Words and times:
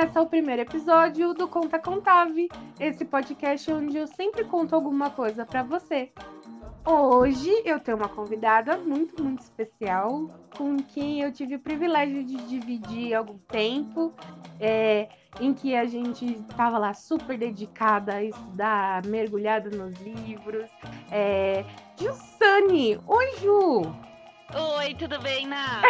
começa 0.00 0.22
o 0.22 0.26
primeiro 0.26 0.62
episódio 0.62 1.34
do 1.34 1.46
Conta 1.46 1.78
Contave, 1.78 2.48
esse 2.80 3.04
podcast 3.04 3.70
onde 3.70 3.98
eu 3.98 4.06
sempre 4.06 4.44
conto 4.44 4.74
alguma 4.74 5.10
coisa 5.10 5.44
para 5.44 5.62
você. 5.62 6.10
Hoje 6.86 7.50
eu 7.66 7.78
tenho 7.78 7.98
uma 7.98 8.08
convidada 8.08 8.78
muito, 8.78 9.22
muito 9.22 9.42
especial, 9.42 10.30
com 10.56 10.78
quem 10.78 11.20
eu 11.20 11.30
tive 11.30 11.56
o 11.56 11.60
privilégio 11.60 12.24
de 12.24 12.36
dividir 12.46 13.12
algum 13.12 13.36
tempo, 13.40 14.14
é, 14.58 15.10
em 15.38 15.52
que 15.52 15.76
a 15.76 15.84
gente 15.84 16.24
estava 16.24 16.78
lá 16.78 16.94
super 16.94 17.36
dedicada 17.36 18.14
a 18.14 18.24
estudar, 18.24 19.04
mergulhada 19.04 19.68
nos 19.68 20.00
livros. 20.00 20.70
É, 21.10 21.62
Jussane! 21.98 22.98
Oi, 23.06 23.36
Ju! 23.36 24.09
Oi, 24.52 24.94
tudo 24.94 25.20
bem, 25.20 25.46
Ná? 25.46 25.82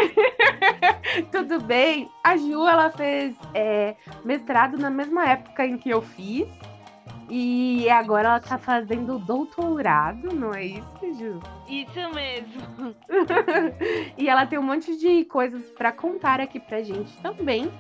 tudo 1.33 1.61
bem? 1.61 2.11
A 2.23 2.37
Ju, 2.37 2.67
ela 2.67 2.91
fez 2.91 3.35
é, 3.55 3.97
mestrado 4.23 4.77
na 4.77 4.91
mesma 4.91 5.27
época 5.27 5.65
em 5.65 5.79
que 5.79 5.89
eu 5.89 6.03
fiz. 6.03 6.47
E 7.31 7.89
agora 7.89 8.29
ela 8.29 8.41
tá 8.41 8.59
fazendo 8.59 9.19
doutorado, 9.19 10.35
não 10.35 10.53
é 10.53 10.65
isso, 10.65 11.15
Ju? 11.19 11.41
Isso 11.69 12.15
mesmo. 12.15 12.95
e 14.19 14.29
ela 14.29 14.45
tem 14.47 14.59
um 14.59 14.63
monte 14.63 14.97
de 14.97 15.25
coisas 15.25 15.63
para 15.71 15.93
contar 15.93 16.41
aqui 16.41 16.59
pra 16.59 16.83
gente 16.83 17.17
também. 17.19 17.71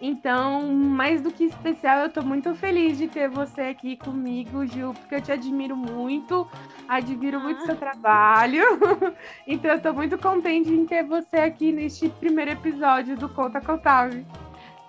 Então, 0.00 0.62
mais 0.72 1.20
do 1.20 1.30
que 1.30 1.44
especial, 1.44 1.98
eu 2.00 2.08
tô 2.08 2.22
muito 2.22 2.54
feliz 2.54 2.96
de 2.96 3.06
ter 3.06 3.28
você 3.28 3.62
aqui 3.62 3.96
comigo, 3.96 4.66
Gil, 4.66 4.94
porque 4.94 5.16
eu 5.16 5.20
te 5.20 5.30
admiro 5.30 5.76
muito, 5.76 6.48
admiro 6.88 7.36
ah. 7.36 7.40
muito 7.40 7.66
seu 7.66 7.76
trabalho. 7.76 8.64
então, 9.46 9.72
eu 9.72 9.82
tô 9.82 9.92
muito 9.92 10.16
contente 10.16 10.70
em 10.70 10.86
ter 10.86 11.04
você 11.04 11.36
aqui 11.36 11.70
neste 11.70 12.08
primeiro 12.08 12.52
episódio 12.52 13.14
do 13.14 13.28
Conta 13.28 13.60
Contável. 13.60 14.24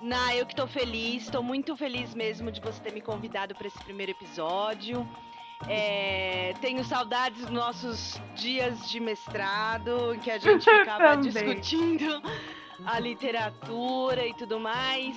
Na, 0.01 0.33
eu 0.33 0.45
que 0.45 0.55
tô 0.55 0.65
feliz, 0.65 1.29
tô 1.29 1.43
muito 1.43 1.75
feliz 1.75 2.15
mesmo 2.15 2.49
de 2.49 2.61
você 2.61 2.81
ter 2.81 2.93
me 2.93 3.01
convidado 3.01 3.53
para 3.53 3.67
esse 3.67 3.83
primeiro 3.83 4.13
episódio. 4.13 5.05
É, 5.67 6.53
tenho 6.61 6.83
saudades 6.85 7.41
dos 7.41 7.51
nossos 7.51 8.19
dias 8.33 8.89
de 8.89 8.99
mestrado, 8.99 10.15
em 10.15 10.19
que 10.19 10.31
a 10.31 10.39
gente 10.39 10.63
ficava 10.79 11.17
discutindo 11.17 12.21
a 12.85 12.99
literatura 12.99 14.25
e 14.25 14.33
tudo 14.33 14.59
mais. 14.59 15.15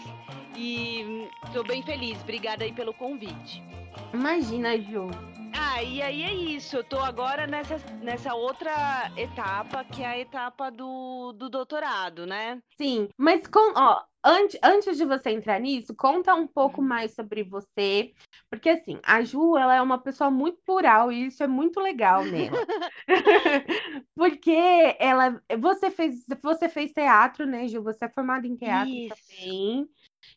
E 0.56 1.28
estou 1.44 1.64
bem 1.64 1.82
feliz. 1.82 2.20
Obrigada 2.22 2.64
aí 2.64 2.72
pelo 2.72 2.94
convite. 2.94 3.62
Imagina, 4.12 4.78
Ju. 4.78 5.08
Ah, 5.56 5.82
e 5.82 6.02
aí 6.02 6.22
é 6.22 6.34
isso. 6.34 6.76
Eu 6.76 6.84
tô 6.84 6.98
agora 6.98 7.46
nessa, 7.46 7.78
nessa 8.02 8.34
outra 8.34 9.10
etapa, 9.16 9.84
que 9.84 10.02
é 10.02 10.06
a 10.06 10.18
etapa 10.18 10.70
do, 10.70 11.32
do 11.32 11.48
doutorado, 11.48 12.26
né? 12.26 12.60
Sim, 12.76 13.08
mas 13.16 13.46
com, 13.46 13.72
ó, 13.76 14.02
antes, 14.24 14.58
antes 14.62 14.96
de 14.96 15.04
você 15.04 15.30
entrar 15.30 15.60
nisso, 15.60 15.94
conta 15.94 16.34
um 16.34 16.46
pouco 16.46 16.80
uhum. 16.80 16.86
mais 16.86 17.14
sobre 17.14 17.44
você. 17.44 18.12
Porque 18.50 18.68
assim, 18.70 18.98
a 19.04 19.22
Ju, 19.22 19.56
ela 19.56 19.74
é 19.74 19.82
uma 19.82 19.98
pessoa 19.98 20.30
muito 20.30 20.58
plural 20.64 21.12
e 21.12 21.26
isso 21.26 21.42
é 21.42 21.46
muito 21.46 21.80
legal 21.80 22.24
nela. 22.24 22.56
porque 24.14 24.96
ela, 24.98 25.40
você 25.60 25.90
fez, 25.90 26.24
você 26.42 26.68
fez 26.68 26.92
teatro, 26.92 27.46
né, 27.46 27.68
Ju? 27.68 27.82
Você 27.82 28.04
é 28.04 28.08
formada 28.08 28.46
em 28.46 28.56
teatro 28.56 28.90
isso. 28.90 29.14
também. 29.14 29.88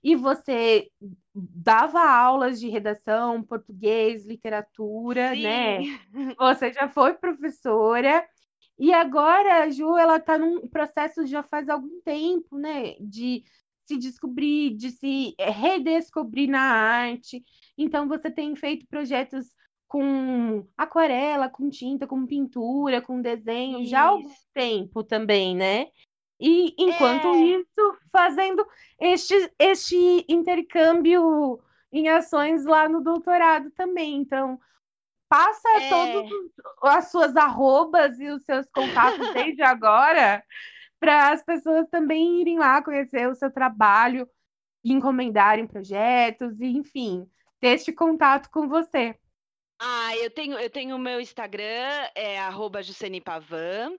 E 0.03 0.16
você 0.16 0.89
dava 1.38 2.02
aulas 2.02 2.59
de 2.59 2.67
redação, 2.69 3.43
português, 3.43 4.25
literatura, 4.25 5.33
Sim. 5.33 5.44
né? 5.44 5.79
Você 6.39 6.73
já 6.73 6.89
foi 6.89 7.13
professora. 7.13 8.27
E 8.79 8.94
agora 8.94 9.63
a 9.63 9.69
Ju, 9.69 9.97
ela 9.97 10.19
tá 10.19 10.38
num 10.38 10.67
processo 10.67 11.25
já 11.25 11.44
faz 11.44 11.69
algum 11.69 12.02
tempo, 12.02 12.57
né? 12.57 12.95
De 12.99 13.44
se 13.85 13.97
descobrir, 13.97 14.75
de 14.75 14.91
se 14.91 15.35
redescobrir 15.39 16.50
na 16.50 16.62
arte. 16.62 17.44
Então, 17.78 18.07
você 18.07 18.29
tem 18.29 18.56
feito 18.56 18.85
projetos 18.88 19.47
com 19.88 20.67
aquarela, 20.78 21.50
com 21.50 21.69
tinta, 21.69 22.06
com 22.06 22.25
pintura, 22.25 23.01
com 23.01 23.22
desenho, 23.22 23.79
Isso. 23.79 23.89
já 23.89 24.01
há 24.01 24.07
algum 24.07 24.29
tempo 24.53 25.03
também, 25.03 25.56
né? 25.56 25.88
E 26.40 26.75
enquanto 26.78 27.28
é... 27.28 27.38
isso, 27.38 27.98
fazendo 28.12 28.66
este, 29.00 29.52
este 29.58 30.25
intercâmbio 30.30 31.59
em 31.92 32.09
ações 32.09 32.66
lá 32.66 32.88
no 32.88 33.02
doutorado 33.02 33.72
também. 33.72 34.16
Então, 34.18 34.59
passa 35.28 35.68
é... 35.78 35.90
todas 35.90 36.31
as 36.84 37.12
suas 37.12 37.36
arrobas 37.36 38.20
e 38.20 38.30
os 38.30 38.44
seus 38.44 38.68
contatos 38.68 39.34
desde 39.34 39.62
agora 39.64 40.44
para 41.00 41.31
as 41.31 41.44
pessoas 41.44 41.88
também 41.90 42.42
irem 42.42 42.58
lá 42.58 42.81
conhecer 42.81 43.28
o 43.30 43.36
seu 43.36 43.52
trabalho, 43.52 44.28
encomendarem 44.84 45.68
projetos, 45.68 46.59
e, 46.59 46.66
enfim, 46.66 47.30
ter 47.59 47.69
este 47.69 47.92
contato 47.92 48.50
com 48.50 48.68
você. 48.68 49.16
Ah, 49.80 50.16
eu 50.18 50.31
tenho 50.31 50.58
eu 50.58 50.69
tenho 50.69 50.96
o 50.96 51.00
meu 51.00 51.22
Instagram, 51.22 52.09
é 52.16 52.40
arroba 52.40 52.80
Pavan. 53.24 53.96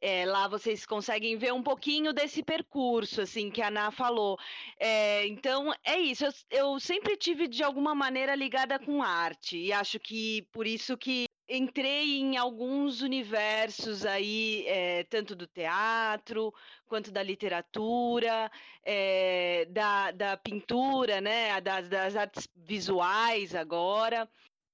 É, 0.00 0.24
lá 0.24 0.46
vocês 0.46 0.86
conseguem 0.86 1.36
ver 1.36 1.52
um 1.52 1.62
pouquinho 1.62 2.12
desse 2.12 2.42
percurso, 2.42 3.20
assim, 3.22 3.50
que 3.50 3.60
a 3.60 3.68
Ana 3.68 3.90
falou. 3.90 4.38
É, 4.78 5.26
então, 5.26 5.72
é 5.84 5.98
isso. 5.98 6.24
Eu, 6.24 6.32
eu 6.50 6.80
sempre 6.80 7.16
tive, 7.16 7.48
de 7.48 7.62
alguma 7.62 7.94
maneira, 7.94 8.34
ligada 8.34 8.78
com 8.78 9.02
arte. 9.02 9.58
E 9.58 9.72
acho 9.72 9.98
que 9.98 10.42
por 10.52 10.66
isso 10.66 10.96
que 10.96 11.28
entrei 11.48 12.20
em 12.20 12.36
alguns 12.36 13.00
universos 13.00 14.04
aí, 14.04 14.64
é, 14.66 15.04
tanto 15.04 15.34
do 15.34 15.46
teatro 15.46 16.52
quanto 16.86 17.10
da 17.10 17.22
literatura, 17.22 18.50
é, 18.84 19.66
da, 19.70 20.10
da 20.10 20.36
pintura, 20.36 21.20
né, 21.20 21.60
das, 21.60 21.88
das 21.88 22.16
artes 22.16 22.48
visuais 22.54 23.54
agora, 23.54 24.28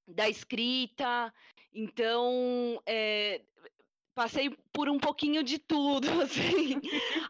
da 0.06 0.28
escrita. 0.28 1.32
Então, 1.72 2.80
é, 2.86 3.40
Passei 4.14 4.56
por 4.72 4.88
um 4.88 4.98
pouquinho 4.98 5.42
de 5.42 5.58
tudo, 5.58 6.08
assim. 6.22 6.80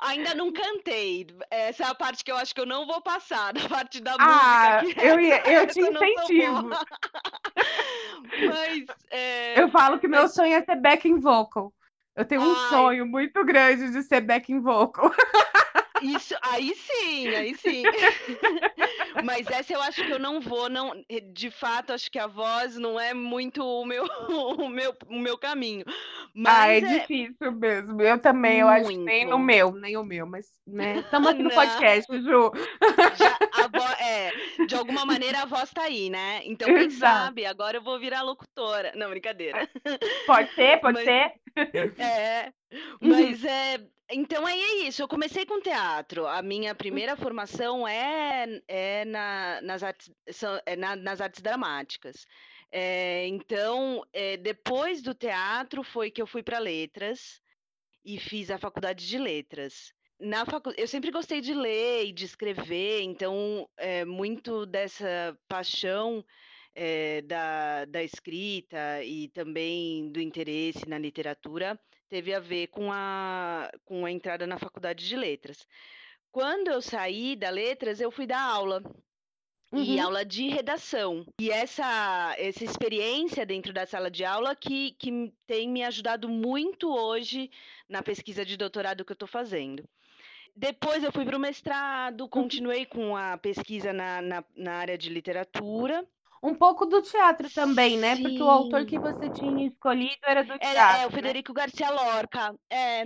Ainda 0.01 0.35
não 0.35 0.53
cantei. 0.53 1.27
Essa 1.51 1.85
é 1.85 1.87
a 1.87 1.95
parte 1.95 2.23
que 2.23 2.31
eu 2.31 2.37
acho 2.37 2.55
que 2.55 2.61
eu 2.61 2.67
não 2.67 2.87
vou 2.87 3.01
passar, 3.01 3.53
da 3.55 3.67
parte 3.69 4.01
da 4.01 4.17
ah, 4.19 4.81
música. 4.83 5.03
eu, 5.03 5.19
ia, 5.19 5.43
eu 5.51 5.67
te 5.67 5.81
incentivo. 5.81 6.69
Mas. 8.47 8.85
É... 9.11 9.61
Eu 9.61 9.71
falo 9.71 9.99
que 9.99 10.09
meu 10.09 10.29
sonho 10.29 10.55
é 10.55 10.63
ser 10.63 10.77
backing 10.77 11.19
vocal. 11.21 11.73
Eu 12.17 12.25
tenho 12.25 12.43
um 12.43 12.55
Ai. 12.55 12.69
sonho 12.69 13.07
muito 13.07 13.45
grande 13.45 13.91
de 13.91 14.03
ser 14.03 14.21
backing 14.21 14.61
vocal. 14.61 15.11
Isso, 16.05 16.35
aí 16.43 16.75
sim, 16.75 17.29
aí 17.29 17.55
sim. 17.55 17.83
Mas 19.25 19.47
essa 19.49 19.73
eu 19.73 19.81
acho 19.81 20.05
que 20.05 20.13
eu 20.13 20.19
não 20.19 20.41
vou, 20.41 20.69
não. 20.69 20.93
De 21.33 21.51
fato, 21.51 21.93
acho 21.93 22.11
que 22.11 22.19
a 22.19 22.27
voz 22.27 22.77
não 22.77 22.99
é 22.99 23.15
muito 23.15 23.65
o 23.65 23.85
meu, 23.85 24.05
o 24.59 24.69
meu, 24.69 24.95
o 25.09 25.19
meu 25.19 25.39
caminho. 25.39 25.85
Mas 26.35 26.55
ah, 26.55 26.69
é, 26.69 26.79
é, 26.79 26.99
difícil 26.99 27.53
mesmo. 27.53 28.03
Eu 28.03 28.19
também, 28.19 28.61
eu 28.61 28.69
acho 28.69 28.89
que 28.89 28.97
nem 28.97 29.33
o 29.33 29.39
meu, 29.39 29.73
nem 29.73 29.97
o 29.97 30.05
meu, 30.05 30.27
mas, 30.27 30.47
né? 30.67 30.99
Estamos 30.99 31.29
aqui 31.29 31.43
no 31.43 31.49
não. 31.49 31.55
podcast, 31.55 32.23
Ju. 32.23 32.53
Já, 33.17 33.39
é, 34.01 34.33
de 34.67 34.75
alguma 34.75 35.05
maneira 35.07 35.43
a 35.43 35.47
voz 35.47 35.71
tá 35.71 35.83
aí, 35.83 36.11
né? 36.11 36.41
Então, 36.45 36.67
quem 36.67 36.87
Exato. 36.87 37.25
sabe, 37.25 37.47
agora 37.47 37.79
eu 37.79 37.83
vou 37.83 37.99
virar 37.99 38.23
locutora. 38.23 38.93
Não, 38.95 39.11
brincadeira. 39.11 39.69
Pode 40.27 40.53
ser, 40.55 40.81
pode 40.81 40.95
mas, 40.95 41.05
ser. 41.05 41.33
É, 41.99 42.53
mas 43.01 43.45
é, 43.45 43.79
então 44.11 44.47
aí 44.47 44.61
é 44.61 44.89
isso, 44.89 45.03
eu 45.03 45.09
comecei 45.09 45.47
com 45.47 45.61
teatro. 45.61 46.27
A 46.27 46.43
minha 46.43 46.75
primeira 46.75 47.17
formação 47.17 47.89
é, 47.89 48.61
é, 48.69 49.05
na, 49.07 49.61
nas, 49.63 49.83
artes, 49.83 50.11
são, 50.31 50.61
é 50.67 50.77
na, 50.77 50.95
nas 50.95 51.21
artes 51.21 51.41
dramáticas. 51.41 52.27
É, 52.71 53.27
então, 53.29 54.05
é, 54.13 54.37
depois 54.37 55.01
do 55.01 55.15
teatro 55.15 55.83
foi 55.83 56.11
que 56.11 56.21
eu 56.21 56.27
fui 56.27 56.43
para 56.43 56.59
letras 56.59 57.41
e 58.05 58.19
fiz 58.19 58.51
a 58.51 58.59
faculdade 58.59 59.07
de 59.07 59.19
letras. 59.19 59.95
Na 60.21 60.45
facu... 60.45 60.73
Eu 60.77 60.87
sempre 60.87 61.11
gostei 61.11 61.41
de 61.41 61.55
ler 61.55 62.07
e 62.07 62.13
de 62.13 62.25
escrever, 62.25 63.03
então 63.03 63.69
é, 63.77 64.05
muito 64.05 64.67
dessa 64.67 65.37
paixão 65.49 66.25
é, 66.75 67.23
da, 67.23 67.85
da 67.87 68.03
escrita 68.03 69.03
e 69.03 69.29
também 69.29 70.11
do 70.11 70.21
interesse 70.21 70.87
na 70.89 70.99
literatura 70.99 71.79
teve 72.09 72.35
a 72.35 72.41
ver 72.41 72.69
com 72.69 72.93
a, 72.93 73.71
com 73.85 74.05
a 74.05 74.11
entrada 74.11 74.47
na 74.47 74.59
faculdade 74.59 75.07
de 75.07 75.17
letras. 75.17 75.67
Quando 76.31 76.69
eu 76.69 76.83
saí 76.83 77.37
da 77.37 77.51
letras, 77.51 78.01
eu 78.01 78.11
fui 78.11 78.27
dar 78.27 78.43
aula. 78.43 78.83
Uhum. 79.73 79.83
E 79.83 79.99
aula 79.99 80.25
de 80.25 80.49
redação. 80.49 81.27
E 81.41 81.51
essa, 81.51 82.35
essa 82.39 82.65
experiência 82.65 83.45
dentro 83.45 83.73
da 83.73 83.87
sala 83.87 84.11
de 84.11 84.25
aula 84.25 84.55
que, 84.55 84.93
que 84.93 85.33
tem 85.47 85.69
me 85.69 85.83
ajudado 85.83 86.29
muito 86.29 86.95
hoje 86.95 87.51
na 87.89 88.03
pesquisa 88.03 88.45
de 88.45 88.57
doutorado 88.57 89.05
que 89.05 89.11
eu 89.11 89.15
estou 89.15 89.29
fazendo. 89.29 89.83
Depois 90.55 91.03
eu 91.03 91.11
fui 91.11 91.25
para 91.25 91.37
o 91.37 91.41
mestrado, 91.41 92.23
uhum. 92.23 92.29
continuei 92.29 92.87
com 92.87 93.17
a 93.17 93.37
pesquisa 93.37 93.93
na, 93.93 94.23
na, 94.23 94.45
na 94.55 94.75
área 94.75 94.97
de 94.97 95.09
literatura 95.11 96.07
um 96.45 96.55
pouco 96.55 96.87
do 96.87 97.03
teatro 97.03 97.51
também, 97.51 97.99
né? 97.99 98.17
Sim. 98.17 98.17
Porque 98.17 98.43
o 98.43 98.49
autor 98.51 98.85
que 98.87 98.99
você 98.99 99.31
tinha 99.31 99.67
escolhido 99.67 100.19
era 100.27 100.45
do 100.45 100.59
teatro. 100.59 101.01
É, 101.01 101.03
é 101.03 101.07
o 101.07 101.11
Federico 101.11 101.53
né? 101.53 101.53
Garcia 101.53 101.91
Lorca. 101.91 102.55
É. 102.71 103.05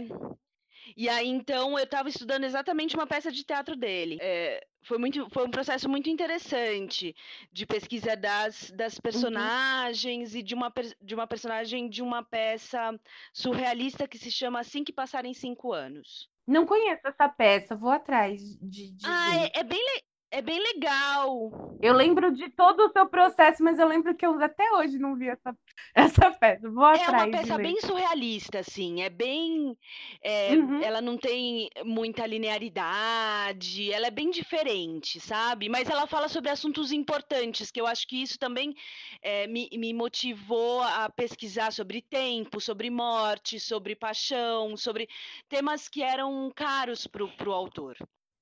E 0.96 1.08
aí, 1.08 1.28
então, 1.28 1.78
eu 1.78 1.84
estava 1.84 2.08
estudando 2.08 2.44
exatamente 2.44 2.94
uma 2.96 3.06
peça 3.06 3.30
de 3.32 3.44
teatro 3.44 3.76
dele. 3.76 4.18
É, 4.20 4.66
foi 4.82 4.98
muito 4.98 5.28
foi 5.30 5.46
um 5.46 5.50
processo 5.50 5.88
muito 5.88 6.08
interessante 6.10 7.14
de 7.52 7.66
pesquisa 7.66 8.16
das, 8.16 8.70
das 8.72 8.98
Uhum. 9.12 9.28
personagens 9.30 10.34
e 10.34 10.42
de 10.42 10.54
uma, 10.54 10.72
de 11.00 11.14
uma 11.14 11.26
personagem 11.26 11.88
de 11.88 12.02
uma 12.02 12.22
peça 12.24 12.98
surrealista 13.32 14.08
que 14.08 14.18
se 14.18 14.30
chama 14.30 14.60
Assim 14.60 14.84
que 14.84 14.92
Passarem 14.92 15.34
Cinco 15.34 15.72
Anos. 15.72 16.28
Não 16.46 16.66
conheço 16.66 17.06
essa 17.06 17.28
peça, 17.28 17.76
vou 17.76 17.90
atrás 17.90 18.40
de, 18.60 18.90
de 18.90 19.12
Ah, 19.12 19.34
é, 19.54 19.60
é 19.60 19.64
bem, 19.64 19.80
é 20.30 20.42
bem 20.42 20.60
legal. 20.60 21.50
Eu 21.80 21.94
lembro 21.94 22.32
de 22.34 22.50
todo 22.50 22.86
o 22.86 22.90
seu 22.90 23.08
processo, 23.08 23.62
mas 23.62 23.78
eu 23.78 23.86
lembro 23.88 24.14
que 24.14 24.26
eu 24.26 24.40
até 24.42 24.70
hoje 24.72 24.98
não 24.98 25.16
vi 25.16 25.28
essa, 25.28 25.56
essa 25.94 26.30
peça. 26.32 26.68
Vou 26.70 26.84
É 26.84 27.04
atrás 27.04 27.24
uma 27.24 27.30
peça 27.30 27.56
bem 27.56 27.80
surrealista, 27.80 28.58
assim. 28.58 29.02
É 29.02 29.08
bem. 29.08 29.76
é, 30.22 30.54
Uhum. 30.54 30.82
Ela 30.82 31.00
não 31.00 31.16
tem 31.16 31.70
muita 31.84 32.26
linearidade, 32.26 33.92
ela 33.92 34.06
é 34.06 34.10
bem 34.10 34.30
diferente, 34.30 35.20
sabe? 35.20 35.68
Mas 35.68 35.88
ela 35.88 36.06
fala 36.06 36.28
sobre 36.28 36.50
assuntos 36.50 36.92
importantes, 36.92 37.70
que 37.70 37.80
eu 37.80 37.86
acho 37.86 38.06
que 38.06 38.22
isso 38.22 38.38
também 38.38 38.74
é, 39.22 39.46
me, 39.46 39.68
me 39.72 39.94
motivou 39.94 40.82
a 40.82 41.08
pesquisar 41.10 41.72
sobre 41.72 42.02
tempo, 42.02 42.60
sobre 42.60 42.90
morte, 42.90 43.58
sobre 43.60 43.94
paixão, 43.96 44.76
sobre 44.76 45.08
temas 45.48 45.88
que 45.88 46.02
eram 46.02 46.50
caros 46.54 47.06
para 47.06 47.24
o 47.24 47.52
autor. 47.52 47.96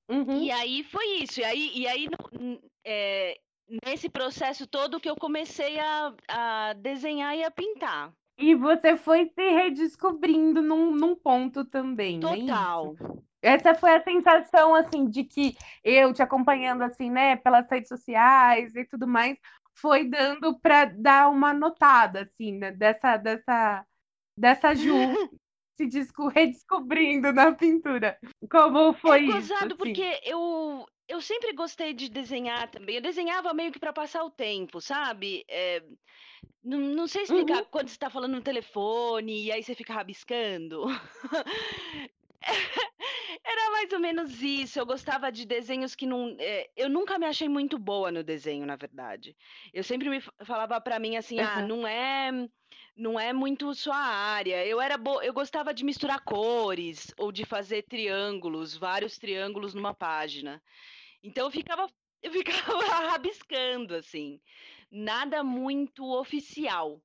Uhum. 0.09 0.41
E 0.41 0.51
aí 0.51 0.83
foi 0.83 1.05
isso. 1.23 1.39
E 1.39 1.43
aí, 1.43 1.71
e 1.75 1.87
aí 1.87 2.07
é, 2.85 3.37
nesse 3.85 4.09
processo 4.09 4.65
todo 4.65 4.99
que 4.99 5.09
eu 5.09 5.15
comecei 5.15 5.79
a, 5.79 6.13
a 6.29 6.73
desenhar 6.73 7.35
e 7.35 7.43
a 7.43 7.51
pintar. 7.51 8.13
E 8.37 8.53
você 8.53 8.95
foi 8.95 9.25
se 9.33 9.49
redescobrindo 9.49 10.61
num, 10.61 10.91
num 10.91 11.15
ponto 11.15 11.65
também, 11.65 12.17
é? 12.17 12.21
Total. 12.21 12.95
Essa 13.41 13.73
foi 13.73 13.95
a 13.95 14.03
sensação, 14.03 14.75
assim, 14.75 15.09
de 15.09 15.23
que 15.23 15.55
eu 15.83 16.13
te 16.13 16.21
acompanhando, 16.21 16.83
assim, 16.83 17.09
né, 17.09 17.35
pelas 17.37 17.67
redes 17.69 17.87
sociais 17.87 18.75
e 18.75 18.85
tudo 18.85 19.07
mais, 19.07 19.37
foi 19.73 20.07
dando 20.07 20.57
para 20.59 20.85
dar 20.85 21.29
uma 21.29 21.53
notada, 21.53 22.21
assim, 22.23 22.57
né, 22.57 22.71
dessa, 22.71 23.17
dessa, 23.17 23.85
dessa 24.37 24.73
Ju 24.75 24.93
se 25.77 25.87
desco- 25.87 26.27
redescobrindo 26.29 27.31
na 27.33 27.53
pintura. 27.55 28.17
Como 28.49 28.93
foi 28.93 29.17
é 29.17 29.21
isso, 29.23 29.31
gozado 29.37 29.65
assim? 29.65 29.75
porque 29.77 30.19
eu, 30.23 30.85
eu 31.07 31.21
sempre 31.21 31.53
gostei 31.53 31.93
de 31.93 32.09
desenhar 32.09 32.69
também. 32.69 32.95
Eu 32.95 33.01
desenhava 33.01 33.53
meio 33.53 33.71
que 33.71 33.79
para 33.79 33.93
passar 33.93 34.23
o 34.23 34.31
tempo, 34.31 34.81
sabe? 34.81 35.45
É, 35.49 35.83
não, 36.63 36.79
não 36.79 37.07
sei 37.07 37.23
explicar 37.23 37.59
Uhum. 37.59 37.65
quando 37.71 37.87
você 37.89 37.95
está 37.95 38.09
falando 38.09 38.33
no 38.35 38.41
telefone 38.43 39.45
e 39.45 39.51
aí 39.51 39.63
você 39.63 39.75
fica 39.75 39.93
rabiscando. 39.93 40.85
Era 43.43 43.71
mais 43.71 43.91
ou 43.93 43.99
menos 43.99 44.41
isso. 44.41 44.79
Eu 44.79 44.85
gostava 44.85 45.31
de 45.31 45.45
desenhos 45.45 45.95
que 45.95 46.05
não. 46.05 46.35
é, 46.39 46.69
eu 46.75 46.89
nunca 46.89 47.17
me 47.19 47.25
achei 47.25 47.47
muito 47.49 47.77
boa 47.79 48.11
no 48.11 48.23
desenho, 48.23 48.65
na 48.65 48.75
verdade. 48.75 49.35
Eu 49.73 49.83
sempre 49.83 50.09
me 50.09 50.21
fa- 50.21 50.31
falava 50.45 50.79
pra 50.81 50.99
mim 50.99 51.15
assim, 51.17 51.41
ah, 51.41 51.53
Aham. 51.53 51.61
não 51.61 51.87
é, 51.87 52.31
não 52.97 53.19
é 53.19 53.33
muito 53.33 53.73
sua 53.75 53.97
área. 53.97 54.65
Eu 54.65 54.81
era 54.81 54.97
bo... 54.97 55.21
eu 55.21 55.33
gostava 55.33 55.73
de 55.73 55.85
misturar 55.85 56.21
cores 56.23 57.13
ou 57.17 57.31
de 57.31 57.45
fazer 57.45 57.83
triângulos, 57.83 58.75
vários 58.75 59.17
triângulos 59.17 59.73
numa 59.73 59.93
página. 59.93 60.61
Então 61.23 61.45
eu 61.47 61.51
ficava, 61.51 61.87
eu 62.23 62.31
ficava 62.31 62.83
rabiscando 63.11 63.95
assim, 63.95 64.41
nada 64.91 65.43
muito 65.43 66.05
oficial. 66.05 67.01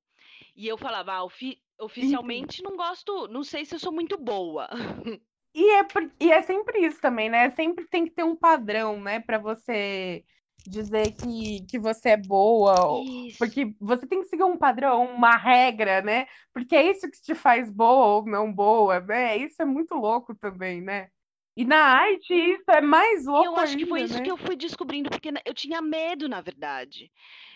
E 0.55 0.67
eu 0.67 0.77
falava, 0.77 1.13
ah, 1.13 1.23
ofi- 1.25 1.61
oficialmente 1.79 2.63
não 2.63 2.77
gosto, 2.77 3.27
não 3.29 3.43
sei 3.43 3.65
se 3.65 3.75
eu 3.75 3.79
sou 3.79 3.91
muito 3.93 4.17
boa. 4.17 4.69
E 5.55 5.69
é, 5.69 5.87
e 6.19 6.31
é 6.31 6.41
sempre 6.41 6.85
isso 6.85 6.99
também, 6.99 7.29
né? 7.29 7.51
Sempre 7.51 7.87
tem 7.87 8.05
que 8.05 8.11
ter 8.11 8.23
um 8.23 8.35
padrão, 8.35 8.99
né, 9.01 9.19
para 9.19 9.37
você 9.37 10.25
dizer 10.65 11.11
que, 11.13 11.65
que 11.69 11.79
você 11.79 12.09
é 12.11 12.17
boa, 12.17 13.01
Isso. 13.25 13.37
porque 13.37 13.75
você 13.79 14.07
tem 14.07 14.21
que 14.21 14.27
seguir 14.29 14.43
um 14.43 14.57
padrão, 14.57 15.05
uma 15.05 15.35
regra, 15.37 16.01
né? 16.01 16.27
Porque 16.53 16.75
é 16.75 16.91
isso 16.91 17.09
que 17.09 17.21
te 17.21 17.35
faz 17.35 17.69
boa 17.69 18.07
ou 18.17 18.25
não 18.25 18.51
boa, 18.53 18.99
né? 19.01 19.37
Isso 19.37 19.61
é 19.61 19.65
muito 19.65 19.95
louco 19.95 20.35
também, 20.35 20.81
né? 20.81 21.09
E 21.55 21.65
na 21.65 21.77
arte 21.77 22.33
isso 22.33 22.69
é 22.71 22.81
mais 22.81 23.25
E 23.35 23.43
eu 23.43 23.55
louco 23.55 23.57
acho 23.57 23.77
que 23.77 23.85
foi 23.85 24.01
ainda, 24.01 24.07
isso 24.07 24.19
né? 24.19 24.21
que 24.21 24.31
eu 24.31 24.37
fui 24.37 24.55
descobrindo, 24.55 25.09
porque 25.09 25.31
na- 25.31 25.41
eu 25.45 25.53
tinha 25.53 25.81
medo, 25.81 26.27
na 26.29 26.41
verdade, 26.41 27.11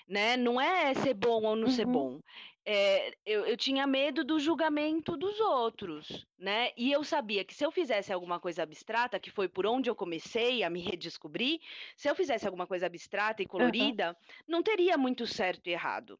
né? 0.07 0.37
Não 0.37 0.59
é 0.61 0.93
ser 0.95 1.13
bom 1.13 1.43
ou 1.43 1.55
não 1.55 1.69
ser 1.69 1.85
Uhum. 1.85 1.85
bom. 1.85 2.19
É, 2.69 3.13
eu, 3.25 3.45
eu 3.45 3.55
tinha 3.55 3.87
medo 3.87 4.25
do 4.25 4.37
julgamento 4.41 5.15
dos 5.15 5.39
outros, 5.39 6.25
né? 6.37 6.71
E 6.75 6.91
eu 6.91 7.01
sabia 7.01 7.45
que 7.45 7.53
se 7.53 7.65
eu 7.65 7.71
fizesse 7.71 8.11
alguma 8.11 8.41
coisa 8.41 8.61
abstrata, 8.63 9.21
que 9.21 9.31
foi 9.31 9.47
por 9.47 9.65
onde 9.65 9.89
eu 9.89 9.95
comecei 9.95 10.63
a 10.63 10.69
me 10.69 10.81
redescobrir, 10.81 11.61
se 11.95 12.09
eu 12.09 12.15
fizesse 12.15 12.45
alguma 12.45 12.67
coisa 12.67 12.85
abstrata 12.85 13.41
e 13.41 13.45
colorida, 13.47 14.17
não 14.45 14.61
teria 14.61 14.97
muito 14.97 15.25
certo 15.25 15.67
e 15.67 15.71
errado, 15.71 16.19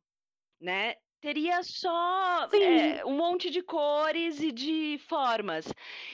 né? 0.62 0.96
Teria 1.20 1.62
só 1.64 2.48
é, 2.54 3.04
um 3.06 3.18
monte 3.18 3.50
de 3.50 3.62
cores 3.62 4.40
e 4.40 4.52
de 4.54 4.98
formas. 5.00 5.66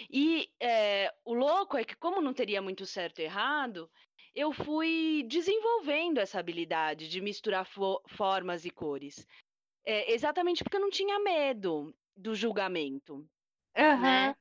E 0.10 0.50
é, 0.60 1.14
o 1.24 1.36
louco 1.36 1.78
é 1.78 1.84
que, 1.84 1.96
como 1.96 2.22
não 2.22 2.34
teria 2.34 2.62
muito 2.62 2.88
certo 2.88 3.20
e 3.20 3.24
errado, 3.26 3.88
eu 4.34 4.52
fui 4.52 5.24
desenvolvendo 5.28 6.18
essa 6.20 6.40
habilidade 6.40 7.08
de 7.08 7.22
misturar 7.22 7.66
fo- 7.68 8.02
formas 8.08 8.66
e 8.66 8.72
cores. 8.72 9.28
É, 9.86 10.14
exatamente 10.14 10.64
porque 10.64 10.78
eu 10.78 10.82
não 10.82 10.90
tinha 10.90 11.20
medo 11.20 11.94
do 12.16 12.36
julgamento, 12.36 13.28
Aham. 13.76 14.30
né? 14.30 14.36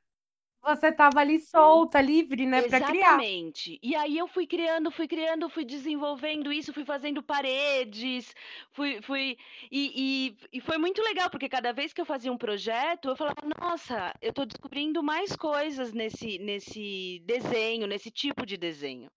Você 0.62 0.92
tava 0.92 1.20
ali 1.20 1.40
solta, 1.40 2.00
livre, 2.00 2.46
né, 2.46 2.62
para 2.62 2.80
criar. 2.80 3.18
Exatamente. 3.18 3.78
E 3.82 3.94
aí 3.96 4.18
eu 4.18 4.28
fui 4.28 4.46
criando, 4.46 4.90
fui 4.90 5.08
criando, 5.08 5.48
fui 5.48 5.64
desenvolvendo 5.64 6.52
isso, 6.52 6.72
fui 6.72 6.84
fazendo 6.84 7.22
paredes, 7.22 8.34
fui, 8.72 9.00
fui 9.02 9.36
e, 9.70 10.34
e, 10.52 10.58
e 10.58 10.60
foi 10.60 10.76
muito 10.78 11.02
legal 11.02 11.30
porque 11.30 11.48
cada 11.48 11.72
vez 11.72 11.92
que 11.94 12.00
eu 12.00 12.04
fazia 12.06 12.30
um 12.32 12.36
projeto 12.38 13.08
eu 13.08 13.16
falava, 13.16 13.40
nossa, 13.60 14.12
eu 14.20 14.30
estou 14.30 14.44
descobrindo 14.46 15.02
mais 15.02 15.34
coisas 15.34 15.92
nesse 15.94 16.38
nesse 16.38 17.20
desenho, 17.24 17.86
nesse 17.86 18.10
tipo 18.10 18.44
de 18.44 18.56
desenho. 18.58 19.10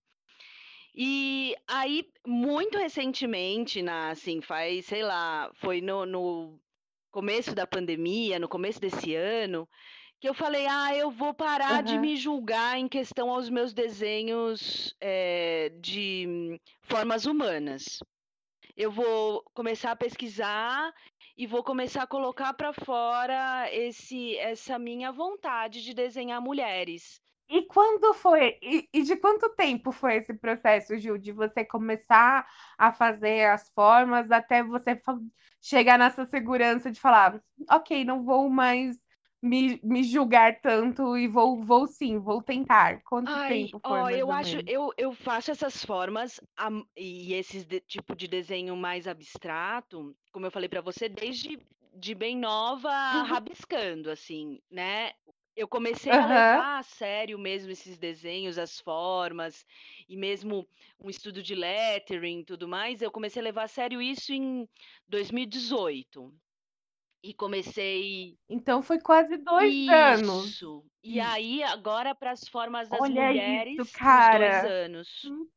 E 0.97 1.55
aí 1.67 2.09
muito 2.25 2.77
recentemente, 2.77 3.81
na 3.81 4.11
assim, 4.11 4.41
faz, 4.41 4.85
sei 4.85 5.03
lá, 5.03 5.51
foi 5.55 5.81
no, 5.81 6.05
no 6.05 6.59
começo 7.11 7.53
da 7.53 7.67
pandemia, 7.67 8.39
no 8.39 8.47
começo 8.47 8.79
desse 8.79 9.13
ano, 9.13 9.67
que 10.21 10.29
eu 10.29 10.33
falei, 10.33 10.65
ah, 10.67 10.95
eu 10.95 11.11
vou 11.11 11.33
parar 11.33 11.83
de 11.83 11.95
Aham. 11.95 12.01
me 12.01 12.15
julgar 12.15 12.77
em 12.79 12.87
questão 12.87 13.29
aos 13.29 13.49
meus 13.49 13.73
desenhos 13.73 14.95
eh, 15.01 15.69
de 15.81 16.59
formas 16.81 17.25
humanas. 17.25 17.99
Eu 18.75 18.91
vou 18.91 19.43
começar 19.53 19.91
a 19.91 19.95
pesquisar 19.95 20.93
e 21.37 21.45
vou 21.45 21.63
começar 21.63 22.03
a 22.03 22.07
colocar 22.07 22.53
para 22.53 22.71
fora 22.73 23.69
esse, 23.73 24.37
essa 24.37 24.79
minha 24.79 25.11
vontade 25.11 25.83
de 25.83 25.93
desenhar 25.93 26.41
mulheres. 26.41 27.21
E 27.47 27.61
quando 27.67 28.13
foi? 28.13 28.57
E, 28.61 28.89
e 28.93 29.03
de 29.03 29.15
quanto 29.17 29.49
tempo 29.55 29.91
foi 29.91 30.15
esse 30.15 30.33
processo, 30.33 30.97
Gil, 30.97 31.17
de 31.17 31.31
você 31.31 31.63
começar 31.63 32.47
a 32.77 32.91
fazer 32.91 33.45
as 33.45 33.69
formas 33.69 34.31
até 34.31 34.63
você 34.63 34.99
chegar 35.61 35.97
nessa 35.99 36.25
segurança 36.25 36.91
de 36.91 36.99
falar, 36.99 37.41
ok, 37.69 38.03
não 38.03 38.23
vou 38.23 38.49
mais 38.49 38.97
me, 39.41 39.79
me 39.83 40.03
julgar 40.03 40.59
tanto 40.61 41.15
e 41.17 41.27
vou, 41.27 41.63
vou 41.63 41.85
sim, 41.87 42.17
vou 42.19 42.41
tentar. 42.41 43.01
Quanto 43.03 43.37
Ai, 43.37 43.39
tempo 43.39 43.79
foi, 43.85 44.03
ó, 44.03 44.09
eu 44.09 44.31
acho, 44.31 44.57
menos? 44.57 44.65
eu, 44.67 44.91
eu 44.97 45.11
faço 45.13 45.49
essas 45.51 45.83
formas 45.83 46.39
e 46.95 47.33
esses 47.33 47.65
de- 47.65 47.79
tipo 47.81 48.15
de 48.15 48.27
desenho 48.27 48.75
mais 48.75 49.07
abstrato, 49.07 50.15
como 50.31 50.45
eu 50.45 50.51
falei 50.51 50.69
pra 50.69 50.81
você, 50.81 51.09
desde 51.09 51.57
de 51.97 52.13
bem 52.13 52.37
nova, 52.37 52.91
Uhum. 53.13 53.23
rabiscando, 53.23 54.11
assim, 54.11 54.59
né? 54.69 55.11
Eu 55.55 55.69
comecei 55.69 56.17
a 56.17 56.25
Aham. 56.25 56.65
levar 56.65 56.79
a 56.79 56.83
sério 56.83 57.39
mesmo 57.39 57.71
esses 57.71 57.97
desenhos, 57.97 58.57
as 58.57 58.77
formas, 58.79 59.65
e 60.07 60.17
mesmo 60.17 60.67
um 60.99 61.09
estudo 61.09 61.41
de 61.41 61.55
lettering 61.55 62.41
e 62.41 62.45
tudo 62.45 62.67
mais, 62.67 63.01
eu 63.01 63.09
comecei 63.11 63.41
a 63.41 63.43
levar 63.45 63.63
a 63.63 63.67
sério 63.67 64.01
isso 64.01 64.33
em 64.33 64.67
2018. 65.07 66.33
E 67.23 67.33
comecei 67.33 68.37
Então 68.49 68.81
foi 68.83 68.99
quase 68.99 69.37
dois 69.37 69.75
anos. 69.87 70.55
isso. 70.57 70.85
E 71.03 71.19
aí, 71.19 71.61
agora 71.63 72.15
para 72.15 72.31
as 72.31 72.47
formas 72.47 72.89
das 72.89 73.07
Olha 73.07 73.31
isso, 73.33 73.87
mulheres, 73.87 73.99
dois 74.29 74.63
cara. 74.63 74.63
anos. 74.63 75.07
Hum, 75.23 75.49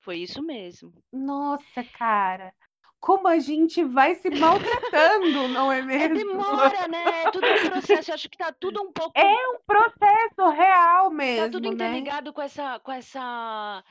Foi 0.00 0.18
isso 0.18 0.42
mesmo. 0.42 0.92
Nossa, 1.12 1.82
cara. 1.84 2.52
Como 3.00 3.28
a 3.28 3.38
gente 3.38 3.84
vai 3.84 4.14
se 4.16 4.30
maltratando, 4.30 5.48
não 5.48 5.70
é 5.70 5.82
É 5.98 6.08
mesmo? 6.08 6.08
demora, 6.08 6.88
né? 6.88 7.24
É 7.24 7.28
tudo 7.28 7.52
um 7.52 7.60
processo. 7.60 8.10
Eu 8.10 8.14
acho 8.14 8.28
que 8.30 8.38
tá 8.38 8.52
tudo 8.52 8.80
um 8.82 8.92
pouco, 8.92 9.14
É 9.14 9.48
um 9.50 9.58
processo 9.66 10.48
real 10.50 11.10
tá 11.34 11.46
tudo 11.48 11.66
mesmo, 11.66 11.72
né? 11.72 12.08
interligado 12.08 12.32
com 12.32 12.42
essa, 12.42 12.78
com 12.80 12.92
essa, 12.92 13.84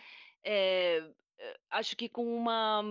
é, 0.43 0.97
é, 1.39 1.57
acho 1.71 1.95
que 1.95 2.09
com 2.09 2.25
uma, 2.35 2.81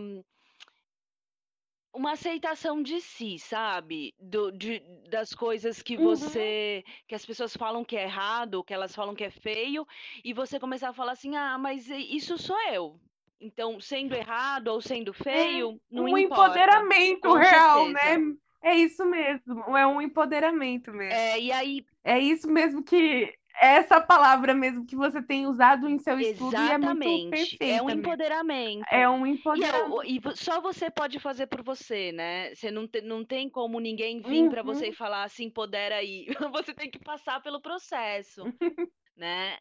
uma 1.94 2.12
aceitação 2.12 2.82
de 2.82 3.00
si, 3.00 3.38
sabe? 3.38 4.14
Do, 4.18 4.50
de, 4.52 4.80
das 5.08 5.32
coisas 5.32 5.80
que 5.82 5.96
Uhum. 5.96 6.18
você, 6.18 6.84
que 7.08 7.14
as 7.14 7.24
pessoas 7.24 7.56
falam 7.56 7.84
que 7.84 7.96
é 7.96 8.02
errado, 8.04 8.64
que 8.64 8.74
elas 8.74 8.94
falam 8.94 9.14
que 9.14 9.24
é 9.24 9.30
feio, 9.30 9.86
e 10.24 10.32
você 10.32 10.58
começar 10.60 10.90
a 10.90 10.92
falar 10.94 11.12
assim, 11.12 11.36
ah, 11.36 11.56
mas 11.58 11.88
isso 11.88 12.36
sou 12.38 12.60
eu. 12.70 13.00
Então, 13.40 13.80
sendo 13.80 14.14
errado 14.14 14.68
ou 14.68 14.80
sendo 14.80 15.12
É 15.30 15.44
feio, 15.44 15.80
não 15.90 16.06
um 16.06 16.16
importa. 16.18 16.86
empoderamento 16.86 17.32
Com 17.32 17.36
real, 17.36 17.40
certeza. 17.42 17.90
né? 17.90 18.16
É 18.62 18.74
isso 18.76 19.04
mesmo, 19.04 19.76
é 19.76 19.86
um 19.86 20.00
empoderamento 20.00 20.92
mesmo. 20.92 21.20
É, 21.20 21.38
e 21.40 21.52
aí, 21.52 21.86
É 22.04 22.18
isso 22.18 22.48
mesmo 22.50 22.84
que 22.84 23.34
é 23.60 23.76
essa 23.76 24.00
palavra 24.00 24.54
mesmo 24.54 24.86
que 24.86 24.96
você 24.96 25.22
tem 25.22 25.46
usado 25.46 25.88
em 25.88 25.98
seu 25.98 26.20
estudo 26.20 26.62
e 26.62 26.70
é 26.70 26.78
muito 26.78 27.20
exatamente, 27.20 27.58
é 27.66 27.80
perfeita 27.80 27.82
um 27.82 27.90
mesmo. 27.94 28.14
empoderamento. 28.14 28.86
É 28.90 29.08
um 29.08 29.26
E, 29.52 29.64
é, 29.64 29.68
empoderamento. 29.68 30.04
e 30.06 30.20
só 30.36 30.60
você 30.60 30.90
pode 30.90 31.20
fazer 31.20 31.46
por 31.46 31.62
você, 31.62 32.12
né? 32.12 32.54
Você 32.54 32.70
não, 32.70 32.88
te- 32.88 33.02
não 33.02 33.24
tem 33.24 33.48
como 33.50 33.80
ninguém 33.80 34.20
vir 34.22 34.46
pra 34.46 34.62
você 34.62 34.88
e 34.88 34.92
Uhum. 34.92 34.94
falar 34.94 35.28
se 35.30 35.44
empodera 35.44 35.96
aí. 35.96 36.26
Você 36.52 36.74
tem 36.74 36.90
que 36.90 36.98
passar 36.98 37.40
pelo 37.42 37.60
processo, 37.62 38.50
né? 39.16 39.58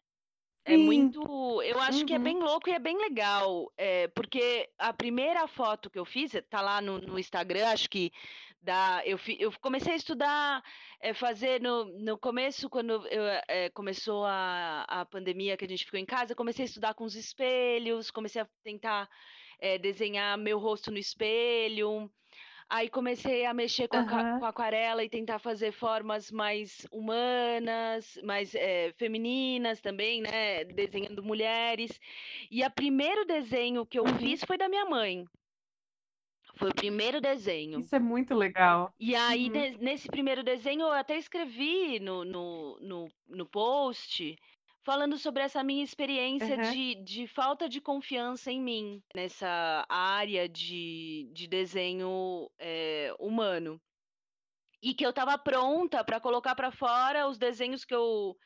É 0.64 0.76
Sim. 0.76 0.84
muito. 0.84 1.20
Eu 1.62 1.78
acho 1.80 2.06
que 2.06 2.14
é 2.14 2.16
Uhum. 2.16 2.22
bem 2.24 2.38
louco 2.38 2.68
e 2.68 2.72
é 2.72 2.78
bem 2.78 2.96
legal. 2.96 3.70
é, 3.76 4.08
porque 4.08 4.68
a 4.78 4.92
primeira 4.92 5.46
foto 5.46 5.90
que 5.90 5.98
eu 5.98 6.04
fiz, 6.04 6.32
tá 6.48 6.60
lá 6.62 6.80
no, 6.80 6.98
no 6.98 7.18
Instagram, 7.18 7.68
acho 7.68 7.88
que 7.90 8.10
da, 8.62 9.02
eu, 9.04 9.18
fi- 9.18 9.36
eu 9.38 9.52
comecei 9.60 9.92
a 9.92 9.96
estudar, 9.96 10.62
é, 11.00 11.12
fazer 11.12 11.60
no, 11.60 11.84
no 11.98 12.16
começo, 12.18 12.70
quando 12.70 13.06
eu, 13.08 13.22
é, 13.46 13.68
começou 13.70 14.24
a, 14.24 14.84
a 14.88 15.04
pandemia 15.04 15.54
que 15.56 15.66
a 15.66 15.68
gente 15.68 15.84
ficou 15.84 16.00
em 16.00 16.06
casa, 16.06 16.34
comecei 16.34 16.64
a 16.64 16.66
estudar 16.66 16.94
com 16.94 17.04
os 17.04 17.14
espelhos, 17.14 18.10
comecei 18.10 18.40
a 18.40 18.48
tentar 18.62 19.08
desenhar 19.80 20.36
meu 20.36 20.58
rosto 20.58 20.90
no 20.90 20.98
espelho. 20.98 22.10
Aí 22.68 22.88
comecei 22.88 23.44
a 23.46 23.54
mexer 23.54 23.88
com, 23.88 23.98
Aham. 23.98 24.38
com 24.38 24.44
aquarela 24.44 25.04
e 25.04 25.08
tentar 25.08 25.38
fazer 25.38 25.72
formas 25.72 26.30
mais 26.30 26.86
humanas, 26.90 28.18
mais 28.24 28.54
eh, 28.54 28.92
femininas 28.98 29.80
também, 29.80 30.20
né? 30.22 30.64
Desenhando 30.64 31.22
mulheres. 31.22 32.00
E 32.50 32.64
o 32.64 32.70
primeiro 32.70 33.24
desenho 33.24 33.86
que 33.86 33.98
eu 33.98 34.04
Uhum. 34.04 34.18
fiz 34.18 34.42
foi 34.44 34.56
da 34.58 34.68
minha 34.68 34.84
mãe. 34.86 35.24
Foi 36.56 36.70
o 36.70 36.74
primeiro 36.74 37.20
desenho. 37.20 37.80
Isso 37.80 37.94
é 37.94 37.98
muito 37.98 38.34
legal. 38.34 38.94
E 38.98 39.14
aí, 39.14 39.48
Uhum. 39.48 39.50
ne- 39.50 39.76
nesse 39.78 40.08
primeiro 40.08 40.42
desenho, 40.42 40.82
eu 40.82 40.92
até 40.92 41.16
escrevi 41.18 41.98
no, 42.00 42.24
no, 42.24 42.78
no, 42.80 43.08
no 43.28 43.46
post 43.46 44.36
falando 44.84 45.16
sobre 45.18 45.42
essa 45.42 45.64
minha 45.64 45.82
experiência 45.82 46.56
Aham. 46.56 46.70
de, 46.70 46.94
de 46.96 47.26
falta 47.26 47.68
de 47.68 47.80
confiança 47.80 48.52
em 48.52 48.60
mim 48.60 49.02
nessa 49.14 49.86
área 49.88 50.48
de, 50.48 51.30
de 51.32 51.46
desenho 51.48 52.50
eh, 52.58 53.14
humano. 53.18 53.80
E 54.82 54.92
que 54.92 55.04
eu 55.04 55.10
estava 55.10 55.38
pronta 55.38 56.04
para 56.04 56.20
colocar 56.20 56.54
para 56.54 56.70
fora 56.70 57.26
os 57.26 57.38
desenhos 57.38 57.84
que 57.86 57.94
eu, 57.94 58.36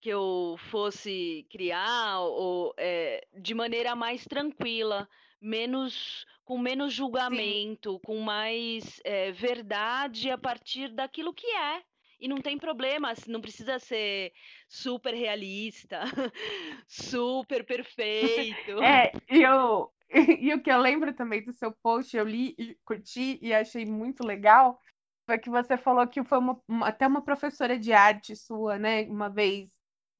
que 0.00 0.08
eu 0.08 0.56
fosse 0.70 1.46
criar 1.50 2.20
ou, 2.20 2.74
eh, 2.76 3.20
de 3.40 3.54
maneira 3.54 3.94
mais 3.94 4.24
tranquila, 4.24 5.08
menos 5.40 6.26
com 6.44 6.58
menos 6.58 6.92
Sim. 6.92 6.96
julgamento, 6.96 8.00
com 8.00 8.18
mais 8.20 9.00
eh, 9.04 9.30
verdade 9.32 10.30
a 10.30 10.38
partir 10.38 10.92
daquilo 10.94 11.32
que 11.32 11.46
é. 11.46 11.84
E 12.18 12.28
não 12.28 12.40
tem 12.40 12.58
problema, 12.58 13.12
não 13.28 13.40
precisa 13.40 13.78
ser 13.78 14.32
super 14.68 15.14
realista, 15.14 16.00
super 16.86 17.64
perfeito. 17.64 18.72
É, 18.80 19.12
e 19.30 19.42
eu 19.42 19.92
e 20.40 20.54
o 20.54 20.62
que 20.62 20.70
eu 20.70 20.78
lembro 20.78 21.12
também 21.14 21.44
do 21.44 21.52
seu 21.52 21.72
post, 21.82 22.16
eu 22.16 22.24
li 22.24 22.54
e 22.58 22.76
curti 22.84 23.38
e 23.42 23.52
achei 23.52 23.84
muito 23.84 24.24
legal, 24.24 24.80
foi 25.26 25.38
que 25.38 25.50
você 25.50 25.76
falou 25.76 26.06
que 26.06 26.22
foi 26.24 26.38
uma, 26.38 26.60
uma- 26.68 26.88
até 26.88 27.06
uma 27.06 27.22
professora 27.22 27.78
de 27.78 27.92
arte 27.92 28.36
sua, 28.36 28.78
né? 28.78 29.02
Uma 29.04 29.28
vez 29.28 29.68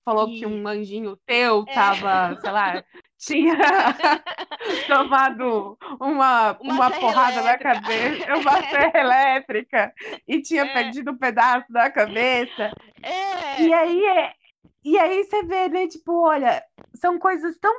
falou 0.05 0.33
que 0.33 0.45
E 0.45 0.47
um 0.47 0.67
anjinho 0.69 1.17
teu 1.27 1.67
é, 1.67 1.75
tava, 1.75 2.37
sei 2.41 2.51
lá, 2.53 2.85
tinha 3.19 3.57
tomado 4.87 5.79
uma, 6.01 6.57
uma 6.61 6.91
porrada 6.93 7.43
na 7.43 7.59
elétrica. 7.59 7.59
cabeça, 7.59 8.37
uma 8.37 8.63
serra 8.69 8.99
elétrica, 9.01 9.93
e 10.27 10.41
tinha 10.43 10.67
É, 10.67 10.67
perdido 10.67 11.13
um 11.13 11.19
pedaço 11.19 11.73
da 11.73 11.91
cabeça. 11.91 12.75
E 13.57 13.73
é, 13.73 13.75
aí, 13.75 14.05
é, 14.07 14.35
e 14.85 14.99
aí 14.99 15.25
você 15.25 15.43
vê, 15.45 15.69
né? 15.69 15.89
Tipo, 15.89 16.13
olha, 16.27 16.63
são 16.95 17.19
coisas 17.19 17.59
tão 17.59 17.73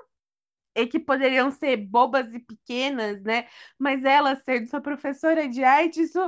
e 0.75 0.88
que 0.88 1.00
poderiam 1.00 1.51
ser 1.51 1.77
bobas 1.77 2.34
e 2.34 2.39
pequenas, 2.39 3.22
né? 3.24 3.48
Mas 3.79 4.03
ela 4.06 4.36
sendo 4.36 4.67
sua 4.70 4.82
professora 4.82 5.48
de 5.48 5.63
arte, 5.63 6.01
isso, 6.03 6.20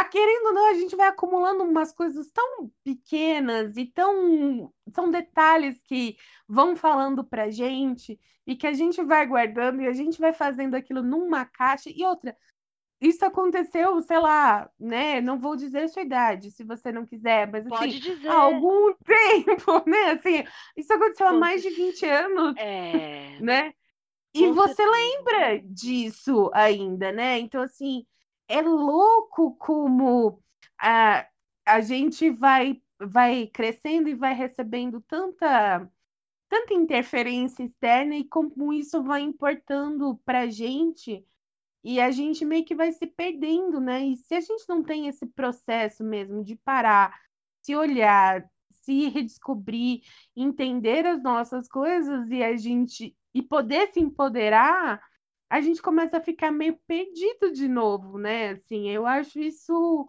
a 0.00 0.04
querendo 0.04 0.46
ou 0.48 0.52
não, 0.54 0.70
a 0.70 0.74
gente 0.74 0.96
vai 0.96 1.08
acumulando 1.08 1.64
umas 1.64 1.92
coisas 1.92 2.30
tão 2.30 2.70
pequenas 2.84 3.76
e 3.76 3.86
tão 3.86 4.72
são 4.94 5.10
detalhes 5.10 5.80
que 5.82 6.16
vão 6.48 6.76
falando 6.76 7.24
pra 7.24 7.50
gente 7.50 8.18
e 8.46 8.54
que 8.56 8.66
a 8.66 8.72
gente 8.74 9.02
vai 9.04 9.26
guardando 9.26 9.82
e 9.82 9.86
a 9.88 9.92
gente 9.92 10.18
vai 10.20 10.32
fazendo 10.34 10.74
aquilo 10.76 11.02
numa 11.02 11.44
caixa 11.46 11.90
e 11.90 12.04
outra. 12.04 12.36
Isso 13.00 13.24
aconteceu, 13.24 14.00
sei 14.02 14.18
lá, 14.18 14.70
né? 14.80 15.20
Não 15.20 15.38
vou 15.38 15.56
dizer 15.56 15.84
a 15.84 15.88
sua 15.88 16.02
idade, 16.02 16.50
se 16.50 16.64
você 16.64 16.92
não 16.92 17.04
quiser, 17.06 17.50
mas 17.50 17.66
assim, 17.66 17.94
pode 17.94 18.00
há 18.26 18.34
dizer. 18.40 18.40
algum 18.40 18.94
tempo, 19.04 19.88
né? 19.88 20.12
Assim, 20.12 20.44
isso 20.76 20.92
aconteceu 20.92 21.28
há 21.28 21.34
mais 21.34 21.62
de 21.62 21.70
cer- 21.70 21.72
20 21.72 22.06
anos, 22.06 22.56
É, 22.56 23.38
né? 23.38 23.74
E 24.34 24.48
com 24.48 24.54
você 24.54 24.82
certeza. 24.84 24.86
lembra 24.86 25.60
disso 25.62 26.50
ainda, 26.54 27.12
né? 27.12 27.38
Então, 27.38 27.62
assim, 27.62 28.06
é 28.48 28.60
louco 28.62 29.54
como 29.56 30.42
a, 30.78 31.26
a 31.66 31.80
gente 31.80 32.30
vai, 32.30 32.80
vai 32.98 33.46
crescendo 33.48 34.08
e 34.08 34.14
vai 34.14 34.34
recebendo 34.34 35.00
tanta, 35.02 35.90
tanta 36.48 36.74
interferência 36.74 37.64
externa 37.64 38.16
e 38.16 38.24
como 38.24 38.72
isso 38.72 39.02
vai 39.02 39.22
importando 39.22 40.20
pra 40.24 40.46
gente 40.48 41.24
e 41.84 42.00
a 42.00 42.10
gente 42.10 42.44
meio 42.44 42.64
que 42.64 42.74
vai 42.74 42.92
se 42.92 43.06
perdendo, 43.06 43.78
né? 43.80 44.04
E 44.04 44.16
se 44.16 44.34
a 44.34 44.40
gente 44.40 44.68
não 44.68 44.82
tem 44.82 45.06
esse 45.06 45.24
processo 45.24 46.02
mesmo 46.02 46.42
de 46.44 46.56
parar, 46.56 47.16
se 47.62 47.76
olhar, 47.76 48.50
se 48.72 49.08
redescobrir, 49.08 50.02
entender 50.34 51.06
as 51.06 51.22
nossas 51.22 51.68
coisas 51.68 52.28
e 52.28 52.42
a 52.42 52.56
gente 52.56 53.16
e 53.32 53.40
poder 53.40 53.92
se 53.92 54.00
empoderar, 54.00 55.00
a 55.48 55.60
gente 55.60 55.80
começa 55.80 56.18
a 56.18 56.22
ficar 56.22 56.50
meio 56.50 56.78
perdido 56.86 57.52
de 57.52 57.68
novo, 57.68 58.18
né? 58.18 58.50
Assim, 58.50 58.88
eu 58.88 59.06
acho 59.06 59.38
isso 59.38 60.08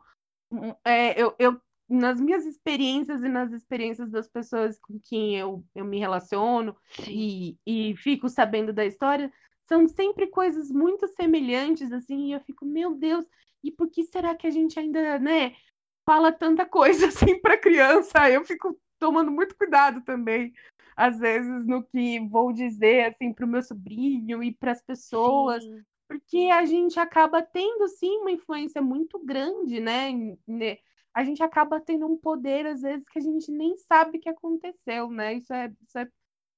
é, 0.84 1.22
eu, 1.22 1.36
eu 1.38 1.60
nas 1.90 2.20
minhas 2.20 2.46
experiências 2.46 3.24
e 3.24 3.30
nas 3.30 3.52
experiências 3.52 4.10
das 4.12 4.28
pessoas 4.28 4.78
com 4.80 5.00
quem 5.00 5.38
eu, 5.38 5.64
eu 5.74 5.86
me 5.86 6.00
relaciono 6.00 6.76
e, 7.08 7.58
e 7.66 7.96
fico 7.98 8.28
sabendo 8.28 8.74
da 8.74 8.86
história, 8.86 9.32
são 9.68 9.88
sempre 9.88 10.28
coisas 10.28 10.70
muito 10.70 11.08
semelhantes, 11.08 11.92
assim, 11.92 12.28
e 12.28 12.34
eu 12.34 12.42
fico, 12.42 12.66
meu 12.66 12.94
Deus, 12.94 13.26
e 13.64 13.72
por 13.72 13.90
que 13.90 14.04
será 14.04 14.36
que 14.36 14.48
a 14.48 14.52
gente 14.52 14.80
ainda, 14.80 15.18
né, 15.20 15.56
fala 16.06 16.32
tanta 16.32 16.66
coisa 16.66 17.08
assim 17.08 17.40
para 17.40 17.58
criança? 17.58 18.30
Eu 18.30 18.44
fico 18.44 18.78
tomando 19.00 19.32
muito 19.32 19.56
cuidado 19.56 20.02
também, 20.02 20.54
às 20.98 21.20
vezes, 21.20 21.68
no 21.68 21.84
que 21.84 22.20
vou 22.30 22.54
dizer, 22.54 23.06
assim, 23.14 23.34
para 23.34 23.46
o 23.46 23.50
meu 23.50 23.64
sobrinho 23.64 24.44
e 24.44 24.54
para 24.54 24.74
as 24.74 24.82
pessoas, 24.84 25.64
Sim. 25.64 25.86
porque 26.08 26.50
a 26.54 26.66
gente 26.66 27.00
acaba 27.00 27.42
tendo, 27.44 27.88
sim, 27.90 28.20
uma 28.20 28.32
influência 28.32 28.82
muito 28.82 29.20
grande, 29.20 29.80
né? 29.80 30.12
né? 30.48 30.80
A 31.16 31.24
gente 31.26 31.44
acaba 31.44 31.80
tendo 31.82 32.08
um 32.08 32.18
poder, 32.18 32.66
às 32.68 32.82
vezes, 32.84 33.06
que 33.10 33.20
a 33.20 33.24
gente 33.24 33.52
nem 33.52 33.78
sabe 33.78 34.20
que 34.20 34.30
aconteceu, 34.30 35.10
né? 35.12 35.36
Isso 35.36 35.54
é, 35.54 35.72
isso 35.84 36.00
é 36.00 36.08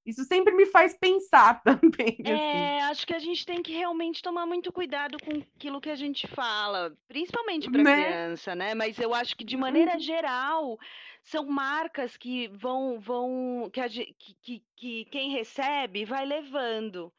isso 0.06 0.26
sempre 0.26 0.56
me 0.56 0.66
faz 0.68 0.98
pensar 0.98 1.62
também, 1.64 2.18
assim. 2.34 2.72
É, 2.72 2.82
acho 2.84 3.08
que 3.08 3.14
a 3.14 3.20
gente 3.20 3.46
tem 3.46 3.64
que 3.64 3.72
realmente 3.72 4.22
tomar 4.22 4.46
muito 4.46 4.74
cuidado 4.74 5.18
com 5.20 5.38
aquilo 5.40 5.80
que 5.80 5.90
a 5.90 5.96
gente 5.96 6.28
fala, 6.28 6.96
principalmente 7.08 7.70
para 7.70 7.86
Né? 7.86 7.86
criança, 7.86 8.54
né? 8.56 8.76
Mas 8.76 9.00
eu 9.00 9.14
acho 9.14 9.38
que 9.38 9.44
de 9.46 9.56
maneira 9.56 9.94
Uhum. 9.94 10.00
geral 10.00 10.78
são 11.24 11.46
marcas 11.46 12.18
que 12.18 12.48
vão, 12.50 13.00
vão, 13.00 13.70
que, 13.72 13.80
a 13.82 13.90
que, 13.90 14.14
que, 14.42 14.64
que 14.76 15.06
quem 15.06 15.32
recebe 15.32 16.06
vai 16.06 16.26
levando. 16.26 17.14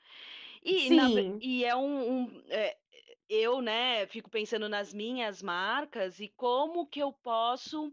E, 0.62 0.90
na 0.90 1.06
e 1.40 1.64
é 1.64 1.74
um, 1.76 2.22
um- 2.24 2.42
é, 2.48 2.76
eu, 3.28 3.60
né, 3.62 4.06
fico 4.08 4.30
pensando 4.30 4.68
nas 4.68 4.92
minhas 4.94 5.42
marcas 5.42 6.20
e 6.20 6.28
como 6.36 6.86
que 6.86 7.00
eu 7.00 7.12
posso 7.12 7.92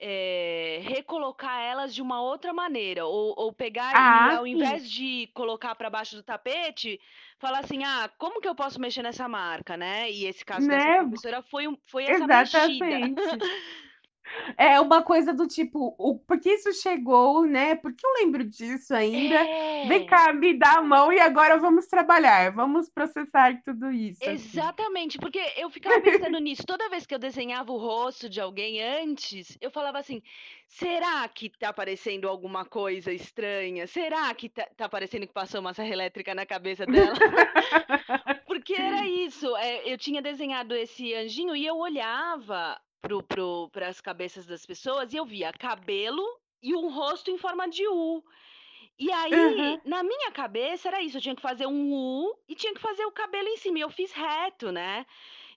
eh, 0.00 0.80
recolocar 0.84 1.60
elas 1.62 1.94
de 1.94 2.02
uma 2.02 2.20
outra 2.22 2.52
maneira, 2.52 3.06
ou, 3.06 3.34
ou 3.36 3.52
pegar 3.52 3.98
e 3.98 4.28
Ah, 4.28 4.30
ao 4.30 4.46
sim. 4.48 4.48
invés 4.48 4.90
de 4.90 5.28
colocar 5.34 5.74
para 5.74 5.90
baixo 5.90 6.16
do 6.16 6.22
tapete, 6.22 7.00
falar 7.38 7.60
assim, 7.60 7.82
ah, 7.84 8.10
como 8.18 8.40
que 8.40 8.48
eu 8.48 8.54
posso 8.54 8.80
mexer 8.80 9.02
nessa 9.02 9.28
marca, 9.28 9.76
né? 9.76 10.10
E 10.10 10.26
esse 10.26 10.44
caso 10.44 10.68
dessa 10.68 10.90
Né? 10.90 10.92
professora 10.92 11.42
foi, 11.42 11.66
foi 11.86 12.04
essa 12.04 12.28
mexida. 12.28 13.00
É 14.56 14.80
uma 14.80 15.02
coisa 15.02 15.32
do 15.32 15.46
tipo, 15.46 15.94
o, 15.98 16.18
por 16.18 16.38
que 16.40 16.50
isso 16.50 16.72
chegou, 16.72 17.44
né? 17.46 17.74
Porque 17.74 18.04
eu 18.06 18.14
lembro 18.14 18.44
disso 18.44 18.94
ainda. 18.94 19.34
É... 19.36 19.86
Vem 19.86 20.06
cá, 20.06 20.32
me 20.32 20.54
dá 20.54 20.78
a 20.78 20.82
mão 20.82 21.12
e 21.12 21.20
agora 21.20 21.58
vamos 21.58 21.86
trabalhar, 21.86 22.52
vamos 22.52 22.88
processar 22.88 23.60
tudo 23.62 23.90
isso. 23.90 24.22
Assim. 24.22 24.32
Exatamente, 24.32 25.16
assim. 25.16 25.20
porque 25.20 25.40
eu 25.56 25.70
ficava 25.70 26.00
pensando 26.00 26.38
nisso. 26.38 26.64
Toda 26.66 26.88
vez 26.88 27.06
que 27.06 27.14
eu 27.14 27.18
desenhava 27.18 27.72
o 27.72 27.78
rosto 27.78 28.28
de 28.28 28.40
alguém 28.40 28.82
antes, 28.82 29.56
eu 29.60 29.70
falava 29.70 29.98
assim: 29.98 30.22
será 30.68 31.26
que 31.28 31.50
tá 31.50 31.68
aparecendo 31.68 32.28
alguma 32.28 32.64
coisa 32.64 33.12
estranha? 33.12 33.86
Será 33.86 34.32
que 34.34 34.48
tá, 34.48 34.66
tá 34.76 34.88
parecendo 34.88 35.26
que 35.26 35.32
passou 35.32 35.60
uma 35.60 35.74
serra 35.74 35.90
elétrica 35.90 36.34
na 36.34 36.46
cabeça 36.46 36.86
dela? 36.86 37.14
porque 38.46 38.74
era 38.74 39.06
isso. 39.06 39.54
É, 39.56 39.92
eu 39.92 39.98
tinha 39.98 40.22
desenhado 40.22 40.74
esse 40.74 41.14
anjinho 41.14 41.54
e 41.54 41.66
eu 41.66 41.76
olhava 41.76 42.78
para 43.00 43.22
pro, 43.22 43.70
as 43.86 44.00
cabeças 44.00 44.46
das 44.46 44.64
pessoas 44.64 45.12
e 45.12 45.16
eu 45.16 45.24
via 45.24 45.52
cabelo 45.52 46.24
e 46.62 46.74
um 46.74 46.88
rosto 46.88 47.30
em 47.30 47.38
forma 47.38 47.68
de 47.68 47.86
U. 47.86 48.24
E 48.98 49.12
aí, 49.12 49.32
uhum. 49.32 49.80
na 49.84 50.02
minha 50.02 50.30
cabeça, 50.32 50.88
era 50.88 51.02
isso. 51.02 51.18
Eu 51.18 51.20
tinha 51.20 51.36
que 51.36 51.42
fazer 51.42 51.66
um 51.66 51.92
U 51.92 52.38
e 52.48 52.54
tinha 52.54 52.72
que 52.72 52.80
fazer 52.80 53.04
o 53.04 53.12
cabelo 53.12 53.46
em 53.48 53.56
cima. 53.58 53.78
E 53.78 53.82
eu 53.82 53.90
fiz 53.90 54.10
reto, 54.12 54.72
né? 54.72 55.04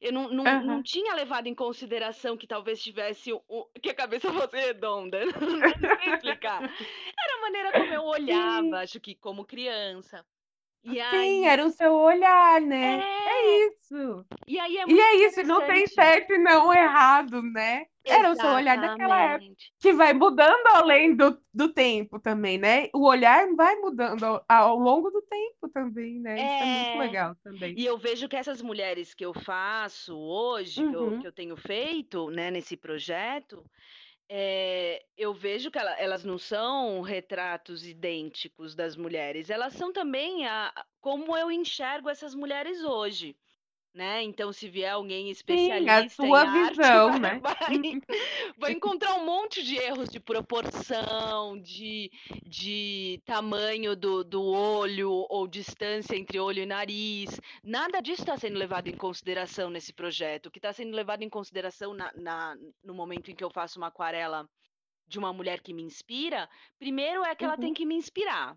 Eu 0.01 0.13
não, 0.13 0.29
não, 0.29 0.43
uhum. 0.43 0.65
não 0.65 0.84
tinha 0.84 1.13
levado 1.13 1.48
em 1.48 1.55
consideração 1.55 2.38
que 2.38 2.48
talvez 2.48 2.81
tivesse 2.81 3.34
um, 3.34 3.65
que 3.81 3.89
a 3.89 3.93
cabeça 3.93 4.31
fosse 4.34 4.58
redonda. 4.58 5.19
Não 5.39 5.98
sei 6.01 6.13
explicar. 6.13 6.62
Era 6.63 7.38
a 7.38 7.41
maneira 7.41 7.72
como 7.72 7.93
eu 7.93 8.03
olhava, 8.03 8.79
acho 8.79 9.00
que 9.00 9.15
como 9.15 9.46
criança. 9.46 10.25
E 10.83 10.91
Sim, 10.91 11.00
aí... 11.01 11.45
era 11.45 11.65
o 11.65 11.69
seu 11.69 11.93
olhar, 11.93 12.62
né? 12.62 13.00
É, 13.00 13.29
é 13.29 13.67
isso. 13.67 14.25
E 14.48 14.57
aí 14.57 14.77
é, 14.77 14.86
e 14.88 15.00
é 15.00 15.15
isso, 15.27 15.43
não 15.43 15.65
tem 15.65 15.86
certo 15.88 16.33
e 16.33 16.38
não 16.38 16.74
errado, 16.74 17.41
né? 17.41 17.86
Era 18.05 18.31
o 18.31 18.36
seu 18.36 18.50
olhar 18.50 18.79
daquela 18.79 19.19
época. 19.33 19.53
Que 19.79 19.93
vai 19.93 20.13
mudando 20.13 20.67
além 20.67 21.15
do, 21.15 21.38
do 21.53 21.71
tempo 21.71 22.19
também, 22.19 22.57
né? 22.57 22.89
O 22.93 23.05
olhar 23.05 23.53
vai 23.55 23.75
mudando 23.75 24.24
ao, 24.24 24.43
ao 24.48 24.79
longo 24.79 25.12
do 25.12 25.21
tempo 25.21 25.69
também, 25.71 26.19
né? 26.19 26.39
É... 26.39 26.43
Isso 26.43 26.63
é 26.63 26.65
muito 26.65 27.01
é. 27.01 27.05
legal 27.05 27.36
também. 27.43 27.75
E 27.77 27.86
eu 27.86 27.98
vejo 27.98 28.27
que 28.27 28.36
essas 28.36 28.62
mulheres 28.62 29.13
que 29.13 29.25
eu 29.25 29.33
faço 29.33 30.17
hoje, 30.17 30.83
uhum. 30.83 30.89
que, 30.89 30.95
eu, 30.95 31.01
uhum. 31.01 31.19
que 31.19 31.27
eu 31.27 31.31
tenho 31.31 31.55
feito, 31.57 32.29
né, 32.31 32.50
nesse 32.50 32.75
projeto, 32.75 33.63
é, 34.29 35.03
eu 35.17 35.33
vejo 35.33 35.71
que 35.71 35.79
ela, 35.79 35.91
elas 36.00 36.24
não 36.24 36.38
são 36.38 37.01
retratos 37.01 37.86
idênticos 37.86 38.75
das 38.75 38.95
mulheres, 38.95 39.50
elas 39.50 39.74
são 39.74 39.91
também 39.91 40.45
a, 40.48 40.71
como 41.01 41.36
eu 41.36 41.51
enxergo 41.51 42.09
essas 42.09 42.36
mulheres 42.36 42.83
hoje 42.83 43.36
né? 43.93 44.24
Então, 44.24 44.53
se 44.53 44.69
vier 44.69 44.93
alguém 44.93 45.29
especialista 45.29 46.01
Sim, 46.01 46.05
a 46.05 46.10
sua 46.10 46.46
em 46.46 46.69
visão, 46.69 47.08
arte, 47.10 47.19
né? 47.19 47.39
vai, 47.39 47.55
vai, 48.58 48.72
encontrar 48.72 49.15
um 49.15 49.25
monte 49.25 49.63
de 49.63 49.77
erros 49.77 50.10
de 50.10 50.19
proporção, 50.19 51.60
de, 51.60 52.12
de 52.46 53.22
tamanho 53.25 53.96
do, 53.96 54.24
do 54.24 54.43
olho 54.43 55.25
ou 55.29 55.48
distância 55.48 56.15
entre 56.15 56.39
olho 56.39 56.62
e 56.62 56.65
nariz. 56.65 57.39
Nada 57.63 58.00
disso 58.01 58.22
está 58.22 58.38
sendo 58.38 58.58
levado 58.58 58.88
em 58.88 58.96
consideração 58.96 59.69
nesse 59.69 59.91
projeto. 59.91 60.48
O 60.48 60.51
que 60.51 60.60
está 60.60 60.72
sendo 60.72 60.96
levado 60.96 61.24
em 61.24 61.29
consideração 61.29 61.93
na, 61.93 62.12
na, 62.15 62.55
no 62.84 62.93
momento 62.93 63.31
em 63.31 63.36
que 63.36 63.43
eu 63.43 63.50
faço 63.50 63.79
uma 63.79 63.88
aquarela 63.88 64.48
de 65.08 65.17
uma 65.17 65.34
mulher 65.34 65.60
que 65.62 65.74
me 65.74 65.81
inspira, 65.81 66.48
primeiro 66.77 67.25
é 67.25 67.34
que 67.34 67.43
ela 67.43 67.58
tem 67.58 67.69
uhum. 67.69 67.74
que 67.74 67.86
me 67.86 67.96
inspirar. 67.96 68.55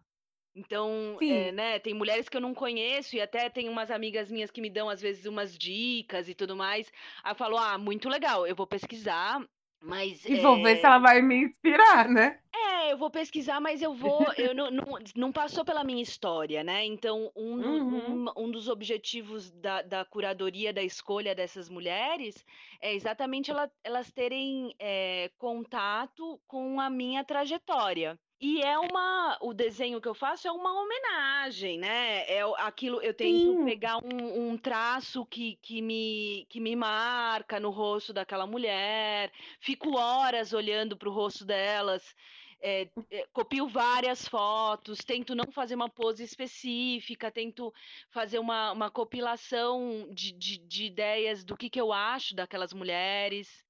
Então, 0.54 1.16
é, 1.22 1.50
né, 1.50 1.78
tem 1.78 1.94
mulheres 1.94 2.28
que 2.28 2.36
eu 2.36 2.40
não 2.40 2.52
conheço 2.52 3.16
e 3.16 3.20
até 3.20 3.48
tem 3.48 3.68
umas 3.68 3.90
amigas 3.90 4.30
minhas 4.30 4.50
que 4.50 4.60
me 4.60 4.68
dão 4.68 4.88
às 4.88 5.00
vezes 5.00 5.24
umas 5.24 5.56
dicas 5.56 6.28
e 6.28 6.34
tudo 6.34 6.54
mais. 6.54 6.92
Aí 7.24 7.32
eu 7.32 7.36
falo, 7.36 7.56
ah, 7.56 7.78
muito 7.78 8.08
legal, 8.08 8.46
eu 8.46 8.54
vou 8.54 8.66
pesquisar, 8.66 9.42
mas. 9.82 10.24
E 10.26 10.36
vou 10.36 10.62
ver 10.62 10.76
se 10.76 10.86
ela 10.86 10.98
vai 10.98 11.22
me 11.22 11.44
inspirar, 11.44 12.08
né? 12.08 12.38
É, 12.54 12.92
eu 12.92 12.98
vou 12.98 13.10
pesquisar, 13.10 13.60
mas 13.60 13.80
eu 13.80 13.94
vou. 13.94 14.26
Eu 14.36 14.54
não, 14.54 14.70
não, 14.70 14.98
não 15.16 15.32
passou 15.32 15.64
pela 15.64 15.82
minha 15.82 16.02
história, 16.02 16.62
né? 16.62 16.84
Então, 16.84 17.32
um, 17.34 17.54
uhum. 17.54 18.24
um, 18.36 18.44
um 18.44 18.50
dos 18.50 18.68
objetivos 18.68 19.50
da, 19.50 19.82
da 19.82 20.04
curadoria, 20.04 20.72
da 20.72 20.82
escolha 20.82 21.34
dessas 21.34 21.68
mulheres, 21.68 22.44
é 22.80 22.94
exatamente 22.94 23.50
ela, 23.50 23.70
elas 23.82 24.10
terem 24.12 24.74
é, 24.78 25.30
contato 25.38 26.38
com 26.46 26.78
a 26.78 26.90
minha 26.90 27.24
trajetória. 27.24 28.18
E 28.44 28.60
é 28.60 28.76
uma, 28.76 29.38
o 29.40 29.54
desenho 29.54 30.00
que 30.00 30.08
eu 30.08 30.14
faço 30.14 30.48
é 30.48 30.50
uma 30.50 30.72
homenagem, 30.82 31.78
né? 31.78 32.28
É 32.28 32.40
aquilo, 32.58 33.00
eu 33.00 33.14
tento 33.14 33.58
Sim. 33.58 33.64
pegar 33.64 33.98
um, 33.98 34.48
um, 34.48 34.58
traço 34.58 35.24
que, 35.24 35.54
que, 35.62 35.80
me, 35.80 36.44
que 36.48 36.58
me 36.58 36.74
marca 36.74 37.60
no 37.60 37.70
rosto 37.70 38.12
daquela 38.12 38.44
mulher, 38.44 39.30
fico 39.60 39.96
horas 39.96 40.52
olhando 40.52 40.96
para 40.96 41.08
o 41.08 41.12
rosto 41.12 41.44
delas, 41.44 42.16
é, 42.60 42.88
é, 43.12 43.28
copio 43.32 43.68
várias 43.68 44.26
fotos, 44.26 44.98
tento 45.04 45.36
não 45.36 45.52
fazer 45.52 45.76
uma 45.76 45.88
pose 45.88 46.24
específica, 46.24 47.30
tento 47.30 47.72
fazer 48.10 48.40
uma, 48.40 48.72
uma 48.72 48.90
compilação 48.90 50.08
de, 50.10 50.32
de, 50.32 50.58
de 50.58 50.86
ideias 50.86 51.44
do 51.44 51.56
que, 51.56 51.70
que 51.70 51.80
eu 51.80 51.92
acho 51.92 52.34
daquelas 52.34 52.72
mulheres 52.72 53.62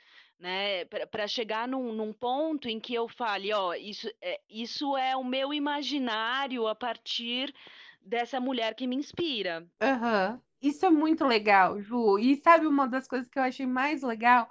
né? 0.42 0.84
Para 0.84 1.28
chegar 1.28 1.68
num, 1.68 1.92
num, 1.92 2.12
ponto 2.12 2.68
em 2.68 2.80
que 2.80 2.92
eu 2.92 3.08
fale, 3.08 3.52
ó, 3.52 3.74
isso 3.74 4.10
é, 4.20 4.40
isso 4.50 4.96
é 4.96 5.16
o 5.16 5.22
meu 5.22 5.54
imaginário 5.54 6.66
a 6.66 6.74
partir 6.74 7.54
dessa 8.04 8.40
mulher 8.40 8.74
que 8.74 8.86
me 8.86 8.96
inspira. 8.96 9.64
Uhum. 9.80 10.40
Isso 10.60 10.84
é 10.84 10.90
muito 10.90 11.24
legal, 11.24 11.80
Ju. 11.80 12.18
E 12.18 12.36
sabe 12.36 12.66
uma 12.66 12.88
das 12.88 13.06
coisas 13.06 13.28
que 13.28 13.38
eu 13.38 13.42
achei 13.42 13.66
mais 13.66 14.02
legal? 14.02 14.48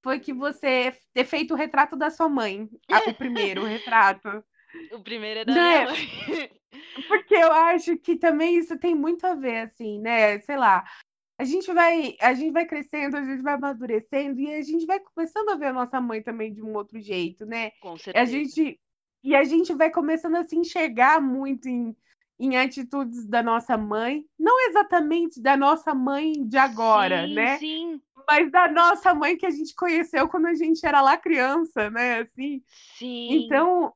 Foi 0.00 0.20
que 0.20 0.32
você 0.32 0.96
ter 1.12 1.24
feito 1.24 1.54
o 1.54 1.56
retrato 1.56 1.96
da 1.96 2.08
sua 2.08 2.28
mãe. 2.28 2.68
o 3.08 3.14
primeiro 3.14 3.64
retrato. 3.66 4.44
O 4.92 5.02
primeiro 5.02 5.40
é 5.40 5.44
da 5.44 5.54
né? 5.54 5.84
minha 5.84 5.90
mãe. 5.90 6.50
Porque 7.08 7.34
eu 7.34 7.52
acho 7.52 7.96
que 7.98 8.16
também 8.16 8.56
isso 8.56 8.78
tem 8.78 8.94
muito 8.94 9.26
a 9.26 9.34
ver, 9.34 9.62
assim, 9.62 9.98
né? 10.00 10.38
Sei 10.40 10.56
lá, 10.56 10.84
a 11.42 11.44
gente 11.44 11.72
vai, 11.72 12.16
a 12.20 12.34
gente 12.34 12.52
vai 12.52 12.64
crescendo, 12.64 13.16
a 13.16 13.24
gente 13.24 13.42
vai 13.42 13.54
amadurecendo 13.54 14.38
e 14.40 14.54
a 14.54 14.62
gente 14.62 14.86
vai 14.86 15.00
começando 15.00 15.48
a 15.48 15.56
ver 15.56 15.66
a 15.66 15.72
nossa 15.72 16.00
mãe 16.00 16.22
também 16.22 16.54
de 16.54 16.62
um 16.62 16.72
outro 16.74 17.00
jeito, 17.00 17.44
né? 17.44 17.72
Com 17.80 17.96
certeza. 17.98 18.22
A 18.22 18.24
gente, 18.24 18.80
e 19.24 19.34
a 19.34 19.42
gente 19.42 19.74
vai 19.74 19.90
começando 19.90 20.36
a 20.36 20.46
se 20.46 20.56
enxergar 20.56 21.20
muito 21.20 21.68
em, 21.68 21.96
em 22.38 22.56
atitudes 22.56 23.26
da 23.26 23.42
nossa 23.42 23.76
mãe, 23.76 24.24
não 24.38 24.68
exatamente 24.68 25.42
da 25.42 25.56
nossa 25.56 25.92
mãe 25.92 26.32
de 26.46 26.56
agora, 26.56 27.26
sim, 27.26 27.34
né? 27.34 27.58
Sim. 27.58 28.00
Mas 28.28 28.48
da 28.52 28.70
nossa 28.70 29.12
mãe 29.12 29.36
que 29.36 29.44
a 29.44 29.50
gente 29.50 29.74
conheceu 29.74 30.28
quando 30.28 30.46
a 30.46 30.54
gente 30.54 30.86
era 30.86 31.02
lá 31.02 31.16
criança, 31.16 31.90
né? 31.90 32.20
Assim. 32.20 32.62
Sim. 32.96 33.44
Então, 33.44 33.92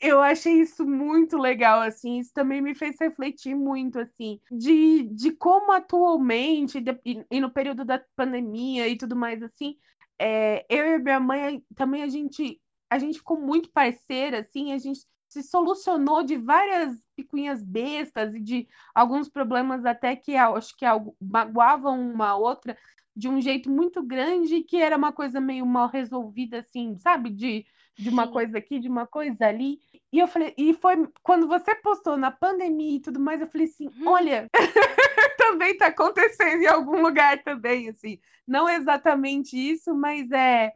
eu 0.00 0.20
achei 0.20 0.60
isso 0.60 0.86
muito 0.86 1.38
legal, 1.38 1.80
assim, 1.80 2.18
isso 2.18 2.32
também 2.34 2.60
me 2.60 2.74
fez 2.74 2.96
refletir 3.00 3.54
muito, 3.54 3.98
assim, 3.98 4.40
de, 4.50 5.04
de 5.04 5.32
como 5.32 5.72
atualmente, 5.72 6.80
de, 6.80 6.98
e 7.30 7.40
no 7.40 7.50
período 7.50 7.84
da 7.84 8.02
pandemia 8.14 8.88
e 8.88 8.96
tudo 8.96 9.16
mais, 9.16 9.42
assim, 9.42 9.76
é, 10.18 10.64
eu 10.68 10.86
e 10.86 10.98
minha 10.98 11.20
mãe 11.20 11.62
também 11.74 12.02
a 12.02 12.08
gente, 12.08 12.60
a 12.90 12.98
gente 12.98 13.18
ficou 13.18 13.40
muito 13.40 13.70
parceira, 13.70 14.40
assim, 14.40 14.72
a 14.72 14.78
gente 14.78 15.00
se 15.28 15.42
solucionou 15.42 16.22
de 16.22 16.36
várias 16.36 17.02
picuinhas 17.14 17.62
bestas 17.62 18.34
e 18.34 18.40
de 18.40 18.68
alguns 18.94 19.28
problemas 19.28 19.84
até 19.84 20.14
que 20.14 20.36
acho 20.36 20.76
que 20.76 20.84
magoavam 21.20 22.00
uma 22.00 22.36
outra 22.36 22.76
de 23.14 23.28
um 23.28 23.40
jeito 23.40 23.70
muito 23.70 24.02
grande 24.02 24.62
que 24.62 24.76
era 24.76 24.96
uma 24.96 25.12
coisa 25.12 25.40
meio 25.40 25.66
mal 25.66 25.88
resolvida, 25.88 26.58
assim, 26.58 26.96
sabe? 26.98 27.30
De 27.30 27.66
de 27.98 28.08
uma 28.08 28.28
coisa 28.28 28.58
aqui, 28.58 28.78
de 28.78 28.88
uma 28.88 29.06
coisa 29.06 29.46
ali. 29.46 29.80
E 30.12 30.18
eu 30.18 30.28
falei, 30.28 30.54
e 30.56 30.74
foi 30.74 31.08
quando 31.22 31.48
você 31.48 31.74
postou 31.74 32.16
na 32.16 32.30
pandemia 32.30 32.96
e 32.96 33.00
tudo 33.00 33.18
mais, 33.18 33.40
eu 33.40 33.46
falei 33.46 33.66
assim, 33.66 33.88
hum. 33.88 34.08
olha, 34.08 34.48
também 35.38 35.76
tá 35.76 35.86
acontecendo 35.86 36.62
em 36.62 36.66
algum 36.66 37.00
lugar 37.00 37.42
também, 37.42 37.88
assim. 37.88 38.18
Não 38.46 38.68
exatamente 38.68 39.56
isso, 39.56 39.94
mas 39.94 40.30
é 40.30 40.72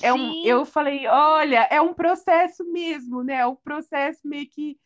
é 0.00 0.12
um, 0.12 0.44
eu 0.44 0.64
falei, 0.64 1.06
olha, 1.06 1.68
é 1.70 1.80
um 1.80 1.92
processo 1.92 2.64
mesmo, 2.64 3.22
né? 3.22 3.34
É 3.34 3.46
um 3.46 3.56
processo 3.56 4.20
meio 4.24 4.48
que 4.48 4.78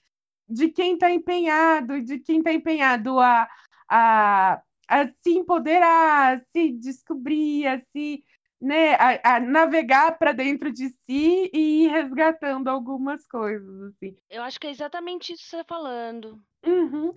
de 0.48 0.68
quem 0.68 0.94
está 0.94 1.10
empenhado, 1.10 2.00
de 2.02 2.18
quem 2.18 2.38
está 2.38 2.52
empenhado 2.52 3.18
a, 3.20 3.48
a, 3.88 4.62
a 4.88 5.06
se 5.22 5.30
empoderar, 5.30 6.36
a 6.36 6.40
se 6.52 6.72
descobrir, 6.72 7.66
a 7.66 7.80
se 7.92 8.24
né, 8.60 8.94
a, 8.94 9.36
a 9.36 9.40
navegar 9.40 10.18
para 10.18 10.32
dentro 10.32 10.72
de 10.72 10.88
si 10.88 11.50
e 11.52 11.84
ir 11.84 11.88
resgatando 11.88 12.68
algumas 12.68 13.26
coisas, 13.26 13.82
assim. 13.82 14.16
Eu 14.30 14.42
acho 14.42 14.58
que 14.58 14.66
é 14.66 14.70
exatamente 14.70 15.32
isso 15.32 15.42
que 15.42 15.50
você 15.50 15.60
está 15.60 15.74
falando. 15.74 16.40
Uhum. 16.64 17.14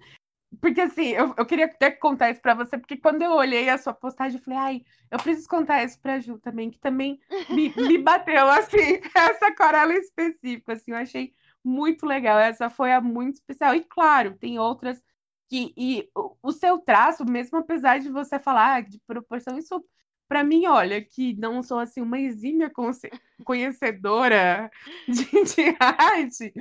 Porque 0.59 0.81
assim, 0.81 1.09
eu, 1.09 1.33
eu 1.37 1.45
queria 1.45 1.65
até 1.65 1.91
contar 1.91 2.31
isso 2.31 2.41
para 2.41 2.55
você, 2.55 2.77
porque 2.77 2.97
quando 2.97 3.21
eu 3.21 3.31
olhei 3.31 3.69
a 3.69 3.77
sua 3.77 3.93
postagem, 3.93 4.39
eu 4.39 4.43
falei, 4.43 4.59
ai, 4.59 4.81
eu 5.11 5.19
preciso 5.19 5.47
contar 5.47 5.83
isso 5.83 5.99
pra 6.01 6.19
Ju 6.19 6.39
também, 6.39 6.71
que 6.71 6.79
também 6.79 7.19
me, 7.49 7.73
me 7.75 7.97
bateu, 8.01 8.49
assim, 8.49 8.99
essa 9.15 9.47
aquarela 9.47 9.93
específica, 9.93 10.73
assim, 10.73 10.91
eu 10.91 10.97
achei 10.97 11.33
muito 11.63 12.05
legal. 12.05 12.39
Essa 12.39 12.69
foi 12.69 12.91
a 12.91 13.01
muito 13.01 13.35
especial. 13.35 13.75
E 13.75 13.83
claro, 13.83 14.35
tem 14.37 14.57
outras 14.59 15.01
que. 15.47 15.73
E 15.77 16.09
o, 16.15 16.35
o 16.41 16.51
seu 16.51 16.79
traço, 16.79 17.25
mesmo 17.25 17.59
apesar 17.59 17.99
de 17.99 18.09
você 18.09 18.39
falar 18.39 18.83
de 18.83 18.99
proporção, 19.05 19.57
isso 19.57 19.83
para 20.29 20.43
mim, 20.45 20.67
olha, 20.67 21.03
que 21.03 21.35
não 21.35 21.63
sou 21.63 21.79
assim 21.79 22.01
uma 22.01 22.19
exímia 22.19 22.71
conhecedora 23.45 24.71
de, 25.09 25.25
de 25.25 25.77
arte, 25.81 26.53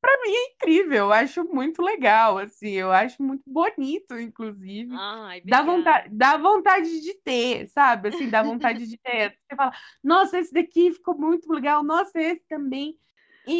para 0.00 0.22
mim 0.22 0.30
é 0.32 0.52
incrível, 0.54 0.96
eu 0.98 1.12
acho 1.12 1.44
muito 1.44 1.82
legal, 1.82 2.38
assim, 2.38 2.70
eu 2.70 2.90
acho 2.92 3.22
muito 3.22 3.42
bonito, 3.46 4.18
inclusive. 4.18 4.90
Ai, 4.94 5.42
Dá 5.44 5.62
vontade, 5.62 6.08
dá 6.14 6.36
vontade 6.38 7.00
de 7.00 7.14
ter, 7.22 7.68
sabe? 7.68 8.08
Assim, 8.10 8.28
dá 8.30 8.42
vontade 8.42 8.86
de 8.86 8.98
ter. 8.98 9.30
Você 9.50 9.56
fala, 9.56 9.72
nossa, 10.02 10.38
esse 10.38 10.52
daqui 10.52 10.92
ficou 10.92 11.16
muito 11.18 11.50
legal, 11.52 11.82
nossa, 11.82 12.20
esse 12.20 12.42
também. 12.48 12.98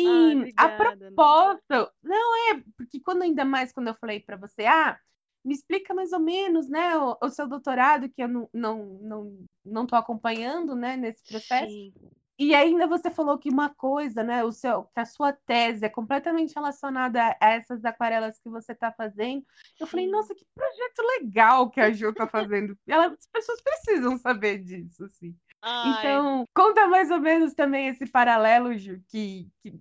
Ai, 0.05 0.35
E 0.35 0.37
a 0.57 0.69
obrigada. 0.69 1.11
proposta, 1.15 1.93
não 2.03 2.53
é, 2.55 2.63
porque 2.77 3.01
quando 3.01 3.23
ainda 3.23 3.45
mais 3.45 3.73
quando 3.73 3.89
eu 3.89 3.95
falei 3.95 4.21
para 4.21 4.37
você, 4.37 4.65
ah, 4.67 4.99
me 5.45 5.55
explica 5.55 5.95
mais 5.95 6.13
ou 6.13 6.21
menos, 6.21 6.69
né, 6.69 6.97
o, 6.97 7.17
o 7.23 7.29
seu 7.31 7.47
doutorado, 7.49 8.09
que 8.09 8.23
eu 8.23 8.29
não, 8.29 8.49
não, 8.53 8.85
não, 9.03 9.45
não 9.65 9.87
tô 9.87 9.97
acompanhando, 9.97 10.75
né, 10.75 10.97
nesse 10.97 11.23
processo. 11.25 11.71
Sim. 11.71 11.93
E 12.39 12.55
ainda 12.55 12.87
você 12.87 13.11
falou 13.11 13.37
que 13.39 13.51
uma 13.51 13.69
coisa, 13.69 14.23
né, 14.25 14.43
o 14.43 14.51
seu, 14.51 14.85
que 14.85 15.01
a 15.01 15.05
sua 15.05 15.31
tese 15.31 15.85
é 15.85 15.91
completamente 15.91 16.55
relacionada 16.55 17.37
a 17.39 17.51
essas 17.51 17.85
aquarelas 17.85 18.41
que 18.41 18.49
você 18.49 18.73
está 18.73 18.91
fazendo. 18.91 19.45
Eu 19.79 19.87
falei, 19.87 20.07
nossa, 20.11 20.35
que 20.35 20.47
projeto 20.55 21.03
legal 21.19 21.69
que 21.69 21.81
a 21.81 21.93
Ju 21.93 22.09
está 22.09 22.27
fazendo. 22.27 22.75
Ela, 22.89 23.09
as 23.09 23.27
pessoas 23.31 23.61
precisam 23.61 24.17
saber 24.17 24.57
disso, 24.57 25.05
assim. 25.05 25.37
Ai, 25.61 25.91
Então, 25.91 26.49
conta 26.55 26.89
mais 26.89 27.11
ou 27.11 27.21
menos 27.21 27.53
também 27.53 27.89
esse 27.89 28.07
paralelo, 28.07 28.75
Ju, 28.75 28.99
que, 29.09 29.47
que- 29.63 29.79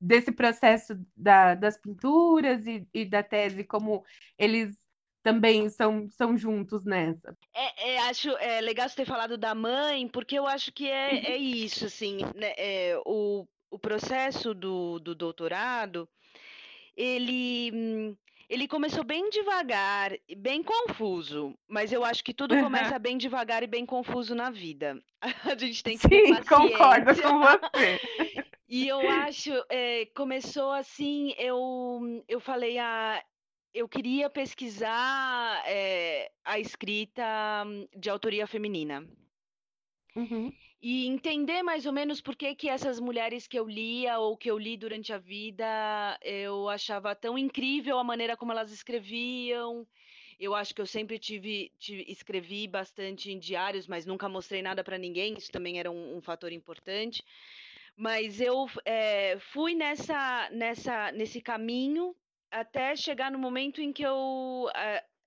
desse 0.00 0.30
processo 0.30 0.96
da- 1.16 1.56
das 1.56 1.76
pinturas 1.76 2.64
e, 2.66 2.86
e 2.94 3.04
da 3.04 3.24
tese, 3.24 3.64
como 3.64 4.04
eles 4.38 4.78
também 5.22 5.68
são, 5.68 6.08
são 6.10 6.36
juntos 6.36 6.84
nessa. 6.84 7.36
É, 7.54 7.92
é, 7.92 7.98
acho 8.08 8.30
é, 8.38 8.60
legal 8.60 8.88
você 8.88 8.96
ter 8.96 9.06
falado 9.06 9.36
da 9.36 9.54
mãe, 9.54 10.08
porque 10.08 10.38
eu 10.38 10.46
acho 10.46 10.72
que 10.72 10.88
é, 10.88 11.32
é 11.32 11.36
isso, 11.36 11.86
assim, 11.86 12.18
né, 12.34 12.52
é, 12.56 13.00
o, 13.04 13.46
o 13.70 13.78
processo 13.78 14.54
do, 14.54 14.98
do 15.00 15.14
doutorado, 15.14 16.08
ele, 16.96 18.16
ele 18.48 18.68
começou 18.68 19.04
bem 19.04 19.28
devagar, 19.30 20.12
bem 20.36 20.62
confuso, 20.62 21.56
mas 21.68 21.92
eu 21.92 22.04
acho 22.04 22.22
que 22.24 22.34
tudo 22.34 22.56
começa 22.56 22.98
bem 22.98 23.18
devagar 23.18 23.62
e 23.62 23.66
bem 23.66 23.84
confuso 23.86 24.34
na 24.34 24.50
vida. 24.50 25.02
A 25.44 25.56
gente 25.58 25.82
tem 25.82 25.98
que 25.98 26.06
ter 26.08 26.22
Sim, 26.22 26.36
concordo 26.48 27.14
paciência. 27.14 27.22
com 27.22 27.38
você. 27.40 28.00
E 28.68 28.86
eu 28.88 29.08
acho, 29.08 29.50
eh, 29.70 30.06
começou 30.14 30.70
assim, 30.72 31.34
eu 31.38 32.22
eu 32.28 32.40
falei: 32.40 32.78
"Ah, 32.78 33.22
eu 33.74 33.88
queria 33.88 34.28
pesquisar, 34.30 35.62
eh, 35.66 36.32
a 36.44 36.58
escrita 36.58 37.64
hum, 37.66 37.86
de 37.96 38.10
autoria 38.10 38.46
feminina, 38.46 39.06
Uhum, 40.16 40.56
e 40.82 41.06
entender 41.06 41.62
mais 41.62 41.84
ou 41.84 41.92
menos 41.92 42.20
por 42.22 42.34
que 42.34 42.54
que 42.54 42.68
essas 42.68 42.98
mulheres 42.98 43.46
que 43.46 43.58
eu 43.58 43.68
lia 43.68 44.18
ou 44.18 44.36
que 44.36 44.50
eu 44.50 44.58
li 44.58 44.76
durante 44.78 45.12
a 45.12 45.18
vida, 45.18 46.18
eu 46.22 46.68
achava 46.70 47.14
tão 47.14 47.36
incrível 47.36 47.98
a 47.98 48.04
maneira 48.04 48.36
como 48.36 48.52
elas 48.52 48.72
escreviam. 48.72 49.86
Eu 50.38 50.54
acho 50.54 50.74
que 50.74 50.80
eu 50.80 50.86
sempre 50.86 51.18
tive 51.18 51.70
tive 51.78 52.04
escrevi 52.08 52.66
bastante 52.66 53.30
em 53.30 53.38
diários, 53.38 53.86
mas 53.86 54.06
nunca 54.06 54.26
mostrei 54.28 54.62
nada 54.62 54.82
para 54.82 54.96
ninguém, 54.96 55.34
isso 55.36 55.50
também 55.52 55.78
era 55.78 55.90
um 55.90 56.16
um 56.16 56.22
fator 56.22 56.50
importante. 56.52 57.22
Mas 57.96 58.40
eu, 58.40 58.66
eh, 58.86 59.38
fui 59.38 59.74
nessa 59.74 60.48
nessa 60.50 61.12
nesse 61.12 61.40
caminho 61.42 62.14
até 62.50 62.94
chegar 62.96 63.30
no 63.30 63.38
momento 63.38 63.80
em 63.80 63.92
que 63.92 64.02
eu, 64.02 64.68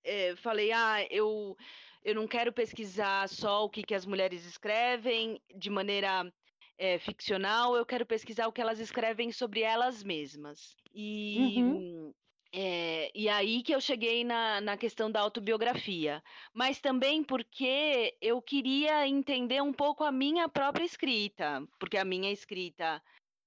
eh, 0.03 0.35
falei: 0.37 0.71
"Ah, 0.71 1.05
eu 1.09 1.55
eu 2.03 2.13
não 2.15 2.27
quero 2.27 2.51
pesquisar 2.53 3.27
só 3.29 3.63
o 3.65 3.69
que 3.69 3.81
que 3.83 3.95
as 3.95 4.05
mulheres 4.05 4.45
escrevem 4.45 5.41
de 5.55 5.69
maneira, 5.69 6.31
eh, 6.77 6.99
ficcional, 6.99 7.75
eu 7.77 7.85
quero 7.85 8.05
pesquisar 8.05 8.47
o 8.47 8.51
que 8.53 8.61
elas 8.61 8.79
escrevem 8.79 9.31
sobre 9.31 9.61
elas 9.61 10.03
mesmas". 10.03 10.75
E, 10.93 11.63
uhum, 11.63 11.83
hum, 11.87 12.13
eh, 12.53 13.09
e 13.15 13.29
aí 13.29 13.63
que 13.63 13.73
eu 13.73 13.81
cheguei 13.81 14.23
na 14.23 14.61
na 14.61 14.77
questão 14.77 15.09
da 15.11 15.21
autobiografia, 15.21 16.21
mas 16.53 16.79
também 16.81 17.23
porque 17.23 18.15
eu 18.21 18.41
queria 18.41 19.07
entender 19.07 19.61
um 19.61 19.73
pouco 19.73 20.03
a 20.03 20.11
minha 20.11 20.47
própria 20.49 20.83
escrita, 20.85 21.61
porque 21.79 21.97
a 21.97 22.05
minha 22.05 22.31
escrita 22.31 23.01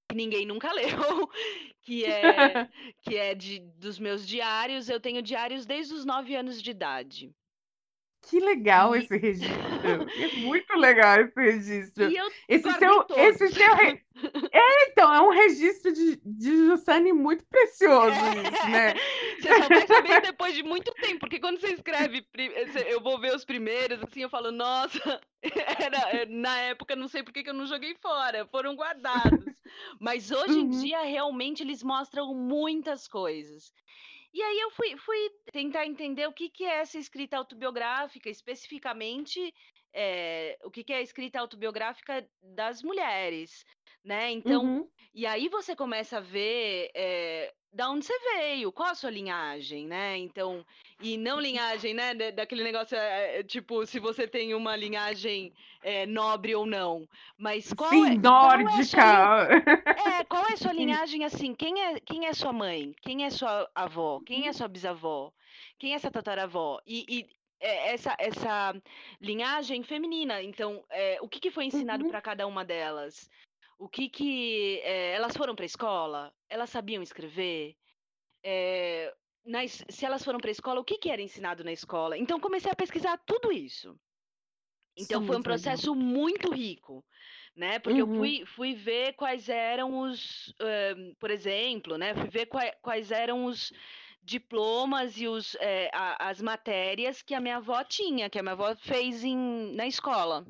que 0.07 0.15
ninguém 0.15 0.45
nunca 0.45 0.71
leu, 0.73 1.29
que 1.81 2.05
é 2.05 2.59
que 3.01 3.15
é 3.17 3.35
de 3.35 3.59
dos 3.59 3.99
meus 3.99 4.27
diários, 4.27 4.89
eu 4.89 4.99
tenho 4.99 5.21
diários 5.21 5.65
desde 5.65 5.93
os 5.93 6.05
9 6.05 6.35
anos 6.35 6.61
de 6.61 6.71
idade. 6.71 7.33
Que 8.21 8.39
legal 8.39 8.95
E 8.95 8.95
esse 8.95 9.15
registro. 9.17 9.57
É 10.17 10.27
muito 10.35 10.73
legal 10.75 11.21
esse 11.21 11.39
registro. 11.39 12.11
e 12.11 12.15
eu 12.15 12.29
Esse 12.47 12.73
seu, 12.73 13.09
esse 13.15 13.49
seu, 13.51 13.75
re- 13.75 14.01
é, 14.51 14.83
então, 14.89 15.13
é 15.13 15.21
um 15.21 15.29
registro 15.29 15.93
de, 15.93 16.17
de 16.25 16.57
Jussane 16.67 17.13
muito 17.13 17.45
precioso 17.45 18.27
isso, 18.27 18.67
É, 18.69 18.69
né? 18.69 19.01
você 19.39 19.53
só 19.55 19.69
vai 19.69 19.87
saber 19.87 20.19
depois 20.19 20.53
de 20.55 20.63
muito 20.63 20.93
tempo, 20.95 21.19
porque 21.19 21.39
quando 21.39 21.59
você 21.59 21.73
escreve, 21.73 22.25
eu 22.87 23.01
vou 23.01 23.19
ver 23.19 23.35
os 23.35 23.45
primeiros, 23.45 24.01
assim, 24.03 24.21
eu 24.21 24.29
falo: 24.29 24.51
"Nossa, 24.51 24.99
era 25.79 25.97
eh, 26.21 26.25
na 26.25 26.57
época 26.61 26.95
não 26.95 27.07
sei 27.07 27.23
por 27.23 27.33
que 27.33 27.47
eu 27.47 27.53
não 27.53 27.65
joguei 27.67 27.95
fora, 27.95 28.45
foram 28.47 28.75
guardados". 28.75 29.56
Mas 29.99 30.31
hoje 30.31 30.59
em 30.59 30.67
Uhum, 30.67 30.69
dia, 30.69 31.01
realmente, 31.03 31.63
eles 31.63 31.83
mostram 31.83 32.33
muitas 32.33 33.07
coisas. 33.07 33.71
E 34.33 34.41
aí 34.41 34.59
eu 34.59 34.71
fui 34.71 34.97
fui 34.97 35.29
tentar 35.51 35.85
entender 35.85 36.27
o 36.27 36.33
que 36.33 36.49
que 36.49 36.63
é 36.65 36.79
essa 36.81 36.97
escrita 36.97 37.37
autobiográfica, 37.37 38.29
especificamente, 38.29 39.53
eh, 39.97 40.57
o 40.63 40.71
que 40.71 40.83
que 40.83 40.93
é 40.93 40.97
a 40.97 41.01
escrita 41.01 41.39
autobiográfica 41.39 42.27
das 42.41 42.83
mulheres, 42.83 43.65
né, 44.05 44.31
então 44.31 44.61
uhum. 44.61 44.89
e 45.13 45.25
aí 45.25 45.49
você 45.49 45.75
começa 45.75 46.17
a 46.17 46.21
ver, 46.21 46.91
eh, 46.95 47.53
da 47.73 47.89
onde 47.91 48.05
você 48.05 48.17
veio, 48.35 48.71
qual 48.71 48.89
a 48.89 48.95
sua 48.95 49.09
linhagem, 49.11 49.87
né, 49.87 50.17
então 50.17 50.65
e 51.01 51.17
não 51.17 51.39
linhagem, 51.39 51.93
né, 51.93 52.13
da 52.15 52.31
daquele 52.31 52.63
negócio, 52.63 52.97
eh, 52.97 53.43
tipo, 53.43 53.85
se 53.85 53.99
você 53.99 54.27
tem 54.27 54.53
uma 54.53 54.75
linhagem, 54.75 55.53
eh, 55.83 56.05
nobre 56.07 56.55
ou 56.55 56.65
não, 56.65 57.07
mas 57.37 57.73
qual 57.73 57.93
é 58.05 58.15
Sim, 58.15 58.21
qual 58.37 58.51
é 58.51 58.79
a 58.79 58.83
sua 58.83 59.11
nórdica. 59.11 59.49
é, 59.95 60.23
qual 60.25 60.45
é 60.47 60.53
a 60.53 60.57
sua 60.57 60.73
Sim. 60.73 60.73
linhagem, 60.73 61.23
assim, 61.25 61.55
quem 61.55 61.81
é 61.83 61.99
quem 61.99 62.25
é 62.27 62.33
sua 62.33 62.53
mãe? 62.53 62.93
Quem 63.01 63.25
é 63.25 63.29
sua 63.31 63.69
avó? 63.75 64.21
Quem 64.25 64.47
é 64.47 64.53
Uhum, 64.53 64.53
sua 64.53 64.67
bisavó? 64.67 65.33
Quem 65.79 65.93
é 65.93 65.99
sua 65.99 66.11
tataravó? 66.11 66.79
E 66.85 67.05
e, 67.09 67.29
essa 67.59 68.15
essa 68.19 68.73
linhagem 69.21 69.83
feminina, 69.83 70.41
então, 70.43 70.85
eh, 70.91 71.17
o 71.21 71.29
que 71.29 71.39
que 71.39 71.51
foi 71.51 71.65
ensinado 71.65 72.03
uhum, 72.03 72.05
para 72.05 72.21
cada 72.21 72.45
uma 72.47 72.63
delas? 72.65 73.29
O 73.79 73.89
que 73.89 74.09
que, 74.09 74.79
eh, 74.83 75.13
elas 75.15 75.35
foram 75.37 75.55
para 75.55 75.65
a 75.65 75.67
escola? 75.67 76.33
Elas 76.49 76.69
sabiam 76.69 77.03
escrever? 77.03 77.75
Eh, 78.43 79.13
na 79.45 79.63
es 79.63 79.83
se 79.89 80.05
elas 80.05 80.23
foram 80.25 80.39
para 80.39 80.49
a 80.49 80.53
escola, 80.53 80.81
o 80.81 80.85
que 80.85 80.97
que 80.99 81.09
era 81.11 81.21
ensinado 81.21 81.63
na 81.63 81.71
escola? 81.73 82.17
Então 82.17 82.39
comecei 82.39 82.71
a 82.71 82.75
pesquisar 82.75 83.17
tudo 83.25 83.51
isso. 83.51 83.99
É 85.09 85.17
Então 85.17 85.21
foi 85.21 85.37
um 85.37 85.43
muito 85.43 85.49
legal. 85.49 85.77
processo 85.77 85.93
muito 85.95 86.51
rico, 86.51 87.05
né, 87.55 87.77
porque 87.79 88.01
eu 88.01 88.07
Uhum, 88.07 88.07
fui 88.07 88.45
fui 88.47 88.73
ver 88.73 89.13
quais 89.13 89.47
eram 89.47 89.99
os, 89.99 90.53
por 91.19 91.29
exemplo, 91.29 91.97
né, 91.97 92.15
fui 92.15 92.29
ver 92.29 92.47
qua 92.47 92.71
quais 92.81 93.11
eram 93.11 93.45
os 93.45 93.71
diplomas 94.27 95.17
e 95.19 95.27
os, 95.27 95.55
eh, 95.61 95.89
a 95.93 96.29
as 96.29 96.41
matérias 96.41 97.21
que 97.23 97.33
a 97.35 97.41
minha 97.41 97.57
avó 97.57 97.83
tinha, 97.83 98.29
que 98.29 98.39
a 98.39 98.43
minha 98.43 98.53
avó 98.53 98.75
fez 98.75 99.23
em 99.23 99.37
na 99.75 99.87
escola. 99.87 100.45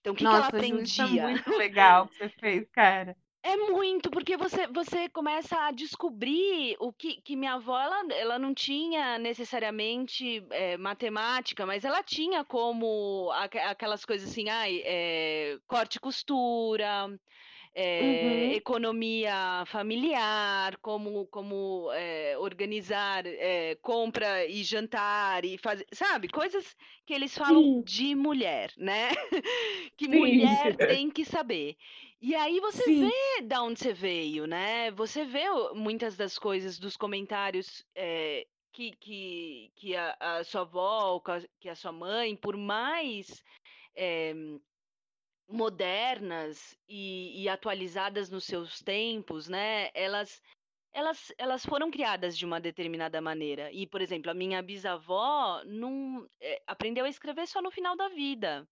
Então 0.00 0.12
o 0.14 0.16
que 0.16 0.28
que 0.28 0.36
ela 0.36 0.48
Nossa, 0.48 0.60
Ju, 0.62 0.82
isso 0.82 1.00
é 1.00 1.06
aprendia? 1.06 1.24
muito 1.24 1.50
legal 1.56 2.08
que 2.08 2.16
você 2.18 2.28
fez, 2.40 2.68
cara. 2.70 3.16
É 3.42 3.56
muito, 3.56 4.10
porque 4.10 4.36
você 4.36 4.66
você 4.66 5.08
começa 5.08 5.56
a 5.56 5.70
descobrir 5.70 6.76
o 6.80 6.92
que 6.92 7.20
que 7.22 7.36
minha 7.36 7.54
avó 7.54 7.78
ela 7.80 8.02
ela 8.12 8.38
não 8.40 8.52
tinha 8.52 9.18
necessariamente, 9.18 10.44
eh, 10.50 10.76
matemática, 10.76 11.64
mas 11.64 11.84
ela 11.84 12.02
tinha 12.02 12.44
como 12.44 13.30
aque 13.32 13.58
aquelas 13.58 14.04
coisas 14.04 14.28
assim, 14.30 14.48
ai, 14.48 14.82
eh, 14.84 15.58
corte 15.68 15.96
e 15.96 16.00
costura, 16.00 17.06
eh, 17.76 18.48
Uhum, 18.48 18.56
economia 18.56 19.64
familiar, 19.66 20.78
como 20.78 21.26
como, 21.28 21.90
eh, 21.92 22.36
organizar, 22.38 23.24
eh, 23.26 23.76
compra 23.82 24.46
e 24.46 24.64
jantar 24.64 25.44
e 25.44 25.58
fazer 25.58 25.86
sabe, 25.92 26.28
coisas 26.28 26.74
que 27.06 27.12
eles 27.14 27.36
falam 27.36 27.68
sim, 27.68 27.84
de 27.84 28.14
mulher, 28.16 28.72
né, 28.78 29.10
que 29.98 30.08
sim, 30.12 30.46
mulher 30.48 30.78
tem 30.86 31.10
que 31.10 31.24
saber. 31.24 31.76
E 32.20 32.34
aí 32.34 32.60
você 32.60 32.84
sim. 32.84 33.12
vê 33.38 33.42
da 33.42 33.62
onde 33.62 33.78
você 33.80 33.92
veio, 33.92 34.46
né, 34.46 34.90
você 34.92 35.24
vê 35.24 35.44
muitas 35.74 36.16
das 36.16 36.38
coisas 36.38 36.78
dos 36.78 36.96
comentários, 36.96 37.84
eh, 37.94 38.46
que 38.72 38.92
que 38.96 39.72
que 39.76 39.96
a 39.96 40.16
a 40.20 40.44
sua 40.44 40.62
avó 40.62 41.20
que 41.60 41.68
a 41.68 41.74
sua 41.74 41.92
mãe, 41.92 42.36
por 42.36 42.56
mais, 42.56 43.42
eh 43.96 44.34
Modernas 45.48 46.76
e 46.88 47.42
e 47.44 47.48
atualizadas 47.48 48.30
nos 48.30 48.44
seus 48.44 48.80
tempos, 48.82 49.48
né, 49.48 49.90
elas 49.94 50.42
elas 50.92 51.32
elas 51.38 51.64
foram 51.66 51.90
criadas 51.90 52.36
de 52.38 52.44
uma 52.46 52.60
determinada 52.60 53.20
maneira. 53.20 53.70
E, 53.72 53.86
por 53.86 54.00
exemplo, 54.00 54.30
a 54.30 54.34
minha 54.34 54.62
bisavó 54.62 55.62
não 55.66 56.28
eh, 56.40 56.62
aprendeu 56.66 57.04
a 57.04 57.08
escrever 57.08 57.46
só 57.48 57.62
no 57.62 57.70
final 57.70 57.96
da 57.96 58.08
vida. 58.08 58.68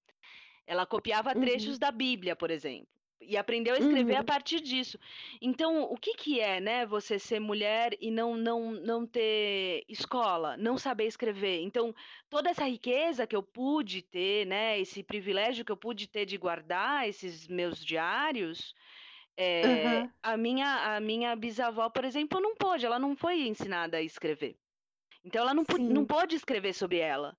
Ela 0.67 0.87
copiava 0.87 1.35
Uhum. 1.35 1.37
trechos 1.37 1.79
da 1.79 1.91
Bíblia, 1.93 2.37
por 2.37 2.51
exemplo, 2.51 2.89
e 3.21 3.37
aprendeu 3.37 3.75
a 3.75 3.79
escrever 3.79 4.17
a 4.17 4.23
Uhum. 4.23 4.25
partir 4.25 4.61
disso. 4.61 4.99
Então, 5.41 5.83
o 5.85 5.97
que 5.97 6.15
que 6.15 6.41
é, 6.41 6.61
né, 6.61 6.85
você 6.87 7.19
ser 7.19 7.41
mulher 7.41 7.93
e 8.01 8.11
não 8.11 8.37
não 8.37 8.73
não 8.73 9.07
ter 9.07 9.85
escola, 9.89 10.57
não 10.57 10.77
saber 10.79 11.07
escrever? 11.07 11.61
Então, 11.63 11.95
toda 12.29 12.51
essa 12.51 12.65
riqueza 12.67 13.27
que 13.27 13.37
eu 13.37 13.43
pude 13.43 14.03
ter, 14.03 14.47
né, 14.47 14.79
esse 14.81 15.03
privilégio 15.03 15.65
que 15.65 15.73
eu 15.73 15.77
pude 15.77 16.07
ter 16.09 16.27
de 16.27 16.37
guardar 16.39 17.09
esses 17.09 17.47
meus 17.49 17.85
diários, 17.85 18.75
eh, 19.39 19.63
Aham. 19.63 20.15
a 20.23 20.37
minha 20.37 20.97
a 20.97 21.01
minha 21.01 21.35
bisavó, 21.37 21.91
por 21.91 22.05
exemplo, 22.05 22.41
não 22.41 22.55
pôde, 22.57 22.87
ela 22.87 22.99
não 22.99 23.17
foi 23.17 23.47
ensinada 23.49 23.99
a 23.99 24.03
escrever. 24.03 24.57
Então 25.25 25.43
ela 25.43 25.55
não 25.55 25.65
não 25.91 26.07
pôde 26.07 26.37
escrever 26.37 26.75
sobre 26.75 26.99
ela, 26.99 27.37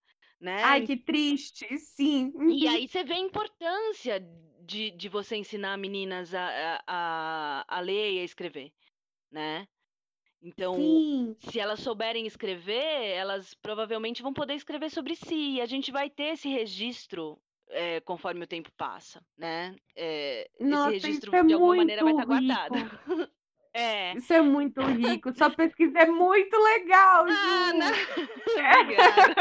Ai, 0.61 0.81
né. 0.81 0.83
que 0.83 0.97
triste. 0.97 1.77
Sim. 1.79 2.31
E 2.47 2.67
Uhum. 2.67 2.67
aí 2.67 2.87
você 2.87 3.03
vê 3.03 3.13
a 3.15 3.19
importância 3.19 4.19
de 4.65 4.91
de 4.91 5.09
você 5.09 5.35
ensinar 5.37 5.77
meninas 5.77 6.33
a 6.33 6.81
a 6.87 7.65
a 7.77 7.79
ler 7.81 8.13
e 8.13 8.19
a 8.19 8.23
escrever, 8.23 8.73
né. 9.31 9.67
Então, 10.41 10.75
Sim. 10.75 11.35
se 11.39 11.59
elas 11.59 11.79
souberem 11.81 12.25
escrever, 12.27 13.11
elas 13.15 13.53
provavelmente 13.55 14.21
vão 14.23 14.33
poder 14.33 14.55
escrever 14.55 14.89
sobre 14.91 15.15
si, 15.15 15.55
e 15.55 15.61
a 15.61 15.65
gente 15.65 15.91
vai 15.91 16.09
ter 16.09 16.33
esse 16.33 16.49
registro, 16.49 17.41
eh, 17.69 18.01
conforme 18.01 18.43
o 18.45 18.47
tempo 18.47 18.71
passa, 18.77 19.25
né. 19.37 19.75
Esse 20.67 20.89
Nossa, 20.89 21.09
isso 21.09 21.21
registro 21.21 21.35
é 21.35 21.43
de 21.45 21.53
alguma 21.53 21.75
maneira 21.75 22.03
vai 22.03 22.13
estar 22.13 22.25
guardado. 22.25 22.75
É. 23.75 24.13
Isso 24.13 24.31
é 24.31 24.41
muito 24.41 24.81
rico. 24.83 25.33
Sua 25.37 25.49
pesquisa 25.49 25.99
é 25.99 26.05
muito 26.05 26.55
legal, 26.57 27.25
Ah, 27.27 27.73
não. 27.73 27.93
Ju. 27.93 28.05
Obrigada. 28.47 29.35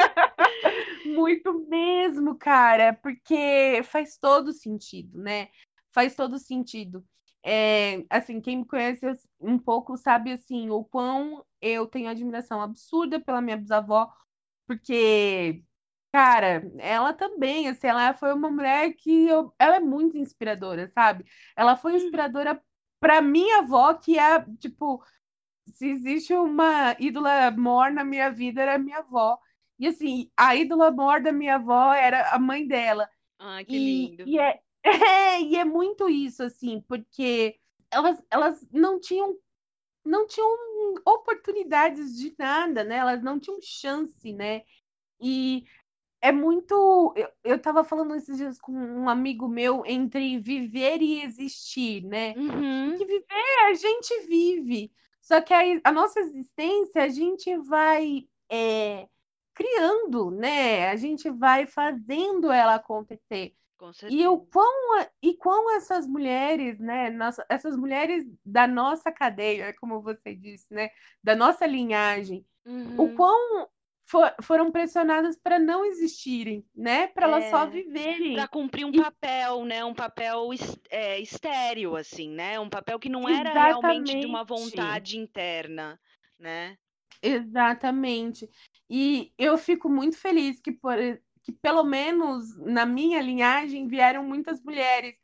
Muito 1.04 1.66
mesmo, 1.68 2.36
cara, 2.36 2.92
porque 2.94 3.80
faz 3.84 4.18
todo 4.18 4.52
sentido, 4.52 5.16
né. 5.18 5.48
Faz 5.92 6.16
todo 6.16 6.36
sentido. 6.38 7.04
Eh, 7.44 8.04
assim, 8.10 8.40
quem 8.40 8.58
me 8.58 8.66
conhece 8.66 9.06
um 9.40 9.58
pouco 9.58 9.96
sabe, 9.96 10.32
assim, 10.32 10.68
o 10.70 10.82
quão 10.82 11.44
eu 11.60 11.86
tenho 11.86 12.08
admiração 12.08 12.60
absurda 12.60 13.20
pela 13.20 13.40
minha 13.40 13.56
bisavó, 13.56 14.10
porque, 14.66 15.62
cara, 16.12 16.68
ela 16.78 17.12
também, 17.12 17.68
assim, 17.68 17.86
ela 17.86 18.14
foi 18.14 18.32
uma 18.32 18.50
mulher 18.50 18.94
que 18.94 19.28
eu 19.28 19.54
ela 19.58 19.76
é 19.76 19.80
muito 19.80 20.16
inspiradora, 20.18 20.88
sabe. 20.88 21.24
Ela 21.56 21.76
foi 21.76 21.92
Hum. 21.92 21.96
inspiradora 21.96 22.60
pra 23.04 23.20
minha 23.20 23.58
avó, 23.58 23.92
que 23.92 24.18
é, 24.18 24.42
tipo, 24.58 25.04
se 25.66 25.90
existe 25.90 26.32
uma 26.32 26.96
ídola 26.98 27.50
mor 27.50 27.92
na 27.92 28.02
minha 28.02 28.30
vida, 28.30 28.62
era 28.62 28.76
a 28.76 28.78
minha 28.78 29.00
avó. 29.00 29.38
E, 29.78 29.86
assim, 29.86 30.30
a 30.34 30.56
ídola 30.56 30.90
mor 30.90 31.20
da 31.20 31.30
minha 31.30 31.56
avó 31.56 31.92
era 31.92 32.30
a 32.30 32.38
mãe 32.38 32.66
dela. 32.66 33.06
Ai, 33.38 33.62
que 33.66 33.74
E 33.74 33.78
lindo. 33.78 34.24
e 34.24 34.38
é 34.38 34.58
é, 34.82 35.42
e 35.42 35.56
é 35.56 35.66
muito 35.66 36.08
isso, 36.08 36.42
assim, 36.42 36.80
porque 36.88 37.60
elas 37.90 38.22
elas 38.30 38.66
não 38.72 38.98
tinham 38.98 39.36
não 40.02 40.26
tinham 40.26 40.48
oportunidades 41.06 42.16
de 42.18 42.34
nada, 42.38 42.84
né, 42.84 42.96
elas 42.96 43.22
não 43.22 43.38
tinham 43.38 43.58
chance, 43.60 44.32
né. 44.32 44.62
E 45.20 45.64
é 46.24 46.32
muito 46.32 47.12
eu 47.44 47.56
estava 47.56 47.84
falando 47.84 48.14
esses 48.14 48.36
dias 48.38 48.58
com 48.58 48.72
um 48.72 49.08
amigo 49.08 49.46
meu 49.48 49.82
entre 49.86 50.38
viver 50.38 51.02
e 51.02 51.22
existir, 51.22 52.02
né. 52.04 52.34
Uhum. 52.36 52.88
Porque 52.90 53.04
viver 53.04 53.60
a 53.68 53.74
gente 53.74 54.26
vive, 54.26 54.90
só 55.20 55.40
que 55.40 55.52
aí 55.52 55.80
a 55.84 55.92
nossa 55.92 56.20
existência 56.20 57.02
a 57.04 57.08
gente 57.08 57.56
vai, 57.58 58.26
eh, 58.50 59.06
criando, 59.54 60.30
né, 60.30 60.88
a 60.90 60.96
gente 60.96 61.30
vai 61.30 61.66
fazendo 61.66 62.50
ela 62.50 62.74
acontecer. 62.76 63.54
E 64.08 64.26
o 64.26 64.38
quão 64.38 65.00
a 65.00 65.08
e 65.22 65.34
quão 65.36 65.70
essas 65.76 66.06
mulheres, 66.06 66.78
né, 66.78 67.10
nossa 67.10 67.44
essas 67.50 67.76
mulheres 67.76 68.24
da 68.44 68.66
nossa 68.66 69.12
cadeia, 69.12 69.74
como 69.80 70.00
você 70.00 70.34
disse, 70.34 70.66
né, 70.72 70.88
da 71.22 71.34
nossa 71.36 71.66
linhagem, 71.66 72.46
o 72.96 73.04
Uhum. 73.04 73.14
quão 73.14 73.68
fo 74.06 74.18
foram 74.42 74.70
pressionadas 74.72 75.36
pra 75.38 75.58
não 75.58 75.84
existirem, 75.84 76.66
né, 76.74 77.06
pra 77.08 77.26
elas 77.26 77.48
só 77.48 77.66
É, 77.66 77.82
pra 78.32 78.46
viverem. 78.46 78.48
cumprir 78.48 78.84
um 78.84 78.92
E 78.92 79.04
papel, 79.04 79.64
né, 79.64 79.84
um 79.84 79.94
papel 79.94 80.52
es 80.52 80.76
eh, 80.90 81.20
estéril, 81.20 81.96
assim, 81.96 82.28
né, 82.30 82.58
um 82.58 82.68
papel 82.68 82.98
que 82.98 83.08
não 83.08 83.28
era 83.28 83.56
realmente 83.56 84.16
de 84.16 84.26
uma 84.26 84.44
Exatamente. 84.44 84.44
vontade 84.44 85.16
interna, 85.16 86.00
né. 86.38 86.76
Exatamente. 87.22 88.48
E 88.88 89.32
eu 89.38 89.56
fico 89.56 89.88
muito 89.88 90.16
feliz 90.18 90.60
que 90.60 90.72
por 90.72 90.96
que 91.42 91.52
pelo 91.52 91.84
menos 91.84 92.56
na 92.56 92.86
minha 92.86 93.20
linhagem 93.20 93.86
vieram 93.86 94.24
muitas 94.24 94.62
mulheres 94.62 95.14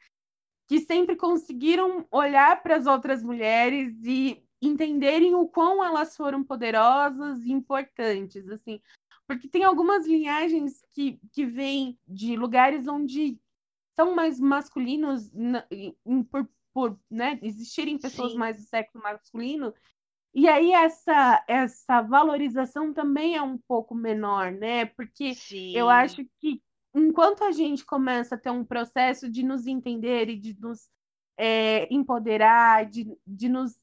que 0.68 0.80
sempre 0.80 1.16
conseguiram 1.16 2.06
olhar 2.12 2.62
para 2.62 2.76
as 2.76 2.86
outras 2.86 3.22
mulheres 3.22 3.94
e 4.04 4.42
entenderem 4.62 5.34
o 5.34 5.48
quão 5.48 5.84
elas 5.84 6.16
foram 6.16 6.44
poderosas 6.44 7.42
e 7.44 7.52
importantes, 7.52 8.48
assim. 8.48 8.80
Porque 9.26 9.48
tem 9.48 9.64
algumas 9.64 10.06
linhagens 10.06 10.82
que 10.92 11.20
que 11.32 11.46
vêm 11.46 11.98
de 12.06 12.36
lugares 12.36 12.86
onde 12.88 13.38
são 13.96 14.14
mais 14.14 14.40
masculinos 14.40 15.32
na 15.32 15.66
em 15.70 16.22
por 16.24 16.48
por, 16.72 16.96
né, 17.10 17.36
existirem 17.42 17.98
pessoas 17.98 18.30
Sim. 18.32 18.38
mais 18.38 18.56
do 18.56 18.62
sexo 18.62 18.96
masculino, 18.98 19.74
e 20.32 20.48
aí 20.48 20.70
essa 20.72 21.44
essa 21.48 22.00
valorização 22.00 22.92
também 22.92 23.36
é 23.36 23.42
um 23.42 23.58
pouco 23.58 23.92
menor, 23.94 24.52
né, 24.52 24.86
porque 24.86 25.32
eu 25.74 25.86
Sim. 25.86 25.92
acho 25.92 26.24
que 26.40 26.62
enquanto 26.94 27.42
a 27.44 27.50
gente 27.52 27.84
começa 27.84 28.36
a 28.36 28.38
ter 28.38 28.50
um 28.50 28.64
processo 28.64 29.28
de 29.28 29.42
nos 29.42 29.66
entender 29.66 30.28
e 30.28 30.36
de 30.36 30.56
nos, 30.60 30.88
eh, 31.36 31.88
empoderar, 31.92 32.86
de 32.88 33.06
de 33.26 33.48
nos, 33.48 33.76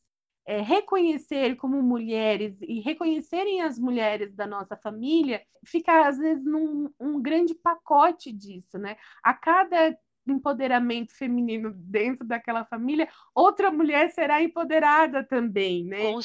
eh, 0.48 0.62
reconhecer 0.62 1.56
como 1.58 1.84
mulheres 1.84 2.58
e 2.62 2.80
reconhecerem 2.80 3.62
as 3.62 3.78
mulheres 3.78 4.34
da 4.34 4.48
nossa 4.48 4.78
família, 4.78 5.42
fica 5.66 6.08
às 6.08 6.18
vezes 6.18 6.44
num 6.46 6.90
um 7.00 7.22
grande 7.22 7.54
pacote 7.54 8.32
disso, 8.32 8.78
né. 8.80 8.96
A 9.22 9.34
cada 9.34 9.98
empoderamento 10.26 11.14
feminino 11.16 11.72
dentro 11.74 12.28
daquela 12.28 12.66
família, 12.66 13.10
outra 13.36 13.72
mulher 13.72 14.10
será 14.12 14.42
empoderada 14.42 15.24
também, 15.24 15.86
né. 15.86 16.14
Com 16.14 16.22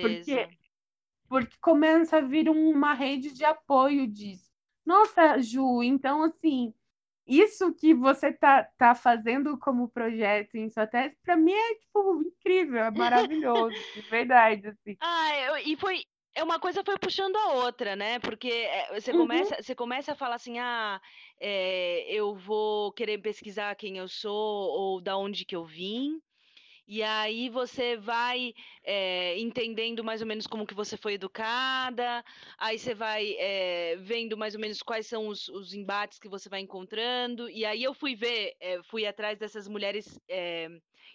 Porque 0.00 0.32
certeza. 0.32 0.48
porque 1.28 1.56
começa 1.60 2.18
a 2.18 2.20
vir 2.20 2.48
uma 2.48 2.94
rede 2.94 3.32
de 3.32 3.44
apoio 3.44 4.06
disso. 4.06 4.50
Nossa, 4.84 5.38
Ju, 5.42 5.82
então, 5.82 6.22
assim, 6.22 6.72
isso 7.26 7.74
que 7.74 7.94
você 7.94 8.32
tá 8.32 8.64
tá 8.78 8.94
fazendo 8.94 9.58
como 9.58 9.88
projeto 9.90 10.54
em 10.56 10.68
sua 10.70 10.86
tese, 10.86 11.16
pra 11.24 11.36
mim 11.36 11.52
é, 11.52 11.74
tipo, 11.76 12.22
incrível, 12.22 12.78
é 12.84 12.90
maravilhoso, 12.90 13.84
de 13.94 14.02
verdade, 14.08 14.68
assim. 14.68 14.98
Ah, 15.00 15.34
eu 15.36 15.56
e 15.58 15.76
foi 15.76 16.02
é 16.34 16.42
uma 16.44 16.60
coisa 16.60 16.84
foi 16.84 16.98
puxando 16.98 17.36
a 17.36 17.52
outra, 17.54 17.96
né, 17.96 18.18
porque, 18.18 18.48
eh, 18.48 18.92
você 19.00 19.12
Uhum. 19.12 19.14
começa 19.14 19.56
você 19.62 19.74
começa 19.74 20.12
a 20.12 20.14
falar 20.16 20.36
assim: 20.36 20.58
"Ah, 20.58 21.00
eh, 21.40 22.04
eu 22.08 22.34
vou 22.34 22.92
querer 22.92 23.18
pesquisar 23.18 23.74
quem 23.76 23.96
eu 23.98 24.08
sou 24.08 24.32
ou 24.34 25.00
da 25.00 25.16
onde 25.16 25.44
que 25.44 25.56
eu 25.56 25.64
vim", 25.64 26.20
e 26.86 27.02
aí 27.02 27.48
você 27.48 27.96
vai, 27.96 28.54
eh, 28.84 29.38
entendendo 29.38 30.04
mais 30.04 30.20
ou 30.20 30.26
menos 30.26 30.46
como 30.46 30.66
que 30.66 30.74
você 30.74 30.96
foi 30.96 31.14
educada, 31.14 32.24
aí 32.58 32.78
você 32.78 32.94
vai, 32.94 33.34
eh, 33.38 33.96
vendo 33.98 34.36
mais 34.36 34.54
ou 34.54 34.60
menos 34.60 34.82
quais 34.82 35.06
são 35.06 35.28
os 35.28 35.48
os 35.48 35.74
embates 35.74 36.18
que 36.18 36.28
você 36.28 36.48
vai 36.48 36.60
encontrando, 36.60 37.48
e 37.50 37.64
aí 37.64 37.82
eu 37.82 37.94
fui 37.94 38.14
ver, 38.14 38.54
eh, 38.60 38.80
fui 38.84 39.06
atrás 39.06 39.38
dessas 39.38 39.66
mulheres, 39.68 40.18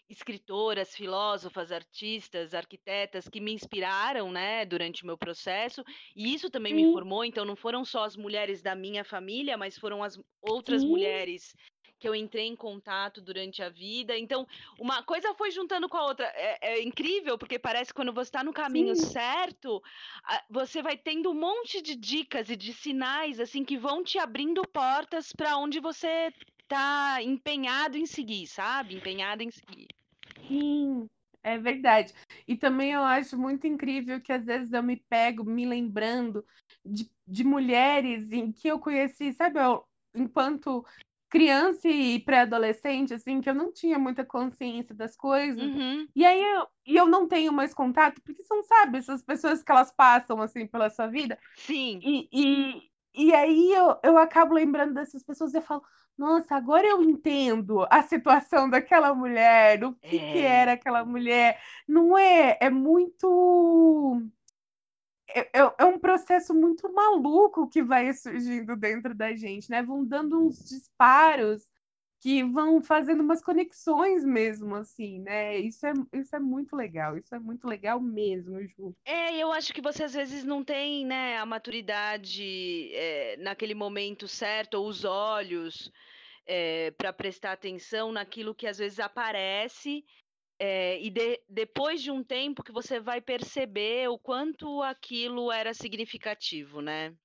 escritoras, 0.10 0.96
filósofas, 0.96 1.72
artistas, 1.72 2.54
arquitetas 2.54 3.28
que 3.30 3.40
me 3.42 3.52
inspiraram, 3.54 4.32
né, 4.32 4.66
durante 4.66 5.04
o 5.04 5.06
meu 5.08 5.18
processo, 5.18 5.84
e 6.16 6.34
isso 6.34 6.50
também 6.50 6.74
me 6.74 6.84
Sim. 6.84 6.92
formou, 6.92 7.24
então 7.26 7.46
não 7.46 7.56
foram 7.56 7.86
só 7.86 8.04
as 8.04 8.16
mulheres 8.18 8.62
da 8.62 8.76
minha 8.76 9.04
família, 9.06 9.58
mas 9.58 9.78
foram 9.78 10.04
as 10.04 10.18
outras 10.42 10.84
Sim. 10.84 10.86
mulheres 10.86 11.54
que 12.02 12.10
eu 12.10 12.16
entrei 12.16 12.48
em 12.48 12.56
contato 12.56 13.22
durante 13.22 13.62
a 13.62 13.70
vida, 13.70 14.18
então 14.18 14.48
uma 14.80 15.04
coisa 15.04 15.34
foi 15.36 15.52
juntando 15.52 15.88
com 15.88 15.98
a 15.98 16.06
outra. 16.06 16.26
É 16.36 16.52
é 16.74 16.82
incrível, 16.84 17.38
porque 17.38 17.60
parece 17.60 17.92
que 17.92 17.96
quando 17.96 18.14
você 18.14 18.32
tá 18.32 18.44
no 18.44 18.54
caminho 18.54 18.96
Sim. 18.96 18.96
certo, 18.96 19.82
você 20.50 20.82
vai 20.82 20.98
tendo 20.98 21.30
um 21.32 21.34
monte 21.40 21.82
de 21.82 21.96
dicas 21.96 22.50
e 22.50 22.56
de 22.56 22.74
sinais, 22.74 23.40
assim, 23.40 23.64
que 23.64 23.78
vão 23.78 24.04
te 24.04 24.18
abrindo 24.20 24.66
portas 24.68 25.32
pra 25.34 25.58
onde 25.58 25.80
você 25.80 26.34
tá 26.68 27.22
empenhado 27.22 27.98
em 27.98 28.06
seguir, 28.06 28.48
sabe, 28.48 28.96
empenhada 28.96 29.44
em 29.44 29.52
seguir. 29.52 29.88
Sim, 30.48 31.08
é 31.44 31.58
verdade. 31.58 32.14
E 32.48 32.56
também 32.58 32.92
eu 32.92 33.02
acho 33.04 33.38
muito 33.38 33.66
incrível 33.68 34.22
que 34.22 34.34
às 34.34 34.46
vezes 34.46 34.72
eu 34.74 34.84
me 34.84 34.98
pego 34.98 35.44
me 35.44 35.66
lembrando 35.66 36.46
de 36.86 37.10
de 37.28 37.46
mulheres 37.46 38.30
em 38.34 38.52
que 38.52 38.68
eu 38.68 38.78
conheci, 38.78 39.32
sabe, 39.32 39.58
eu 39.58 39.86
enquanto 40.14 40.86
criança 41.32 41.88
e 41.90 42.20
pré-adolescente, 42.20 43.14
assim, 43.16 43.42
que 43.42 43.50
eu 43.50 43.56
não 43.56 43.74
tinha 43.74 44.00
muita 44.00 44.26
consciência 44.26 44.96
das 44.96 45.18
coisas, 45.18 45.72
Uhum. 45.72 46.08
e 46.16 46.26
aí 46.26 46.44
eu 46.44 46.68
e 46.88 46.98
eu 46.98 47.08
não 47.08 47.28
tenho 47.28 47.54
mais 47.54 47.74
contato, 47.74 48.22
porque 48.24 48.44
são, 48.44 48.64
sabe, 48.64 49.00
essas 49.00 49.24
pessoas 49.24 49.64
que 49.64 49.72
elas 49.72 49.92
passam, 49.94 50.42
assim, 50.42 50.68
pela 50.68 50.90
sua 50.92 51.08
vida, 51.08 51.40
Sim. 51.56 52.02
e 52.02 52.28
e 52.34 52.92
e 53.14 53.34
aí 53.36 53.74
eu 53.74 54.00
eu 54.04 54.18
acabo 54.18 54.54
lembrando 54.56 54.94
dessas 54.96 55.24
pessoas 55.24 55.54
e 55.54 55.58
eu 55.58 55.62
falo: 55.62 55.84
nossa, 56.18 56.56
agora 56.56 56.88
eu 56.88 57.02
entendo 57.04 57.86
a 57.92 58.02
situação 58.04 58.70
daquela 58.70 59.14
mulher, 59.14 59.84
o 59.84 59.94
que, 60.08 60.22
que 60.22 60.40
É. 60.40 60.46
era 60.46 60.74
aquela 60.74 61.06
mulher. 61.06 61.60
Não 61.88 62.18
é? 62.18 62.58
É 62.62 62.70
muito. 62.70 64.22
É, 65.34 65.60
é- 65.60 65.76
é 65.80 65.86
um 65.86 66.00
processo 66.00 66.54
muito 66.54 66.92
maluco 66.94 67.68
que 67.70 67.84
vai 67.84 68.12
surgindo 68.14 68.76
dentro 68.76 69.14
da 69.14 69.36
gente, 69.36 69.70
né? 69.70 69.82
Vão 69.82 70.06
dando 70.06 70.40
uns 70.40 70.60
disparos 70.70 71.68
que 72.22 72.44
vão 72.44 72.82
fazendo 72.82 73.22
umas 73.22 73.42
conexões 73.44 74.24
mesmo, 74.24 74.76
assim, 74.76 75.20
né? 75.22 75.58
Isso 75.58 75.86
é, 75.88 75.94
isso 76.14 76.36
é 76.36 76.40
muito 76.40 76.76
legal, 76.76 77.18
isso 77.18 77.34
é 77.34 77.40
muito 77.40 77.68
legal 77.68 78.00
mesmo, 78.00 78.62
Ju. 78.68 78.94
É, 79.04 79.36
eu 79.38 79.52
acho 79.52 79.74
que 79.74 79.82
você 79.82 80.04
às 80.04 80.14
vezes 80.14 80.44
não 80.44 80.64
tem, 80.64 81.04
né, 81.06 81.38
a 81.40 81.46
maturidade 81.46 82.94
é, 82.94 83.38
naquele 83.38 83.74
momento 83.74 84.28
certo, 84.28 84.76
ou 84.76 84.88
os 84.88 85.04
olhos 85.04 85.92
para 86.98 87.14
prestar 87.14 87.54
atenção 87.54 88.12
naquilo 88.12 88.54
que 88.54 88.68
às 88.68 88.78
vezes 88.78 89.00
aparece, 89.00 90.04
é, 90.62 91.00
e 91.02 91.10
de- 91.10 91.42
depois 91.50 92.02
de 92.02 92.12
um 92.12 92.24
tempo 92.24 92.64
que 92.64 92.72
você 92.72 93.00
vai 93.00 93.22
perceber 93.22 94.10
o 94.10 94.20
quanto 94.20 94.82
aquilo 94.84 95.52
era 95.52 95.74
significativo, 95.74 96.82
né? 96.82 97.16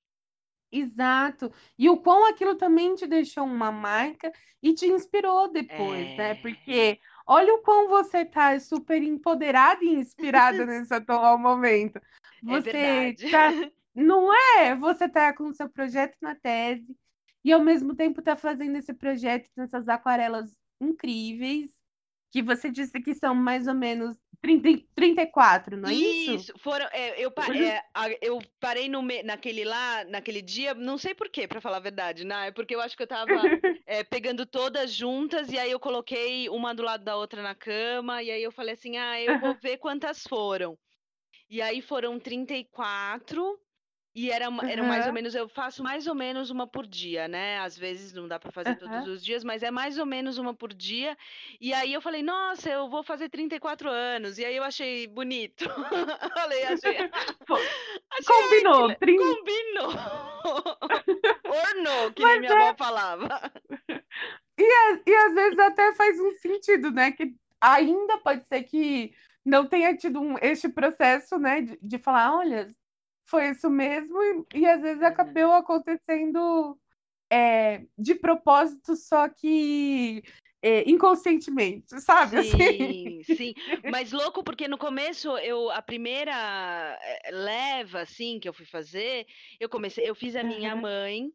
Exato. 0.70 1.52
E 1.78 1.88
o 1.88 1.96
quão 2.02 2.26
aquilo 2.26 2.56
também 2.56 2.94
te 2.94 3.06
deixou 3.06 3.44
uma 3.44 3.70
marca 3.72 4.32
e 4.62 4.74
te 4.74 4.86
inspirou 4.86 5.50
depois, 5.50 6.12
né? 6.16 6.34
É, 6.34 6.34
Porque 6.34 7.00
olha 7.26 7.54
o 7.54 7.62
quão 7.62 7.88
você 7.88 8.24
tá 8.24 8.58
super 8.60 9.02
empoderada 9.02 9.84
e 9.84 9.88
inspirada 9.94 10.66
nesse 10.66 10.92
atual 10.92 11.38
momento. 11.38 12.00
é 12.48 12.58
Você 12.58 12.60
verdade. 12.60 13.26
tá, 13.30 13.56
não 13.94 14.32
é? 14.58 14.74
Você 14.76 15.08
tá 15.08 15.32
com 15.34 15.44
o 15.48 15.54
seu 15.54 15.68
projeto 15.70 16.16
na 16.20 16.34
tese 16.34 16.96
e 17.44 17.52
ao 17.52 17.60
mesmo 17.62 17.94
tempo 17.94 18.20
tá 18.22 18.36
fazendo 18.36 18.76
esse 18.76 18.92
projeto 18.92 19.48
nessas 19.56 19.88
aquarelas 19.88 20.58
incríveis, 20.80 21.70
que 22.30 22.42
você 22.42 22.70
disse 22.70 23.00
que 23.00 23.14
são 23.14 23.34
mais 23.34 23.66
ou 23.66 23.74
menos 23.74 24.16
30, 24.40 24.68
e- 24.70 24.88
34, 24.94 25.76
não 25.76 25.88
é 25.88 25.94
isso? 25.94 26.46
Isso, 26.46 26.52
foram, 26.58 26.86
é, 26.90 27.20
eu, 27.22 27.30
pa- 27.30 27.50
é, 27.54 27.80
eu 28.20 28.40
parei 28.58 28.88
no, 28.88 29.00
naquele 29.24 29.64
lá, 29.64 30.04
naquele 30.04 30.42
dia, 30.42 30.74
não 30.74 30.98
sei 30.98 31.14
por 31.14 31.28
quê, 31.28 31.46
pra 31.46 31.60
falar 31.60 31.76
a 31.76 31.80
verdade, 31.80 32.24
né? 32.24 32.50
Porque 32.50 32.74
eu 32.74 32.80
acho 32.80 32.96
que 32.96 33.02
eu 33.04 33.06
tava 33.06 33.52
é, 33.86 34.02
pegando 34.02 34.44
todas 34.44 34.92
juntas 34.92 35.52
e 35.52 35.58
aí 35.58 35.70
eu 35.70 35.78
coloquei 35.78 36.48
uma 36.48 36.74
do 36.74 36.82
lado 36.82 37.04
da 37.04 37.16
outra 37.16 37.40
na 37.40 37.54
cama 37.54 38.20
e 38.22 38.30
aí 38.32 38.42
eu 38.42 38.50
falei 38.50 38.74
assim, 38.74 38.96
ah, 38.96 39.20
eu 39.22 39.36
vou 39.38 39.54
ver 39.54 39.78
quantas 39.78 40.22
foram. 40.24 40.76
E 41.50 41.62
aí 41.62 41.82
foram 41.82 42.18
34 42.20 43.60
e 44.16 44.30
era, 44.30 44.46
era 44.66 44.82
mais 44.82 45.06
ou 45.06 45.12
menos, 45.12 45.34
eu 45.34 45.46
faço 45.46 45.82
mais 45.82 46.06
ou 46.06 46.14
menos 46.14 46.48
uma 46.50 46.66
por 46.66 46.86
dia, 46.86 47.28
né? 47.28 47.58
Às 47.58 47.76
vezes 47.76 48.14
não 48.14 48.26
dá 48.26 48.38
pra 48.38 48.50
fazer 48.50 48.74
todos 48.76 48.96
aham. 48.96 49.12
os 49.12 49.22
dias, 49.22 49.44
mas 49.44 49.62
é 49.62 49.70
mais 49.70 49.98
ou 49.98 50.06
menos 50.06 50.38
uma 50.38 50.54
por 50.54 50.72
dia. 50.72 51.14
E 51.60 51.74
aí 51.74 51.92
eu 51.92 52.00
falei, 52.00 52.22
nossa, 52.22 52.70
eu 52.70 52.88
vou 52.88 53.02
fazer 53.02 53.28
34 53.28 53.90
anos. 53.90 54.38
E 54.38 54.44
aí 54.46 54.56
eu 54.56 54.64
achei 54.64 55.06
bonito. 55.06 55.66
Falei, 56.34 56.64
achei, 56.64 56.96
achei, 58.10 58.24
que 58.24 58.24
Combinou, 58.32 58.86
le- 58.86 58.96
30. 58.96 59.22
combinou. 59.22 59.92
Ornou, 61.44 62.12
que 62.12 62.22
Mas 62.22 62.32
nem 62.32 62.40
minha 62.40 62.52
é, 62.52 62.68
avó 62.68 62.74
falava. 62.76 63.52
e, 64.58 64.64
a- 64.64 65.00
e 65.06 65.14
às 65.14 65.34
vezes 65.34 65.58
até 65.58 65.94
faz 65.94 66.18
um 66.18 66.32
sentido, 66.38 66.90
né? 66.90 67.12
Que 67.12 67.34
ainda 67.60 68.16
pode 68.18 68.46
ser 68.48 68.62
que 68.64 69.14
não 69.44 69.66
tenha 69.66 69.94
tido 69.96 70.20
um, 70.20 70.36
este 70.40 70.68
processo, 70.70 71.38
né? 71.38 71.60
De, 71.60 71.78
de 71.82 71.98
falar, 71.98 72.34
olha, 72.34 72.74
foi 73.26 73.50
isso 73.50 73.70
mesmo, 73.70 74.20
e, 74.54 74.60
e 74.60 74.66
às 74.66 74.80
vezes 74.82 75.02
Uhum. 75.02 75.40
acabou 75.42 75.52
acontecendo 75.52 76.78
é, 77.30 77.86
de 77.98 78.14
propósito, 78.16 78.96
só 78.96 79.28
que 79.28 80.22
é, 80.62 80.88
inconscientemente, 80.90 82.00
sabe? 82.00 82.38
Assim. 82.38 82.58
Sim, 82.58 83.22
sim. 83.24 83.54
Mas 83.84 84.10
louco 84.12 84.42
porque 84.42 84.66
no 84.68 84.76
começo 84.78 85.36
eu 85.38 85.70
a 85.70 85.80
primeira 85.82 86.32
eh, 87.00 87.30
leva 87.30 88.00
assim 88.00 88.40
que 88.40 88.48
eu 88.48 88.52
fui 88.52 88.66
fazer, 88.66 89.26
eu 89.60 89.68
comecei, 89.68 90.08
eu 90.08 90.14
fiz 90.14 90.34
a 90.34 90.42
minha 90.42 90.74
Aham, 90.74 90.76
mãe 90.76 91.30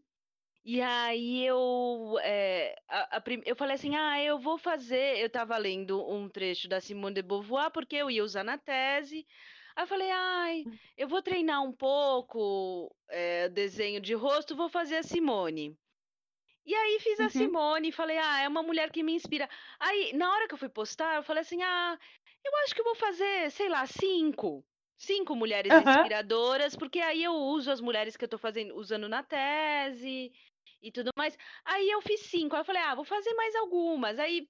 e 0.66 0.82
aí 0.82 1.46
eu 1.46 2.18
eh, 2.24 2.76
a, 2.90 3.18
a 3.20 3.24
eu 3.46 3.56
falei 3.56 3.76
assim, 3.76 3.96
ah, 3.96 4.22
eu 4.24 4.40
vou 4.40 4.58
fazer. 4.60 5.20
Eu 5.20 5.28
estava 5.28 5.58
lendo 5.58 6.06
um 6.10 6.30
trecho 6.30 6.68
da 6.70 6.82
Simone 6.82 7.16
de 7.16 7.22
Beauvoir 7.24 7.72
porque 7.72 7.96
eu 7.98 8.12
ia 8.12 8.24
usar 8.24 8.44
na 8.44 8.58
tese. 8.58 9.26
Aí 9.76 9.84
eu 9.84 9.88
falei, 9.88 10.10
ai, 10.12 10.68
eu 10.98 11.08
vou 11.08 11.22
treinar 11.22 11.62
um 11.64 11.72
pouco 11.74 12.94
eh, 13.10 13.50
desenho 13.50 14.00
de 14.02 14.14
rosto, 14.14 14.56
vou 14.56 14.70
fazer 14.70 14.98
a 14.98 15.04
Simone. 15.04 15.78
E 16.66 16.76
aí 16.76 17.00
fiz 17.00 17.20
a 17.20 17.30
uhum, 17.30 17.30
Simone 17.30 17.90
e 17.90 17.92
falei, 17.92 18.18
ah, 18.18 18.42
é 18.42 18.48
uma 18.48 18.62
mulher 18.64 18.92
que 18.92 19.02
me 19.04 19.14
inspira. 19.14 19.50
Aí, 19.80 20.14
na 20.14 20.32
hora 20.32 20.48
que 20.48 20.54
eu 20.54 20.58
fui 20.58 20.70
postar, 20.70 21.16
eu 21.16 21.24
falei 21.24 21.42
assim, 21.42 21.62
ah, 21.64 21.98
eu 22.44 22.56
acho 22.64 22.76
que 22.76 22.82
eu 22.82 22.86
vou 22.86 22.96
fazer, 22.96 23.52
sei 23.52 23.68
lá, 23.70 23.86
cinco. 23.88 24.66
Cinco 24.98 25.36
mulheres 25.36 25.78
aham, 25.78 26.06
inspiradoras, 26.06 26.76
porque 26.76 27.00
aí 27.00 27.24
eu 27.24 27.34
uso 27.34 27.72
as 27.72 27.82
mulheres 27.82 28.16
que 28.16 28.24
eu 28.26 28.30
tô 28.30 28.38
fazendo, 28.38 28.76
usando 28.76 29.10
na 29.10 29.24
tese 29.24 30.32
e 30.82 30.92
tudo 30.92 31.10
mais. 31.18 31.36
Aí 31.66 31.90
eu 31.90 32.02
fiz 32.02 32.22
cinco. 32.22 32.56
Aí 32.56 32.62
eu 32.62 32.66
falei, 32.66 32.82
ah, 32.84 32.94
vou 32.96 33.06
fazer 33.06 33.34
mais 33.34 33.56
algumas. 33.56 34.20
Aí, 34.20 34.48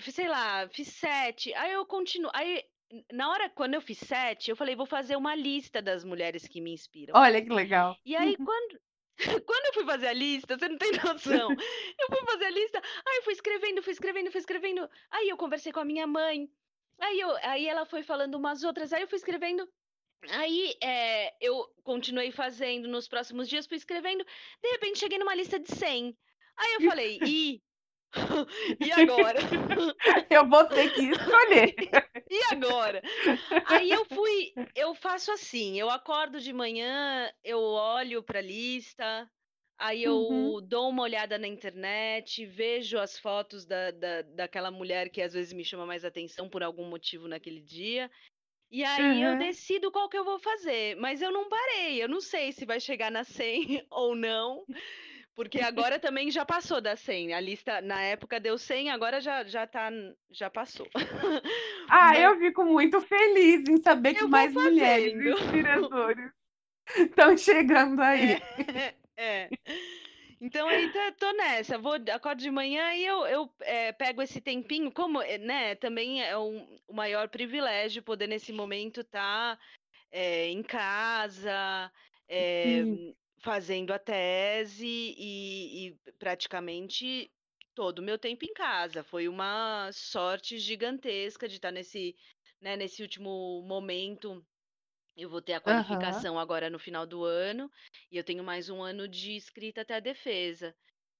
fiz, 0.00 0.14
sei 0.14 0.28
lá, 0.28 0.68
fiz 0.68 0.88
sete. 0.88 1.54
Aí 1.54 1.72
eu 1.72 1.86
continuo. 1.86 2.30
Aí, 2.34 2.62
na 3.12 3.30
hora, 3.30 3.48
quando 3.50 3.74
eu 3.74 3.80
fiz 3.80 3.98
sete, 3.98 4.50
eu 4.50 4.56
falei, 4.56 4.76
vou 4.76 4.86
fazer 4.86 5.16
uma 5.16 5.34
lista 5.34 5.82
das 5.82 6.04
mulheres 6.04 6.46
que 6.46 6.60
me 6.60 6.72
inspiram. 6.72 7.14
Olha 7.16 7.42
que 7.42 7.50
legal. 7.50 7.96
E 8.04 8.14
aí, 8.14 8.36
quando, 8.36 8.80
quando 9.46 9.66
eu 9.66 9.74
fui 9.74 9.84
fazer 9.84 10.06
a 10.08 10.12
lista, 10.12 10.56
você 10.56 10.68
não 10.68 10.78
tem 10.78 10.92
noção. 11.04 11.50
Eu 11.50 12.06
fui 12.08 12.26
fazer 12.26 12.44
a 12.44 12.50
lista, 12.50 12.82
aí 13.06 13.16
eu 13.16 13.22
fui 13.22 13.32
escrevendo, 13.32 13.82
fui 13.82 13.92
escrevendo, 13.92 14.30
fui 14.30 14.40
escrevendo. 14.40 14.88
Aí 15.10 15.28
eu 15.28 15.36
conversei 15.36 15.72
com 15.72 15.80
a 15.80 15.84
minha 15.84 16.06
mãe. 16.06 16.48
Aí, 16.98 17.20
eu, 17.20 17.36
aí 17.42 17.66
ela 17.66 17.84
foi 17.84 18.02
falando 18.02 18.36
umas 18.36 18.62
outras, 18.62 18.92
aí 18.92 19.02
eu 19.02 19.08
fui 19.08 19.16
escrevendo. 19.16 19.68
Aí 20.30 20.74
é, 20.82 21.34
eu 21.40 21.66
continuei 21.82 22.30
fazendo 22.32 22.88
nos 22.88 23.06
próximos 23.06 23.48
dias, 23.48 23.66
fui 23.66 23.76
escrevendo. 23.76 24.24
De 24.62 24.70
repente 24.70 24.98
cheguei 24.98 25.18
numa 25.18 25.34
lista 25.34 25.58
de 25.58 25.70
100. 25.74 26.16
Aí 26.56 26.74
eu 26.74 26.80
falei, 26.88 27.18
e 27.24 27.62
e 28.80 28.90
agora? 28.92 29.40
Eu 30.30 30.48
vou 30.48 30.64
ter 30.66 30.90
que 30.90 31.10
escolher. 31.10 31.74
E 32.28 32.42
agora? 32.52 33.02
Aí 33.64 33.92
eu 33.92 34.04
fui, 34.04 34.56
eu 34.74 34.94
faço 34.94 35.30
assim, 35.32 35.78
eu 35.78 35.90
acordo 35.90 36.40
de 36.40 36.52
manhã, 36.52 37.30
eu 37.44 37.60
olho 37.60 38.22
para 38.22 38.40
a 38.40 38.42
lista, 38.42 39.30
aí 39.78 40.02
Uhum, 40.04 40.56
eu 40.56 40.60
dou 40.62 40.88
uma 40.90 41.04
olhada 41.04 41.38
na 41.38 41.46
internet, 41.46 42.44
vejo 42.46 42.98
as 42.98 43.18
fotos 43.18 43.64
da, 43.66 43.90
da, 43.92 44.22
daquela 44.22 44.70
mulher 44.70 45.08
que 45.10 45.22
às 45.22 45.34
vezes 45.34 45.52
me 45.52 45.64
chama 45.64 45.86
mais 45.86 46.04
atenção 46.04 46.48
por 46.48 46.62
algum 46.62 46.88
motivo 46.88 47.28
naquele 47.28 47.60
dia, 47.60 48.10
e 48.70 48.84
aí 48.84 49.20
eu 49.22 49.34
uhum. 49.34 49.36
decido 49.36 49.92
qual 49.92 50.08
que 50.08 50.18
eu 50.18 50.24
vou 50.24 50.38
fazer, 50.38 50.96
mas 50.96 51.22
eu 51.22 51.32
não 51.32 51.48
parei, 51.48 52.02
eu 52.02 52.08
não 52.08 52.20
sei 52.20 52.52
se 52.52 52.66
vai 52.66 52.80
chegar 52.80 53.10
na 53.10 53.24
100 53.24 53.86
ou 53.90 54.16
não, 54.16 54.66
porque 55.36 55.60
agora 55.60 55.98
também 55.98 56.30
já 56.30 56.46
passou 56.46 56.80
da 56.80 56.96
100, 56.96 57.34
a 57.34 57.40
lista 57.40 57.82
na 57.82 58.00
época 58.00 58.40
deu 58.40 58.56
100, 58.56 58.90
agora 58.90 59.20
já, 59.20 59.44
já 59.44 59.66
tá, 59.66 59.90
já 60.30 60.48
passou. 60.50 60.88
Ah, 61.88 62.08
Mas 62.08 62.24
eu 62.24 62.38
fico 62.40 62.64
muito 62.64 63.00
feliz 63.00 63.68
em 63.68 63.80
saber 63.80 64.14
que 64.14 64.18
eu 64.18 64.22
vou 64.22 64.30
mais 64.30 64.52
mulheres 64.52 65.12
fazendo. 65.12 65.38
inspiradoras 65.38 66.32
estão 66.96 67.36
chegando 67.36 68.02
aí. 68.02 68.32
É, 68.32 68.94
é. 69.16 69.50
Então 70.40 70.66
aí 70.68 70.90
tá- 70.90 71.12
tô 71.12 71.32
nessa, 71.34 71.78
vou 71.78 71.96
acordo 72.12 72.42
de 72.42 72.50
manhã 72.50 72.92
e 72.92 73.06
eu, 73.06 73.24
eu 73.26 73.54
é, 73.60 73.92
pego 73.92 74.20
esse 74.20 74.40
tempinho, 74.40 74.90
como, 74.90 75.22
é, 75.22 75.38
né, 75.38 75.76
também 75.76 76.24
é 76.24 76.36
um, 76.36 76.76
o 76.88 76.92
maior 76.92 77.28
privilégio 77.28 78.02
poder 78.02 78.26
nesse 78.26 78.52
momento 78.52 79.02
estar 79.02 79.56
em 80.12 80.62
casa, 80.64 81.92
é. 82.28 82.82
Fazendo 83.46 83.92
a 83.92 83.98
tese 84.00 84.86
e, 84.86 85.88
e 85.90 86.12
praticamente 86.18 87.32
todo 87.76 88.00
o 88.00 88.02
meu 88.02 88.18
tempo 88.18 88.44
em 88.44 88.52
casa. 88.52 89.04
Foi 89.04 89.28
uma 89.28 89.88
sorte 89.92 90.58
gigantesca 90.58 91.48
de 91.48 91.54
estar 91.56 91.70
nesse, 91.70 92.16
né, 92.60 92.76
nesse 92.76 93.02
último 93.02 93.62
momento 93.62 94.44
eu 95.16 95.30
vou 95.30 95.42
ter 95.42 95.54
a 95.54 95.60
qualificação 95.60 96.38
agora 96.38 96.70
no 96.70 96.78
final 96.78 97.06
do 97.06 97.24
ano, 97.24 97.70
e 98.10 98.16
eu 98.16 98.24
tenho 98.24 98.44
mais 98.44 98.70
um 98.70 98.82
ano 98.82 99.08
de 99.08 99.36
escrita 99.36 99.82
até 99.82 99.94
a 99.96 100.00
defesa. 100.00 100.74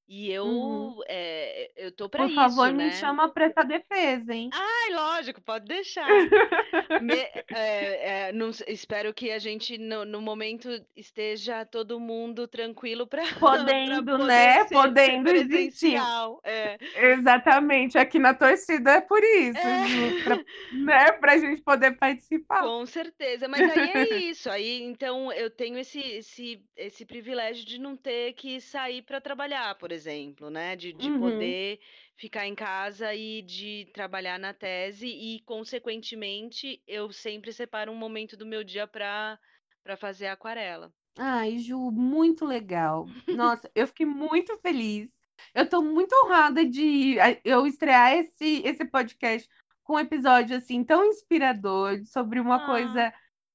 E 0.09 0.31
Uhum. 0.43 0.95
eu, 0.95 1.03
eh, 1.09 1.73
eu 1.77 1.91
tô 1.93 2.09
para 2.09 2.25
Por 2.25 2.31
favor, 2.33 2.73
isso, 2.73 2.73
me 2.73 2.91
né. 2.91 2.91
chama 2.91 3.29
para 3.33 3.45
essa 3.47 3.63
defesa, 3.65 4.33
hein? 4.35 4.53
Ai, 4.53 4.91
lógico, 4.93 5.41
pode 5.43 5.67
deixar. 5.67 6.31
Me 6.99 7.15
eh 7.17 8.29
eh, 8.29 8.33
não 8.33 8.51
espero 8.69 9.15
que 9.15 9.31
a 9.33 9.39
gente 9.39 9.79
no 9.79 10.05
no 10.05 10.21
momento 10.23 10.69
esteja 10.97 11.65
todo 11.67 12.01
mundo 12.01 12.49
tranquilo 12.49 13.07
para 13.09 13.25
para 13.85 14.03
Podendo, 14.05 14.19
poder 14.19 14.51
né? 14.51 14.65
ser 14.69 14.71
Podendo 14.71 15.29
existir. 15.31 16.11
É. 16.45 16.81
Exatamente. 16.95 17.99
Aqui 17.99 18.19
na 18.19 18.35
torcida 18.35 18.93
é 18.93 19.01
por 19.01 19.23
isso, 19.23 19.67
Ju, 19.81 20.15
É. 20.15 20.23
pra, 20.23 20.41
né? 20.71 21.13
Pra 21.13 21.39
gente 21.39 21.63
poder 21.63 21.93
participar. 21.99 22.65
Com 22.65 22.87
certeza, 22.87 23.47
mas 23.49 23.69
aí 23.69 23.87
é 23.91 24.09
isso, 24.31 24.49
aí 24.49 24.81
então 24.83 25.31
eu 25.31 25.51
tenho 25.51 25.79
esse 25.79 26.01
esse 26.01 26.65
esse 26.75 27.05
privilégio 27.05 27.67
de 27.67 27.79
não 27.79 27.95
ter 27.95 28.33
que 28.33 28.59
sair 28.63 29.03
para 29.03 29.21
trabalhar, 29.21 29.75
por 29.75 29.93
exemplo, 29.93 29.96
né? 30.51 30.77
De, 30.77 30.93
de 30.93 31.11
Uhum. 31.11 31.13
poder 31.13 31.81
ficar 32.17 32.47
em 32.47 32.55
casa 32.55 33.15
e 33.15 33.43
de 33.43 33.89
trabalhar 33.93 34.39
na 34.39 34.53
tese, 34.55 35.07
e, 35.09 35.41
consequentemente, 35.41 36.83
eu 36.87 37.11
sempre 37.13 37.53
separo 37.53 37.91
um 37.93 37.97
momento 37.97 38.37
do 38.37 38.47
meu 38.47 38.63
dia 38.65 38.87
para 38.87 39.39
fazer 39.97 40.27
aquarela. 40.29 40.93
Ai, 41.19 41.59
Ju, 41.59 41.91
muito 41.91 42.45
legal. 42.45 43.11
Nossa, 43.31 43.71
eu 43.75 43.87
fiquei 43.87 44.07
muito 44.07 44.57
feliz. 44.59 45.09
Eu 45.55 45.69
tô 45.69 45.83
muito 45.83 46.13
honrada 46.25 46.65
de 46.65 47.17
eu 47.45 47.67
estrear 47.67 48.13
esse, 48.15 48.63
esse 48.65 48.85
podcast 48.87 49.49
com 49.83 49.95
um 49.95 49.99
episódio 50.01 50.57
assim 50.57 50.85
tão 50.85 51.05
inspirador 51.05 52.05
sobre 52.07 52.41
uma 52.41 52.59
Ah, 52.59 52.61
coisa 52.61 53.13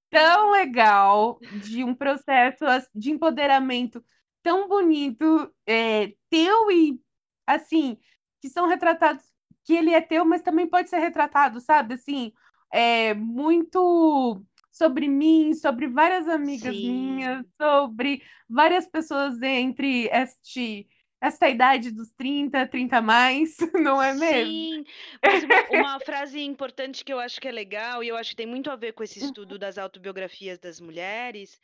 tão 0.10 0.52
legal, 0.52 1.40
de 1.52 1.84
um 1.84 1.96
processo 1.96 2.66
de 2.96 3.12
empoderamento 3.12 4.04
tão 4.44 4.68
bonito, 4.68 5.52
é, 5.68 6.14
teu 6.30 6.72
e 6.72 7.00
assim, 7.46 7.98
que 8.42 8.50
são 8.50 8.68
retratados, 8.68 9.24
que 9.66 9.74
ele 9.74 9.94
é 9.94 10.02
teu, 10.02 10.26
mas 10.26 10.42
também 10.42 10.68
pode 10.68 10.90
ser 10.90 11.00
retratado, 11.00 11.60
sabe? 11.60 11.94
Assim, 11.96 12.32
é 12.72 13.14
muito 13.14 14.44
sobre 14.72 15.08
mim, 15.08 15.54
sobre 15.54 15.88
várias 15.88 16.28
amigas 16.28 16.76
minhas, 16.76 17.40
sim. 17.40 17.52
sobre 17.62 18.24
várias 18.50 18.88
pessoas 18.88 19.42
entre 19.42 20.08
este, 20.12 20.88
esta 21.22 21.48
idade 21.50 21.92
dos 21.92 22.10
30, 22.12 22.66
30 22.68 22.98
a 22.98 23.02
mais, 23.02 23.56
não 23.76 24.02
é 24.02 24.14
mesmo? 24.14 24.52
Sim, 24.52 24.86
mas 25.24 25.44
uma, 25.44 25.80
uma 25.82 26.00
frase 26.02 26.42
importante 26.42 27.06
que 27.06 27.14
eu 27.14 27.20
acho 27.20 27.40
que 27.40 27.48
é 27.48 27.52
legal, 27.52 28.04
e 28.04 28.08
eu 28.08 28.16
acho 28.16 28.32
que 28.32 28.38
tem 28.38 28.48
muito 28.48 28.72
a 28.72 28.76
ver 28.76 28.94
com 28.94 29.04
esse 29.04 29.24
estudo 29.24 29.60
das 29.60 29.78
autobiografias 29.78 30.58
das 30.58 30.80
mulheres, 30.80 31.60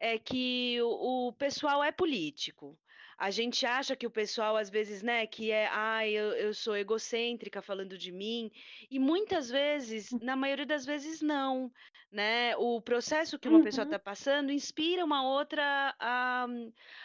é 0.00 0.18
que 0.18 0.80
o, 0.82 1.28
o 1.28 1.32
pessoal 1.34 1.84
é 1.84 1.92
político. 1.92 2.78
A 3.20 3.30
gente 3.30 3.66
acha 3.66 3.94
que 3.96 4.06
o 4.06 4.10
pessoal, 4.10 4.56
às 4.56 4.70
vezes, 4.70 5.02
né, 5.02 5.26
que 5.26 5.50
é, 5.52 5.66
ai, 5.68 6.10
eu, 6.12 6.32
eu 6.32 6.54
sou 6.54 6.76
egocêntrica 6.76 7.62
falando 7.62 7.98
de 7.98 8.10
mim, 8.10 8.50
e 8.90 8.98
muitas 8.98 9.50
vezes, 9.50 10.16
na 10.20 10.34
maioria 10.36 10.66
das 10.66 10.86
vezes, 10.86 11.20
não, 11.22 11.70
né? 12.10 12.56
O 12.56 12.80
processo 12.80 13.38
que 13.38 13.48
uma 13.48 13.60
pessoa 13.60 13.82
Uhum, 13.82 13.84
está 13.84 13.98
passando 13.98 14.50
inspira 14.52 15.04
uma 15.04 15.22
outra 15.22 15.94
a, 16.00 16.46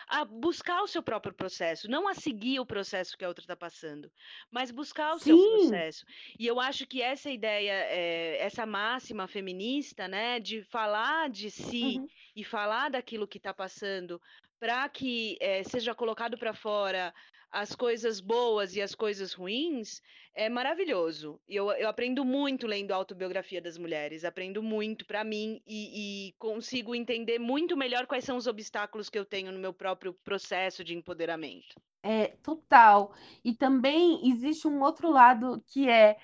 a 0.07 0.25
buscar 0.25 0.81
o 0.81 0.87
seu 0.87 1.03
próprio 1.03 1.33
processo, 1.33 1.89
não 1.89 2.07
a 2.07 2.13
seguir 2.15 2.59
o 2.59 2.65
processo 2.65 3.17
que 3.17 3.25
a 3.25 3.27
outra 3.27 3.43
está 3.43 3.55
passando 3.55 4.11
mas 4.51 4.71
buscar 4.71 5.13
o 5.13 5.19
seu 5.19 5.37
sim, 5.37 5.39
processo. 5.39 6.05
E 6.39 6.47
eu 6.47 6.59
acho 6.59 6.87
que 6.87 7.01
essa 7.01 7.29
ideia, 7.29 7.71
eh, 7.89 8.37
essa 8.39 8.65
máxima 8.65 9.27
feminista, 9.27 10.07
né, 10.07 10.39
de 10.39 10.63
falar 10.63 11.29
de 11.29 11.51
si 11.51 12.01
uhum, 12.01 12.09
e 12.35 12.43
falar 12.43 12.89
daquilo 12.89 13.27
que 13.27 13.37
está 13.37 13.53
passando, 13.53 14.21
para 14.59 14.87
que 14.89 15.37
eh, 15.39 15.63
seja 15.63 15.95
colocado 15.95 16.37
para 16.37 16.53
fora 16.53 17.13
as 17.51 17.73
coisas 17.73 18.19
boas 18.19 18.75
e 18.75 18.81
as 18.81 18.93
coisas 18.93 19.33
ruins, 19.33 20.01
é 20.33 20.49
maravilhoso. 20.49 21.39
Eu, 21.47 21.71
eu 21.71 21.87
aprendo 21.87 22.25
muito 22.25 22.67
lendo 22.67 22.91
a 22.91 22.95
autobiografia 22.95 23.61
das 23.61 23.77
mulheres, 23.77 24.25
aprendo 24.25 24.61
muito 24.61 25.05
para 25.05 25.23
mim 25.23 25.61
e, 25.65 26.29
e 26.29 26.33
consigo 26.37 26.93
entender 26.93 27.39
muito 27.39 27.77
melhor 27.77 28.07
quais 28.07 28.25
são 28.25 28.35
os 28.35 28.47
obstáculos 28.47 29.09
que 29.09 29.17
eu 29.17 29.23
tenho 29.23 29.51
no 29.51 29.59
meu 29.59 29.73
próprio 29.73 30.13
processo 30.13 30.83
de 30.83 30.93
empoderamento. 30.93 31.75
é 32.05 32.27
total. 32.43 33.13
E 33.43 33.53
também 33.53 34.29
existe 34.29 34.67
um 34.67 34.81
outro 34.81 35.09
lado 35.09 35.63
que 35.67 35.89
é 35.89 36.17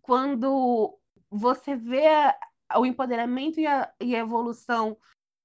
quando 0.00 0.98
você 1.30 1.76
vê 1.76 2.08
o 2.74 2.84
empoderamento 2.84 3.60
e 3.60 3.66
a, 3.66 3.92
e 4.00 4.16
a 4.16 4.18
evolução 4.18 4.96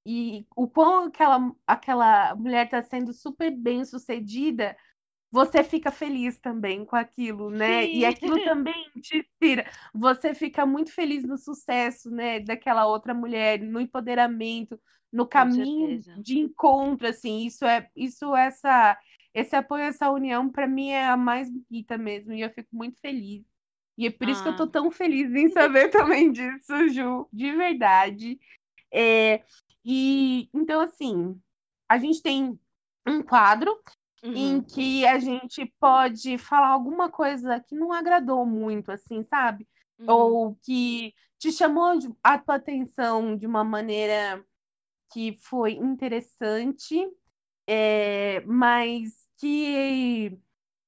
e 0.08 0.48
o 0.56 0.70
quão 0.70 1.06
aquela, 1.08 1.54
aquela 1.68 2.36
mulher 2.36 2.66
está 2.66 2.82
sendo 2.84 3.14
super 3.14 3.52
bem 3.52 3.86
sucedida, 3.86 4.78
você 5.32 5.64
fica 5.64 5.92
feliz 5.92 6.40
também 6.40 6.86
com 6.86 6.96
aquilo, 6.96 7.50
né? 7.50 7.90
E 7.92 8.06
Sim, 8.06 8.06
aquilo 8.06 8.40
também 8.42 8.74
te 9.02 9.18
inspira. 9.20 9.70
Você 9.94 10.34
fica 10.34 10.66
muito 10.66 10.92
feliz 10.94 11.24
no 11.26 11.38
sucesso, 11.38 12.10
né, 12.12 12.40
daquela 12.40 12.88
outra 12.88 13.14
mulher, 13.14 13.60
no 13.62 13.80
empoderamento, 13.82 14.80
no 15.12 15.28
caminho 15.28 16.06
de 16.16 16.40
encontro, 16.40 17.08
assim. 17.08 17.46
Isso 17.46 17.66
é, 17.66 17.90
isso 17.96 18.36
essa, 18.36 18.98
esse 19.34 19.56
apoio, 19.56 19.84
essa 19.84 20.10
união, 20.12 20.50
para 20.52 20.68
mim 20.68 20.90
é 20.92 21.06
a 21.08 21.18
mais 21.18 21.50
bonita 21.52 21.98
mesmo. 21.98 22.34
E 22.34 22.42
eu 22.42 22.50
fico 22.52 22.70
muito 22.76 23.00
feliz. 23.02 23.46
E 23.98 24.06
é 24.08 24.12
por 24.12 24.30
isso 24.30 24.42
que 24.44 24.48
eu 24.50 24.56
tô 24.56 24.66
Ah. 24.66 24.72
tão 24.72 24.92
feliz 24.92 25.34
em 25.34 25.50
saber 25.52 25.90
também 25.90 26.32
disso, 26.32 26.90
Ju, 26.90 27.28
de 27.34 27.52
verdade. 27.56 28.40
É, 28.92 29.44
e 29.88 30.50
então, 30.54 30.82
assim, 30.82 31.42
a 31.90 31.98
gente 31.98 32.22
tem 32.22 32.60
um 33.08 33.24
quadro 33.24 33.82
em 34.24 34.56
Uhum. 34.56 34.64
que 34.64 35.06
a 35.06 35.18
gente 35.20 35.66
pode 35.80 36.38
falar 36.38 36.68
alguma 36.68 37.10
coisa 37.10 37.60
que 37.62 37.74
não 37.76 37.94
agradou 37.94 38.46
muito, 38.46 38.92
assim, 38.92 39.24
sabe? 39.24 39.66
Uhum. 40.00 40.10
Ou 40.10 40.56
que 40.64 41.14
te 41.40 41.52
chamou 41.52 41.98
a 42.22 42.38
tua 42.38 42.56
atenção 42.56 43.38
de 43.38 43.48
uma 43.48 43.64
maneira 43.64 44.44
que 45.14 45.38
foi 45.40 45.74
interessante, 45.74 47.08
é, 47.66 48.42
mas 48.42 49.28
que 49.38 50.38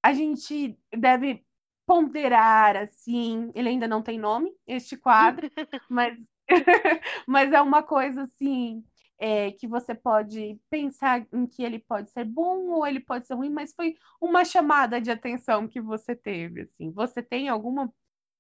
a 0.04 0.14
gente 0.14 0.78
deve 0.98 1.46
ponderar, 1.86 2.76
assim. 2.76 3.52
Ele 3.56 3.70
ainda 3.70 3.88
não 3.88 4.02
tem 4.02 4.20
nome, 4.20 4.54
este 4.68 4.98
quadro, 4.98 5.50
mas, 5.90 6.18
mas 7.28 7.52
é 7.54 7.62
uma 7.62 7.84
coisa 7.84 8.24
assim. 8.24 8.84
é, 9.20 9.52
que 9.52 9.68
você 9.68 9.94
pode 9.96 10.60
pensar 10.70 11.28
em 11.34 11.46
que 11.48 11.64
ele 11.64 11.80
pode 11.80 12.10
ser 12.12 12.24
bom 12.26 12.70
ou 12.72 12.88
ele 12.88 13.00
pode 13.02 13.28
ser 13.28 13.34
ruim, 13.36 13.50
mas 13.50 13.74
foi 13.76 13.96
uma 14.22 14.46
chamada 14.46 15.02
de 15.02 15.12
atenção 15.12 15.68
que 15.68 15.82
você 15.82 16.16
teve, 16.16 16.62
assim. 16.62 16.92
Você 16.94 17.22
tem 17.24 17.50
alguma 17.50 17.94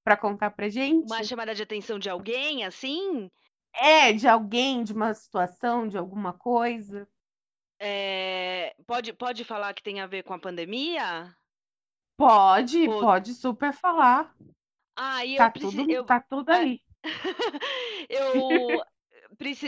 para 0.04 0.18
contar 0.18 0.52
pra 0.52 0.70
Uma 1.02 1.22
gente? 1.22 1.24
chamada 1.24 1.54
de 1.54 1.62
atenção 1.62 2.00
de 2.00 2.10
alguém, 2.10 2.64
assim? 2.64 3.30
É, 3.74 4.14
de 4.14 4.28
alguém, 4.28 4.84
de 4.84 4.94
uma 4.94 5.12
situação, 5.14 5.88
de 5.88 5.98
alguma 5.98 6.34
coisa? 6.34 7.08
Eh, 7.82 8.74
pode 8.88 9.14
pode 9.14 9.44
falar 9.46 9.74
que 9.74 9.84
tem 9.84 10.00
a 10.02 10.08
ver 10.08 10.24
com 10.24 10.34
a 10.34 10.40
pandemia? 10.40 11.36
Pode, 12.16 12.88
Ou 12.88 13.00
pode 13.00 13.34
super 13.34 13.74
falar. 13.74 14.36
ah, 14.96 15.26
e 15.26 15.36
Tá 15.36 15.50
eu 15.50 15.50
preci 15.50 15.86
tudo, 15.86 15.90
eu 15.90 16.06
tá 16.06 16.20
tudo 16.20 16.50
ah, 16.52 16.60
aí. 16.60 16.82
eu 18.10 18.82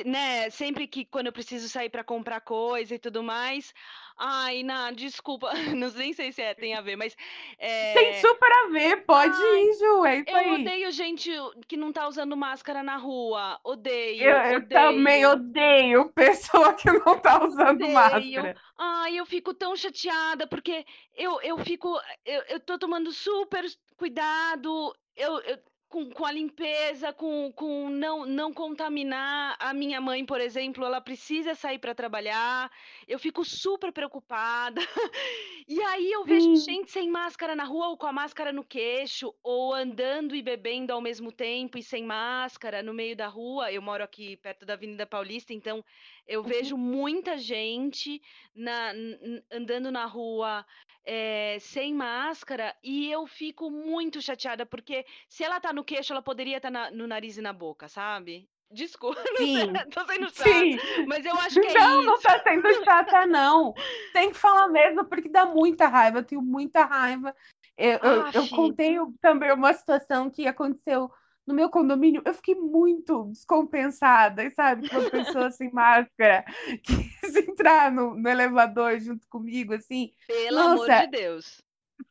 né, 0.05 0.49
sempre 0.49 0.87
que 0.87 1.05
quando 1.05 1.27
eu 1.27 1.33
preciso 1.33 1.69
sair 1.69 1.89
para 1.89 2.03
comprar 2.03 2.41
coisa 2.41 2.95
e 2.95 2.99
tudo 2.99 3.23
mais 3.23 3.73
ai, 4.17 4.63
Ná, 4.63 4.91
desculpa, 4.91 5.51
não 5.75 5.89
nem 5.91 6.13
sei 6.13 6.31
se 6.31 6.41
é 6.41 6.53
tem 6.53 6.73
a 6.75 6.81
ver, 6.81 6.95
mas, 6.95 7.15
Tem 7.93 8.13
eh, 8.13 8.13
super 8.13 8.51
a 8.51 8.67
ver, 8.69 9.05
pode 9.05 9.41
ai, 9.41 9.63
ir, 9.63 9.73
Ju, 9.79 10.05
é 10.05 10.25
eu 10.27 10.47
aí. 10.47 10.49
odeio 10.49 10.91
gente 10.91 11.31
que 11.67 11.77
não 11.77 11.91
tá 11.93 12.07
usando 12.07 12.37
máscara 12.37 12.83
na 12.83 12.97
rua, 12.97 13.59
Eu, 14.17 14.35
odeio, 14.35 14.37
eu 14.37 14.69
também 14.71 15.25
odeio. 15.25 15.25
odeio 15.25 16.09
pessoa 16.13 16.73
que 16.73 16.89
não 16.91 17.19
tá 17.19 17.43
usando 17.43 17.89
Odeio. 17.89 17.89
máscara. 17.89 18.55
Ai, 18.77 19.17
eu 19.19 19.25
fico 19.25 19.53
tão 19.53 19.75
chateada, 19.75 20.47
porque 20.47 20.85
eu 21.15 21.39
eu 21.41 21.57
fico 21.59 21.99
eu 22.25 22.41
eu 22.49 22.59
tô 22.59 22.77
tomando 22.77 23.11
super 23.11 23.63
cuidado, 23.97 24.95
eu 25.15 25.39
eu 25.41 25.57
com 25.91 26.09
com 26.09 26.25
a 26.25 26.31
limpeza, 26.31 27.13
com 27.13 27.51
com 27.51 27.89
não 27.89 28.25
não 28.25 28.53
contaminar. 28.53 29.57
A 29.59 29.73
minha 29.73 29.99
mãe, 30.01 30.25
por 30.25 30.39
exemplo, 30.41 30.85
ela 30.85 31.01
precisa 31.01 31.53
sair 31.53 31.77
para 31.77 31.93
trabalhar, 31.93 32.71
eu 33.07 33.19
fico 33.19 33.43
super 33.45 33.91
preocupada. 33.91 34.81
E 35.67 35.79
aí 35.83 36.11
eu 36.11 36.25
vejo 36.25 36.53
Sim, 36.55 36.55
gente 36.55 36.91
sem 36.91 37.09
máscara 37.09 37.55
na 37.55 37.63
rua 37.63 37.89
ou 37.89 37.97
com 37.97 38.07
a 38.07 38.11
máscara 38.11 38.51
no 38.51 38.63
queixo, 38.63 39.33
ou 39.43 39.73
andando 39.73 40.35
e 40.35 40.41
bebendo 40.41 40.91
ao 40.91 40.99
mesmo 40.99 41.31
tempo 41.31 41.77
e 41.77 41.83
sem 41.83 42.03
máscara 42.03 42.83
no 42.83 42.93
meio 42.93 43.15
da 43.15 43.27
rua. 43.27 43.71
Eu 43.71 43.81
moro 43.81 44.03
aqui 44.03 44.35
perto 44.37 44.65
da 44.65 44.73
Avenida 44.73 45.05
Paulista, 45.05 45.53
então 45.53 45.85
eu 46.27 46.41
uhum, 46.41 46.47
vejo 46.47 46.75
muita 46.77 47.37
gente 47.37 48.21
na 48.53 48.91
andando 49.51 49.91
na 49.91 50.05
rua, 50.05 50.65
eh, 51.05 51.57
sem 51.59 51.93
máscara, 51.93 52.75
e 52.83 53.11
eu 53.11 53.25
fico 53.27 53.69
muito 53.69 54.21
chateada, 54.21 54.65
porque 54.65 55.05
se 55.27 55.43
ela 55.43 55.59
tá 55.59 55.73
no 55.73 55.83
queixo, 55.83 56.13
ela 56.13 56.21
poderia 56.21 56.57
estar 56.57 56.71
na 56.71 56.91
no 56.91 57.07
nariz 57.07 57.37
e 57.37 57.41
na 57.41 57.53
boca, 57.53 57.87
sabe. 57.87 58.49
Desculpa, 58.71 59.21
não 59.37 59.37
sim, 59.37 59.73
tô 59.91 60.05
sendo 60.05 60.29
chata, 60.29 60.49
sim. 60.49 60.77
mas 61.05 61.25
eu 61.25 61.35
acho 61.35 61.59
que 61.59 61.67
é 61.67 61.73
Não, 61.73 62.03
não 62.03 62.13
isso. 62.13 62.23
tá 62.23 62.41
sendo 62.41 62.83
chata, 62.85 63.25
não. 63.27 63.73
Tem 64.13 64.31
que 64.31 64.37
falar 64.37 64.69
mesmo, 64.69 65.03
porque 65.05 65.27
dá 65.27 65.45
muita 65.45 65.87
raiva. 65.87 66.19
Eu 66.19 66.23
tenho 66.23 66.41
muita 66.41 66.85
raiva. 66.85 67.35
Eu, 67.77 67.99
eu, 67.99 68.13
eu 68.33 68.43
Aff. 68.43 68.49
contei 68.49 68.97
também 69.19 69.51
uma 69.51 69.73
situação 69.73 70.29
que 70.29 70.47
aconteceu 70.47 71.11
no 71.45 71.53
meu 71.53 71.69
condomínio. 71.69 72.21
Eu 72.25 72.33
fiquei 72.33 72.55
muito 72.55 73.25
descompensada, 73.25 74.49
sabe? 74.51 74.83
Que 74.87 74.95
uma 74.95 75.09
pessoa 75.09 75.51
sem 75.51 75.71
máscara 75.71 76.43
quis 76.83 77.35
entrar 77.35 77.91
no, 77.91 78.15
no 78.15 78.29
elevador 78.29 78.99
junto 78.99 79.27
comigo, 79.27 79.73
assim. 79.73 80.13
Pelo 80.27 80.59
amor 80.59 80.89
de 80.89 80.95
Nossa, 80.95 81.07
Deus. 81.07 81.57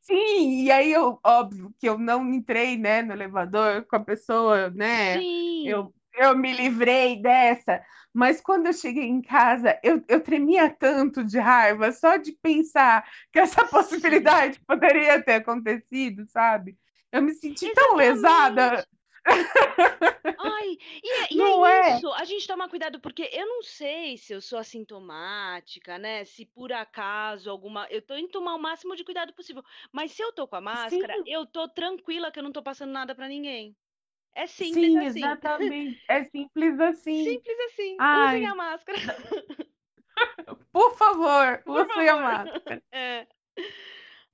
sim. 0.00 0.64
E 0.64 0.70
aí, 0.70 0.92
eu, 0.92 1.18
óbvio 1.24 1.74
que 1.78 1.88
eu 1.88 1.98
não 1.98 2.32
entrei, 2.32 2.76
né, 2.76 3.02
no 3.02 3.12
elevador 3.12 3.84
com 3.86 3.96
a 3.96 4.00
pessoa, 4.00 4.70
né? 4.70 5.18
Sim. 5.18 5.68
Eu 5.68 5.92
eu 6.14 6.36
me 6.36 6.52
livrei 6.52 7.20
dessa, 7.22 7.82
mas 8.12 8.40
quando 8.40 8.66
eu 8.66 8.72
cheguei 8.72 9.04
em 9.04 9.22
casa, 9.22 9.78
eu, 9.82 10.02
eu 10.08 10.20
tremia 10.20 10.68
tanto 10.68 11.24
de 11.24 11.38
raiva 11.38 11.92
só 11.92 12.16
de 12.16 12.32
pensar 12.32 13.08
que 13.32 13.38
essa 13.38 13.64
possibilidade 13.68 14.56
Sim. 14.56 14.64
poderia 14.66 15.22
ter 15.22 15.34
acontecido, 15.34 16.26
sabe? 16.26 16.76
Eu 17.12 17.22
me 17.22 17.32
senti 17.34 17.66
Exatamente. 17.66 17.74
tão 17.74 17.96
lesada. 17.96 18.86
Ai, 19.26 20.78
e 21.02 21.10
é, 21.12 21.28
e 21.30 21.40
é, 21.40 21.44
é 21.44 21.96
isso, 21.96 22.10
a 22.12 22.24
gente 22.24 22.46
toma 22.46 22.68
cuidado, 22.68 23.00
porque 23.00 23.28
eu 23.32 23.46
não 23.46 23.62
sei 23.62 24.16
se 24.16 24.32
eu 24.32 24.40
sou 24.40 24.58
assintomática, 24.58 25.98
né? 25.98 26.24
Se 26.24 26.46
por 26.46 26.72
acaso 26.72 27.50
alguma. 27.50 27.86
Eu 27.90 28.02
tô 28.02 28.16
indo 28.16 28.28
tomar 28.28 28.54
o 28.54 28.58
máximo 28.58 28.96
de 28.96 29.04
cuidado 29.04 29.32
possível. 29.34 29.62
Mas 29.92 30.12
se 30.12 30.22
eu 30.22 30.32
tô 30.32 30.46
com 30.46 30.56
a 30.56 30.60
máscara, 30.60 31.14
Sim. 31.14 31.24
eu 31.26 31.46
tô 31.46 31.68
tranquila 31.68 32.30
que 32.30 32.38
eu 32.38 32.42
não 32.42 32.52
tô 32.52 32.62
passando 32.62 32.90
nada 32.92 33.14
para 33.14 33.28
ninguém. 33.28 33.76
É 34.34 34.46
simples 34.46 34.92
Sim, 34.92 34.98
assim. 34.98 35.18
exatamente. 35.18 36.04
É 36.08 36.24
simples 36.24 36.80
assim. 36.80 37.24
Simples 37.24 37.58
assim. 37.72 37.96
Ai. 37.98 38.36
Usem 38.36 38.46
a 38.46 38.54
máscara. 38.54 38.98
Por 40.72 40.96
favor, 40.96 41.62
por 41.64 41.80
usem 41.86 42.06
favor. 42.06 42.08
a 42.08 42.16
máscara. 42.16 42.82
É. 42.92 43.26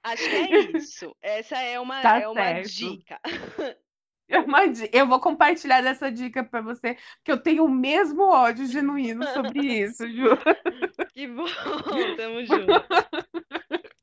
Acho 0.02 0.22
que 0.22 0.36
é 0.36 0.76
isso. 0.76 1.16
Essa 1.20 1.58
é 1.58 1.80
uma, 1.80 2.00
tá 2.00 2.20
é 2.20 2.28
uma 2.28 2.62
dica. 2.62 3.20
Eu 4.92 5.06
vou 5.06 5.20
compartilhar 5.20 5.84
essa 5.84 6.10
dica 6.10 6.42
para 6.42 6.60
você, 6.60 6.96
porque 7.16 7.32
eu 7.32 7.38
tenho 7.38 7.64
o 7.64 7.70
mesmo 7.70 8.22
ódio 8.24 8.66
genuíno 8.66 9.24
sobre 9.32 9.60
isso, 9.60 10.06
Ju. 10.10 10.36
Que 11.12 11.26
bom, 11.28 11.46
tamo 12.16 12.44
junto. 12.44 12.66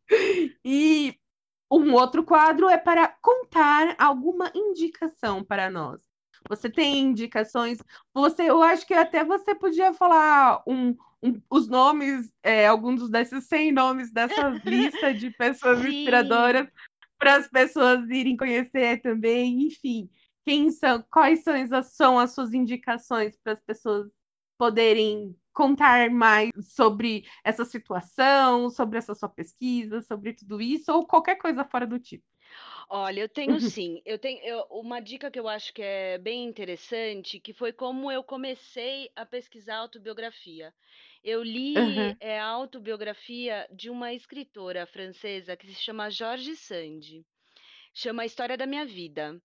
E 0.64 1.18
um 1.72 1.94
outro 1.94 2.24
quadro 2.24 2.70
é 2.70 2.78
para 2.78 3.08
contar 3.20 3.96
alguma 3.98 4.52
indicação 4.54 5.44
para 5.44 5.72
nós. 5.72 6.02
Você 6.48 6.70
tem 6.70 7.00
indicações? 7.00 7.80
Você, 8.14 8.44
eu 8.44 8.62
acho 8.62 8.86
que 8.86 8.94
até 8.94 9.24
você 9.24 9.56
podia 9.56 9.92
falar 9.94 10.62
um, 10.68 10.96
um, 11.24 11.42
os 11.50 11.68
nomes, 11.68 12.32
é, 12.44 12.68
alguns 12.68 13.10
desses 13.10 13.46
100 13.46 13.72
nomes 13.72 14.12
dessa 14.12 14.50
lista 14.64 15.14
de 15.14 15.32
pessoas 15.32 15.80
Sim. 15.80 15.88
inspiradoras 15.88 16.68
para 17.24 17.38
as 17.38 17.48
pessoas 17.48 18.10
irem 18.10 18.36
conhecer 18.36 19.02
também, 19.02 19.68
enfim. 19.68 20.10
Quem 20.44 20.70
são, 20.70 21.02
quais 21.10 21.42
são 21.42 21.54
as, 21.56 21.88
são 21.94 22.20
as 22.20 22.34
suas 22.34 22.54
indicações 22.54 23.38
para 23.38 23.54
as 23.54 23.62
pessoas 23.62 24.12
poderem 24.58 25.34
contar 25.54 26.10
mais 26.10 26.52
sobre 26.62 27.24
essa 27.42 27.64
situação, 27.64 28.70
sobre 28.70 28.98
essa 28.98 29.16
sua 29.16 29.30
pesquisa, 29.30 30.02
sobre 30.02 30.34
tudo 30.34 30.60
isso, 30.60 30.92
ou 30.92 31.08
qualquer 31.08 31.38
coisa 31.38 31.64
fora 31.64 31.88
do 31.88 31.98
tipo? 31.98 32.26
Olha, 32.90 33.22
eu 33.22 33.30
tenho 33.30 33.60
sim. 33.62 34.02
Eu 34.06 34.18
tenho 34.20 34.40
eu- 34.44 34.66
uma 34.72 35.00
dica 35.02 35.30
que 35.32 35.40
eu 35.40 35.48
acho 35.48 35.74
que 35.74 35.82
é 35.82 36.18
bem 36.18 36.46
interessante, 36.46 37.40
que 37.40 37.54
foi 37.54 37.74
como 37.74 38.12
eu 38.12 38.24
comecei 38.24 39.12
a 39.16 39.26
pesquisar 39.26 39.78
autobiografia. 39.78 40.74
Eu 41.24 41.42
li 41.44 41.82
Aham. 41.82 42.18
é, 42.20 42.40
a 42.40 42.46
autobiografia 42.48 43.68
de 43.74 43.90
uma 43.90 44.14
escritora 44.14 44.86
francesa 44.86 45.56
que 45.58 45.68
se 45.68 45.76
chama 45.76 46.10
George 46.10 46.56
Sand. 46.56 47.26
Chama 47.94 48.24
A 48.24 48.26
História 48.26 48.58
da 48.58 48.66
Minha 48.68 48.86
Vida. 48.86 49.42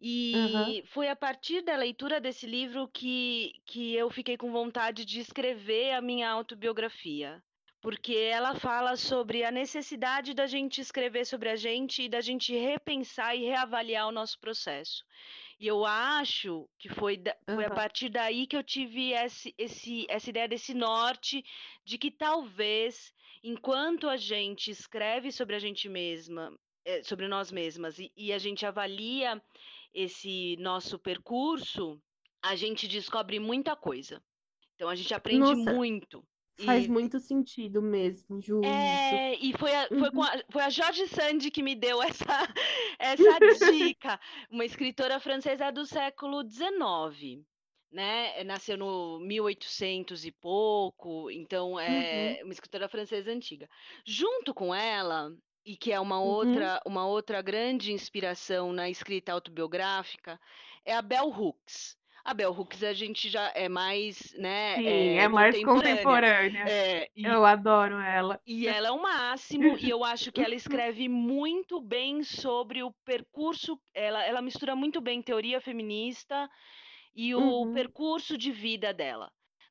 E 0.00 0.82
foi 0.86 1.08
a 1.08 1.16
partir 1.16 1.62
da 1.62 1.76
leitura 1.76 2.20
desse 2.20 2.46
livro 2.46 2.88
que, 2.88 3.52
que 3.66 3.94
eu 3.94 4.10
fiquei 4.10 4.36
com 4.38 4.52
vontade 4.52 5.04
de 5.04 5.20
escrever 5.20 5.92
a 5.92 6.02
minha 6.02 6.30
autobiografia. 6.30 7.42
Porque 7.80 8.14
ela 8.14 8.54
fala 8.54 8.94
sobre 8.96 9.42
a 9.42 9.50
necessidade 9.50 10.34
da 10.34 10.46
gente 10.46 10.80
escrever 10.80 11.24
sobre 11.24 11.48
a 11.48 11.56
gente 11.56 12.02
e 12.02 12.08
da 12.08 12.20
gente 12.20 12.54
repensar 12.54 13.34
e 13.34 13.44
reavaliar 13.44 14.06
o 14.06 14.12
nosso 14.12 14.38
processo. 14.38 15.04
E 15.58 15.66
eu 15.66 15.84
acho 15.84 16.68
que 16.78 16.88
foi, 16.88 17.16
da, 17.16 17.36
foi 17.44 17.64
a 17.64 17.70
partir 17.70 18.08
daí 18.08 18.46
que 18.46 18.56
eu 18.56 18.62
tive 18.62 19.12
esse, 19.12 19.54
esse, 19.58 20.06
essa 20.08 20.30
ideia 20.30 20.48
desse 20.48 20.72
norte 20.72 21.44
de 21.84 21.98
que 21.98 22.10
talvez, 22.10 23.12
enquanto 23.42 24.08
a 24.08 24.16
gente 24.16 24.70
escreve 24.70 25.30
sobre 25.30 25.56
a 25.56 25.58
gente 25.58 25.88
mesma, 25.88 26.58
eh, 26.84 27.02
sobre 27.02 27.28
nós 27.28 27.52
mesmas, 27.52 27.98
e, 27.98 28.10
e 28.16 28.32
a 28.32 28.38
gente 28.38 28.64
avalia 28.64 29.42
esse 29.92 30.56
nosso 30.58 30.98
percurso, 30.98 32.00
a 32.42 32.54
gente 32.56 32.88
descobre 32.88 33.38
muita 33.38 33.76
coisa. 33.76 34.22
Então 34.74 34.88
a 34.88 34.94
gente 34.94 35.12
aprende 35.12 35.54
Nossa, 35.54 35.74
muito. 35.74 36.26
Faz 36.64 36.84
e... 36.84 36.88
muito 36.90 37.18
sentido 37.18 37.80
mesmo, 37.80 38.40
Ju. 38.40 38.60
É, 38.64 39.34
e 39.36 39.56
foi 39.56 39.74
a, 39.74 39.88
foi, 39.88 40.10
uhum. 40.10 40.22
a, 40.22 40.42
foi 40.50 40.62
a 40.62 40.70
Jorge 40.70 41.06
Sand 41.08 41.50
que 41.50 41.62
me 41.62 41.74
deu 41.74 42.02
essa, 42.02 42.24
essa 42.98 43.70
dica. 43.72 44.20
Uma 44.50 44.64
escritora 44.64 45.18
francesa 45.20 45.70
do 45.70 45.86
século 45.86 46.42
XIX. 46.42 47.44
Né? 47.90 48.44
Nasceu 48.44 48.76
no 48.76 49.18
1800 49.20 50.24
e 50.24 50.30
pouco, 50.30 51.30
então 51.30 51.78
é 51.78 52.38
uhum. 52.38 52.44
uma 52.44 52.52
escritora 52.52 52.88
francesa 52.88 53.32
antiga. 53.32 53.68
Junto 54.04 54.54
com 54.54 54.72
ela, 54.72 55.32
e 55.64 55.76
que 55.76 55.92
é 55.92 56.00
uma 56.00 56.20
uhum. 56.20 56.26
outra, 56.26 56.80
uma 56.86 57.06
outra 57.06 57.42
grande 57.42 57.92
inspiração 57.92 58.72
na 58.72 58.88
escrita 58.88 59.32
autobiográfica, 59.32 60.40
é 60.84 60.94
a 60.94 61.02
Bell 61.02 61.28
Hooks. 61.28 61.96
A 62.24 62.34
Bell 62.34 62.52
Hooks 62.52 62.82
a 62.82 62.92
gente 62.92 63.28
já 63.28 63.50
é 63.54 63.68
mais, 63.68 64.34
né? 64.38 64.76
Sim, 64.76 64.86
é, 64.86 65.16
é 65.16 65.28
mais 65.28 65.62
contemporânea. 65.64 66.64
É, 66.68 67.08
e, 67.16 67.24
eu 67.24 67.44
adoro 67.44 67.98
ela. 67.98 68.40
E 68.46 68.68
ela 68.68 68.88
é 68.88 68.90
o 68.90 69.02
máximo, 69.02 69.76
e 69.78 69.88
eu 69.88 70.04
acho 70.04 70.30
que 70.30 70.40
ela 70.40 70.54
escreve 70.54 71.08
muito 71.08 71.80
bem 71.80 72.22
sobre 72.22 72.82
o 72.82 72.92
percurso. 73.04 73.80
Ela, 73.94 74.24
ela 74.24 74.42
mistura 74.42 74.76
muito 74.76 75.00
bem 75.00 75.22
teoria 75.22 75.60
feminista 75.60 76.48
e 77.14 77.34
o 77.34 77.40
uhum. 77.40 77.74
percurso 77.74 78.36
de 78.36 78.52
vida 78.52 78.92
dela. 78.92 79.30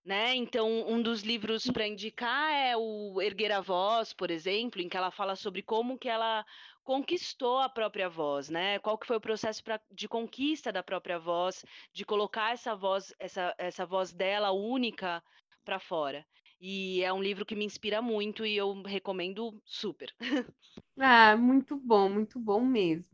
Né? 0.09 0.33
Então, 0.33 0.67
um 0.87 0.99
dos 0.99 1.21
livros 1.21 1.67
para 1.67 1.85
indicar 1.85 2.51
é 2.51 2.75
o 2.75 3.21
Erguer 3.21 3.51
a 3.51 3.61
Voz, 3.61 4.11
por 4.11 4.31
exemplo, 4.31 4.81
em 4.81 4.89
que 4.89 4.97
ela 4.97 5.11
fala 5.11 5.35
sobre 5.35 5.61
como 5.61 5.99
que 5.99 6.09
ela 6.09 6.43
conquistou 6.83 7.59
a 7.59 7.69
própria 7.69 8.09
voz, 8.09 8.49
né? 8.49 8.79
Qual 8.79 8.97
que 8.97 9.05
foi 9.05 9.17
o 9.17 9.21
processo 9.21 9.63
pra, 9.63 9.79
de 9.91 10.07
conquista 10.07 10.71
da 10.71 10.81
própria 10.81 11.19
voz, 11.19 11.63
de 11.93 12.03
colocar 12.03 12.53
essa 12.53 12.75
voz, 12.75 13.13
essa, 13.19 13.53
essa 13.55 13.85
voz 13.85 14.11
dela 14.11 14.49
única 14.49 15.21
para 15.63 15.79
fora. 15.79 16.25
E 16.59 17.03
é 17.03 17.13
um 17.13 17.21
livro 17.21 17.45
que 17.45 17.55
me 17.55 17.63
inspira 17.63 18.01
muito 18.01 18.43
e 18.43 18.57
eu 18.57 18.81
recomendo 18.81 19.61
super. 19.63 20.11
Ah, 20.97 21.37
muito 21.37 21.77
bom, 21.77 22.09
muito 22.09 22.39
bom 22.39 22.61
mesmo. 22.61 23.05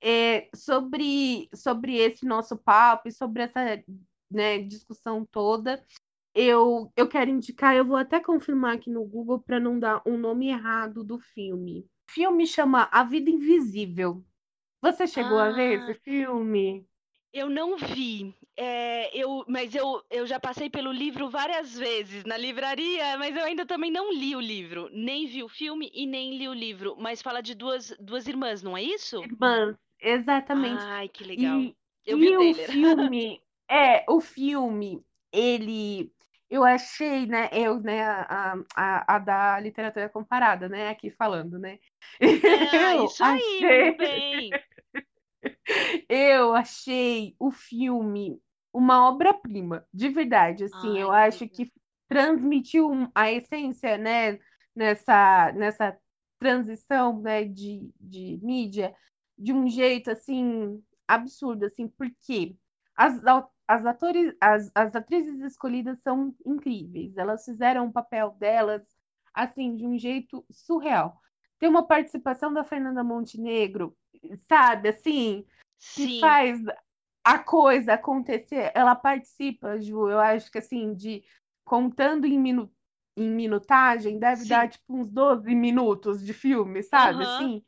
É, 0.00 0.48
sobre, 0.56 1.48
sobre 1.54 1.96
esse 1.96 2.24
nosso 2.24 2.56
papo 2.56 3.06
e 3.06 3.12
sobre 3.12 3.42
essa 3.42 3.84
né, 4.30 4.58
discussão 4.58 5.24
toda, 5.24 5.84
eu, 6.38 6.92
eu 6.96 7.08
quero 7.08 7.30
indicar, 7.30 7.74
eu 7.74 7.84
vou 7.84 7.96
até 7.96 8.20
confirmar 8.20 8.76
aqui 8.76 8.88
no 8.88 9.04
Google 9.04 9.40
para 9.40 9.58
não 9.58 9.76
dar 9.76 10.00
um 10.06 10.16
nome 10.16 10.48
errado 10.48 11.02
do 11.02 11.18
filme. 11.18 11.80
O 12.08 12.12
filme 12.12 12.46
chama 12.46 12.88
A 12.92 13.02
Vida 13.02 13.28
Invisível. 13.28 14.24
Você 14.80 15.08
chegou 15.08 15.38
ah, 15.38 15.48
a 15.48 15.50
ver 15.50 15.80
esse 15.80 15.90
ah. 15.90 16.00
filme? 16.04 16.86
Eu 17.32 17.50
não 17.50 17.76
vi, 17.76 18.32
é, 18.56 19.10
eu, 19.16 19.44
mas 19.48 19.74
eu, 19.74 20.00
eu 20.08 20.26
já 20.28 20.38
passei 20.38 20.70
pelo 20.70 20.92
livro 20.92 21.28
várias 21.28 21.76
vezes 21.76 22.24
na 22.24 22.36
livraria, 22.36 23.18
mas 23.18 23.36
eu 23.36 23.44
ainda 23.44 23.66
também 23.66 23.90
não 23.90 24.12
li 24.12 24.36
o 24.36 24.40
livro. 24.40 24.88
Nem 24.92 25.26
vi 25.26 25.42
o 25.42 25.48
filme 25.48 25.90
e 25.92 26.06
nem 26.06 26.38
li 26.38 26.48
o 26.48 26.54
livro. 26.54 26.94
Mas 26.96 27.20
fala 27.20 27.40
de 27.40 27.52
duas, 27.52 27.92
duas 27.98 28.28
irmãs, 28.28 28.62
não 28.62 28.76
é 28.76 28.82
isso? 28.82 29.22
Irmãs, 29.24 29.76
exatamente. 30.00 30.82
Ai, 30.84 31.08
que 31.08 31.24
legal. 31.24 31.58
E, 31.58 31.76
eu 32.06 32.16
vi 32.16 32.36
o, 32.36 32.50
o 32.50 32.54
filme, 32.54 33.42
é, 33.68 34.04
o 34.08 34.20
filme, 34.20 35.04
ele 35.32 36.12
eu 36.50 36.64
achei, 36.64 37.26
né, 37.26 37.48
eu, 37.52 37.80
né, 37.80 38.02
a, 38.02 38.54
a, 38.74 39.16
a 39.16 39.18
da 39.18 39.60
literatura 39.60 40.08
comparada, 40.08 40.68
né, 40.68 40.88
aqui 40.88 41.10
falando, 41.10 41.58
né? 41.58 41.78
É, 42.20 42.96
eu 42.96 43.04
isso 43.04 43.22
aí, 43.22 43.40
achei... 43.40 43.96
bem. 43.96 44.50
Eu 46.08 46.54
achei 46.54 47.36
o 47.38 47.50
filme 47.50 48.40
uma 48.72 49.08
obra-prima, 49.08 49.86
de 49.92 50.08
verdade, 50.08 50.64
assim, 50.64 50.96
Ai, 50.96 51.02
eu 51.02 51.12
acho 51.12 51.48
que 51.48 51.72
transmitiu 52.08 52.90
a 53.14 53.30
essência, 53.30 53.96
né, 53.96 54.38
nessa, 54.74 55.52
nessa 55.52 55.96
transição, 56.38 57.20
né, 57.20 57.44
de, 57.44 57.88
de 58.00 58.40
mídia 58.42 58.94
de 59.36 59.52
um 59.52 59.68
jeito, 59.68 60.10
assim, 60.10 60.82
absurdo, 61.06 61.66
assim, 61.66 61.88
porque 61.88 62.56
as, 62.96 63.20
as, 63.68 63.84
atores, 63.84 64.34
as, 64.40 64.70
as 64.74 64.96
atrizes 64.96 65.40
escolhidas 65.42 66.00
são 66.00 66.34
incríveis. 66.44 67.16
Elas 67.18 67.44
fizeram 67.44 67.86
o 67.86 67.92
papel 67.92 68.30
delas 68.38 68.82
assim 69.34 69.76
de 69.76 69.86
um 69.86 69.98
jeito 69.98 70.44
surreal. 70.50 71.20
Tem 71.58 71.68
uma 71.68 71.86
participação 71.86 72.52
da 72.52 72.64
Fernanda 72.64 73.04
Montenegro, 73.04 73.94
sabe, 74.48 74.88
assim, 74.88 75.44
que 75.94 76.06
Sim. 76.06 76.20
faz 76.20 76.60
a 77.22 77.38
coisa 77.38 77.94
acontecer. 77.94 78.72
Ela 78.74 78.94
participa, 78.94 79.78
Ju, 79.80 80.08
eu 80.08 80.18
acho 80.18 80.50
que 80.50 80.58
assim, 80.58 80.94
de 80.94 81.22
contando 81.64 82.26
em, 82.26 82.38
minu, 82.38 82.72
em 83.16 83.28
minutagem, 83.28 84.18
deve 84.18 84.42
Sim. 84.42 84.48
dar 84.48 84.68
tipo 84.68 84.96
uns 84.96 85.10
12 85.10 85.54
minutos 85.54 86.24
de 86.24 86.32
filme, 86.32 86.82
sabe? 86.82 87.24
Uhum. 87.24 87.30
Assim, 87.30 87.64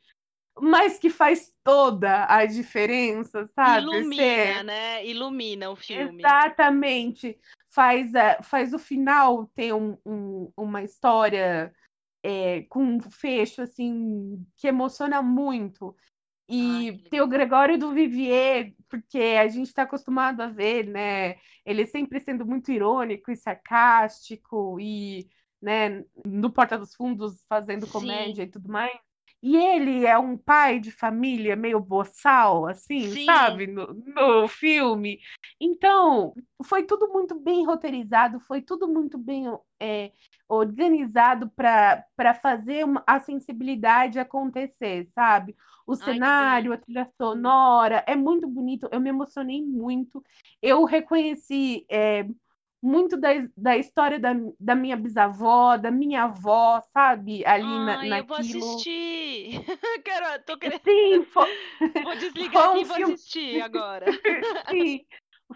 mas 0.60 0.98
que 0.98 1.10
faz 1.10 1.52
toda 1.64 2.26
a 2.28 2.44
diferença, 2.46 3.46
sabe? 3.54 3.82
Ilumina, 3.82 4.62
né? 4.62 5.06
Ilumina 5.06 5.70
o 5.70 5.76
filme. 5.76 6.22
Exatamente. 6.22 7.38
Faz, 7.68 8.14
a, 8.14 8.42
faz 8.42 8.72
o 8.72 8.78
final 8.78 9.46
ter 9.54 9.72
um, 9.72 9.96
um, 10.04 10.52
uma 10.56 10.82
história 10.82 11.72
é, 12.22 12.62
com 12.62 12.82
um 12.82 13.00
fecho 13.00 13.62
assim 13.62 14.44
que 14.56 14.66
emociona 14.66 15.22
muito. 15.22 15.96
E 16.48 16.90
Ai, 16.90 16.98
tem 17.08 17.20
o 17.20 17.28
Gregório 17.28 17.78
do 17.78 17.92
Vivier, 17.92 18.74
porque 18.88 19.18
a 19.18 19.46
gente 19.46 19.68
está 19.68 19.82
acostumado 19.82 20.40
a 20.40 20.48
ver, 20.48 20.84
né? 20.86 21.36
Ele 21.64 21.86
sempre 21.86 22.18
sendo 22.18 22.44
muito 22.44 22.72
irônico 22.72 23.30
e 23.30 23.36
sarcástico, 23.36 24.80
e 24.80 25.28
né, 25.62 26.04
no 26.24 26.50
Porta 26.50 26.76
dos 26.76 26.94
Fundos 26.94 27.44
fazendo 27.48 27.86
Sim. 27.86 27.92
comédia 27.92 28.42
e 28.42 28.48
tudo 28.48 28.68
mais. 28.68 28.98
E 29.42 29.56
ele 29.56 30.04
é 30.04 30.18
um 30.18 30.36
pai 30.36 30.78
de 30.78 30.90
família 30.90 31.56
meio 31.56 31.80
boçal, 31.80 32.66
assim, 32.66 33.10
Sim. 33.10 33.24
sabe? 33.24 33.66
No, 33.66 33.86
no 33.94 34.46
filme. 34.48 35.18
Então, 35.58 36.34
foi 36.64 36.82
tudo 36.82 37.08
muito 37.08 37.38
bem 37.38 37.64
roteirizado, 37.64 38.38
foi 38.40 38.60
tudo 38.60 38.86
muito 38.86 39.16
bem 39.16 39.46
é, 39.80 40.12
organizado 40.46 41.50
para 41.50 42.34
fazer 42.42 42.84
uma, 42.84 43.02
a 43.06 43.18
sensibilidade 43.18 44.18
acontecer, 44.18 45.08
sabe? 45.14 45.56
O 45.86 45.94
Ai, 45.94 45.98
cenário, 45.98 46.72
a 46.72 46.76
trilha 46.76 47.10
sonora, 47.16 48.04
é 48.06 48.14
muito 48.14 48.46
bonito. 48.46 48.88
Eu 48.92 49.00
me 49.00 49.08
emocionei 49.08 49.62
muito. 49.62 50.22
Eu 50.60 50.84
reconheci. 50.84 51.86
É, 51.90 52.26
muito 52.82 53.16
da, 53.16 53.28
da 53.56 53.76
história 53.76 54.18
da, 54.18 54.32
da 54.58 54.74
minha 54.74 54.96
bisavó, 54.96 55.76
da 55.76 55.90
minha 55.90 56.24
avó, 56.24 56.80
sabe? 56.92 57.44
Ali 57.44 57.64
Ai, 57.64 57.70
na, 57.70 57.84
naquilo. 57.84 58.14
eu 58.14 58.26
vou 58.26 58.36
assistir. 58.36 59.64
Quero, 60.04 60.42
tô 60.44 60.58
querendo... 60.58 60.80
Sim, 60.82 61.24
foi... 61.24 61.48
Vou 62.02 62.16
desligar 62.16 62.70
um 62.70 62.72
aqui 62.72 62.80
e 62.80 62.84
vou 62.84 62.96
assistir 62.96 63.60
agora. 63.62 64.06
Sim, 64.70 65.04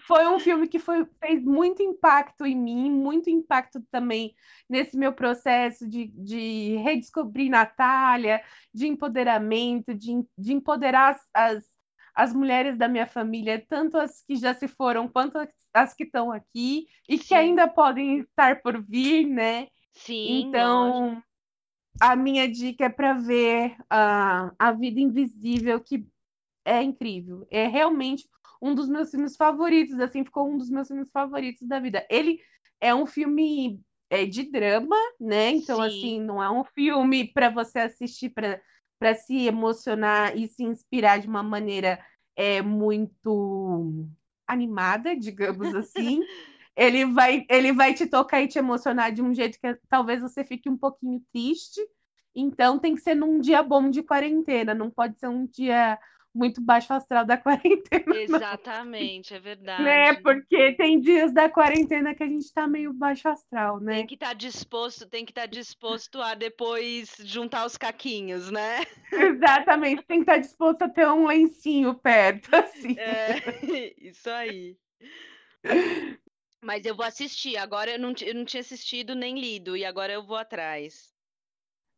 foi 0.06 0.26
um 0.26 0.38
filme 0.38 0.68
que 0.68 0.78
foi, 0.78 1.06
fez 1.20 1.42
muito 1.44 1.82
impacto 1.82 2.44
em 2.44 2.56
mim, 2.56 2.90
muito 2.90 3.30
impacto 3.30 3.80
também 3.90 4.34
nesse 4.68 4.96
meu 4.96 5.12
processo 5.12 5.88
de, 5.88 6.08
de 6.08 6.76
redescobrir 6.76 7.50
Natália, 7.50 8.42
de 8.72 8.86
empoderamento, 8.86 9.94
de, 9.94 10.24
de 10.36 10.52
empoderar 10.52 11.12
as, 11.12 11.28
as, 11.32 11.73
as 12.14 12.32
mulheres 12.32 12.78
da 12.78 12.86
minha 12.86 13.06
família, 13.06 13.64
tanto 13.68 13.98
as 13.98 14.22
que 14.22 14.36
já 14.36 14.54
se 14.54 14.68
foram 14.68 15.08
quanto 15.08 15.36
as 15.72 15.94
que 15.94 16.04
estão 16.04 16.30
aqui 16.30 16.86
e 17.08 17.18
Sim. 17.18 17.24
que 17.24 17.34
ainda 17.34 17.66
podem 17.66 18.20
estar 18.20 18.62
por 18.62 18.80
vir, 18.82 19.26
né? 19.26 19.66
Sim. 19.92 20.42
Então, 20.42 21.08
lógico. 21.08 21.22
a 22.00 22.16
minha 22.16 22.48
dica 22.48 22.84
é 22.84 22.88
para 22.88 23.14
ver 23.14 23.72
uh, 23.82 24.54
A 24.58 24.72
Vida 24.72 25.00
Invisível, 25.00 25.80
que 25.80 26.06
é 26.64 26.82
incrível. 26.82 27.46
É 27.50 27.66
realmente 27.66 28.28
um 28.62 28.74
dos 28.74 28.88
meus 28.88 29.10
filmes 29.10 29.36
favoritos, 29.36 29.98
assim, 29.98 30.24
ficou 30.24 30.48
um 30.48 30.56
dos 30.56 30.70
meus 30.70 30.88
filmes 30.88 31.10
favoritos 31.10 31.66
da 31.66 31.80
vida. 31.80 32.06
Ele 32.08 32.38
é 32.80 32.94
um 32.94 33.06
filme 33.06 33.80
é, 34.08 34.24
de 34.24 34.50
drama, 34.50 34.96
né? 35.20 35.50
Então, 35.50 35.76
Sim. 35.76 35.82
assim, 35.86 36.20
não 36.20 36.42
é 36.42 36.50
um 36.50 36.64
filme 36.64 37.32
para 37.32 37.50
você 37.50 37.80
assistir 37.80 38.30
para 38.30 38.60
se 39.12 39.46
emocionar 39.46 40.36
e 40.36 40.46
se 40.46 40.62
inspirar 40.62 41.18
de 41.18 41.26
uma 41.26 41.42
maneira 41.42 41.98
é, 42.36 42.62
muito 42.62 44.06
animada, 44.46 45.16
digamos 45.16 45.74
assim. 45.74 46.20
ele 46.76 47.04
vai, 47.06 47.44
ele 47.48 47.72
vai 47.72 47.92
te 47.92 48.06
tocar 48.06 48.42
e 48.42 48.48
te 48.48 48.58
emocionar 48.58 49.12
de 49.12 49.20
um 49.20 49.34
jeito 49.34 49.58
que 49.60 49.78
talvez 49.88 50.22
você 50.22 50.44
fique 50.44 50.70
um 50.70 50.76
pouquinho 50.76 51.20
triste. 51.32 51.80
Então 52.34 52.78
tem 52.78 52.94
que 52.94 53.00
ser 53.00 53.14
num 53.14 53.38
dia 53.38 53.62
bom 53.62 53.90
de 53.90 54.02
quarentena, 54.02 54.74
não 54.74 54.90
pode 54.90 55.18
ser 55.18 55.28
um 55.28 55.46
dia 55.46 55.98
muito 56.34 56.60
baixo 56.60 56.92
astral 56.92 57.24
da 57.24 57.36
quarentena. 57.38 58.16
Exatamente, 58.16 59.34
é 59.34 59.38
verdade. 59.38 59.82
Né? 59.82 60.14
Porque 60.14 60.72
tem 60.72 61.00
dias 61.00 61.32
da 61.32 61.48
quarentena 61.48 62.14
que 62.14 62.22
a 62.22 62.26
gente 62.26 62.52
tá 62.52 62.66
meio 62.66 62.92
baixo 62.92 63.28
astral, 63.28 63.78
né? 63.78 63.94
Tem 63.96 64.06
que 64.06 64.14
estar 64.14 64.28
tá 64.28 64.34
disposto, 64.34 65.06
tem 65.06 65.24
que 65.24 65.30
estar 65.30 65.42
tá 65.42 65.46
disposto 65.46 66.20
a 66.20 66.34
depois 66.34 67.16
juntar 67.20 67.64
os 67.64 67.76
caquinhos, 67.76 68.50
né? 68.50 68.80
Exatamente, 69.12 70.02
tem 70.02 70.18
que 70.18 70.22
estar 70.22 70.34
tá 70.34 70.38
disposto 70.38 70.82
a 70.82 70.88
ter 70.88 71.06
um 71.06 71.26
lencinho 71.26 71.94
perto, 71.94 72.48
assim. 72.56 72.98
É, 72.98 73.94
isso 73.98 74.28
aí. 74.28 74.76
Mas 76.60 76.84
eu 76.84 76.96
vou 76.96 77.04
assistir. 77.04 77.56
Agora 77.56 77.92
eu 77.92 77.98
não, 77.98 78.12
eu 78.22 78.34
não 78.34 78.44
tinha 78.44 78.60
assistido 78.60 79.14
nem 79.14 79.38
lido, 79.38 79.76
e 79.76 79.84
agora 79.84 80.12
eu 80.12 80.24
vou 80.24 80.36
atrás. 80.36 81.12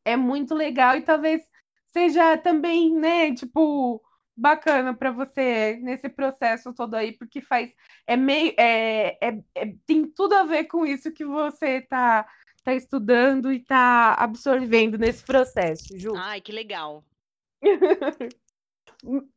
É 0.04 0.16
muito 0.16 0.54
legal 0.54 0.96
e 0.96 1.02
talvez 1.02 1.42
seja 1.86 2.36
também, 2.36 2.94
né, 2.94 3.34
tipo, 3.34 4.02
bacana 4.36 4.94
para 4.94 5.10
você 5.10 5.78
nesse 5.82 6.08
processo 6.08 6.72
todo 6.74 6.94
aí, 6.94 7.12
porque 7.12 7.40
faz 7.40 7.72
é 8.06 8.16
meio 8.16 8.52
é, 8.58 9.16
é, 9.20 9.42
é, 9.54 9.74
tem 9.86 10.06
tudo 10.06 10.34
a 10.34 10.44
ver 10.44 10.64
com 10.64 10.84
isso 10.84 11.12
que 11.12 11.24
você 11.24 11.80
tá 11.80 12.28
tá 12.62 12.74
estudando 12.74 13.52
e 13.52 13.60
tá 13.60 14.14
absorvendo 14.14 14.98
nesse 14.98 15.24
processo, 15.24 15.96
Ju. 15.96 16.14
Ai, 16.16 16.40
que 16.40 16.50
legal. 16.50 17.04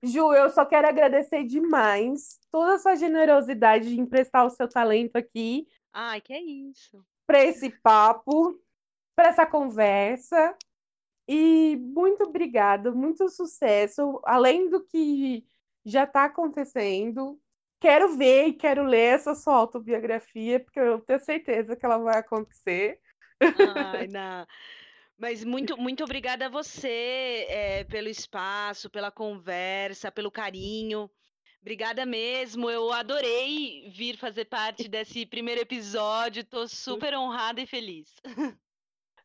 Ju, 0.03 0.33
eu 0.33 0.49
só 0.49 0.65
quero 0.65 0.87
agradecer 0.87 1.43
demais 1.43 2.39
toda 2.51 2.73
a 2.73 2.79
sua 2.79 2.95
generosidade 2.95 3.89
de 3.89 3.99
emprestar 3.99 4.45
o 4.45 4.49
seu 4.49 4.67
talento 4.67 5.15
aqui. 5.15 5.67
Ai, 5.93 6.21
que 6.21 6.33
é 6.33 6.41
isso. 6.41 7.05
Para 7.27 7.43
esse 7.43 7.69
papo, 7.69 8.59
para 9.15 9.29
essa 9.29 9.45
conversa. 9.45 10.55
E 11.31 11.75
muito 11.77 12.23
obrigada, 12.23 12.91
muito 12.91 13.29
sucesso. 13.29 14.19
Além 14.23 14.67
do 14.67 14.83
que 14.83 15.45
já 15.85 16.05
está 16.05 16.25
acontecendo, 16.25 17.39
quero 17.79 18.17
ver 18.17 18.47
e 18.47 18.53
quero 18.53 18.83
ler 18.83 19.13
essa 19.13 19.35
sua 19.35 19.53
autobiografia, 19.53 20.59
porque 20.59 20.79
eu 20.79 20.99
tenho 21.01 21.19
certeza 21.19 21.75
que 21.75 21.85
ela 21.85 21.99
vai 21.99 22.17
acontecer. 22.17 22.99
Ai, 23.39 24.07
não. 24.09 24.47
Mas 25.19 25.43
muito, 25.43 25.77
muito 25.77 26.03
obrigada 26.03 26.47
a 26.47 26.49
você 26.49 27.45
é, 27.47 27.83
pelo 27.83 28.07
espaço, 28.07 28.89
pela 28.89 29.11
conversa, 29.11 30.11
pelo 30.11 30.31
carinho. 30.31 31.07
Obrigada 31.61 32.07
mesmo. 32.07 32.71
Eu 32.71 32.91
adorei 32.91 33.87
vir 33.91 34.17
fazer 34.17 34.45
parte 34.45 34.87
desse 34.87 35.27
primeiro 35.27 35.61
episódio. 35.61 36.41
Estou 36.41 36.67
super 36.67 37.13
honrada 37.13 37.61
e 37.61 37.67
feliz. 37.67 38.09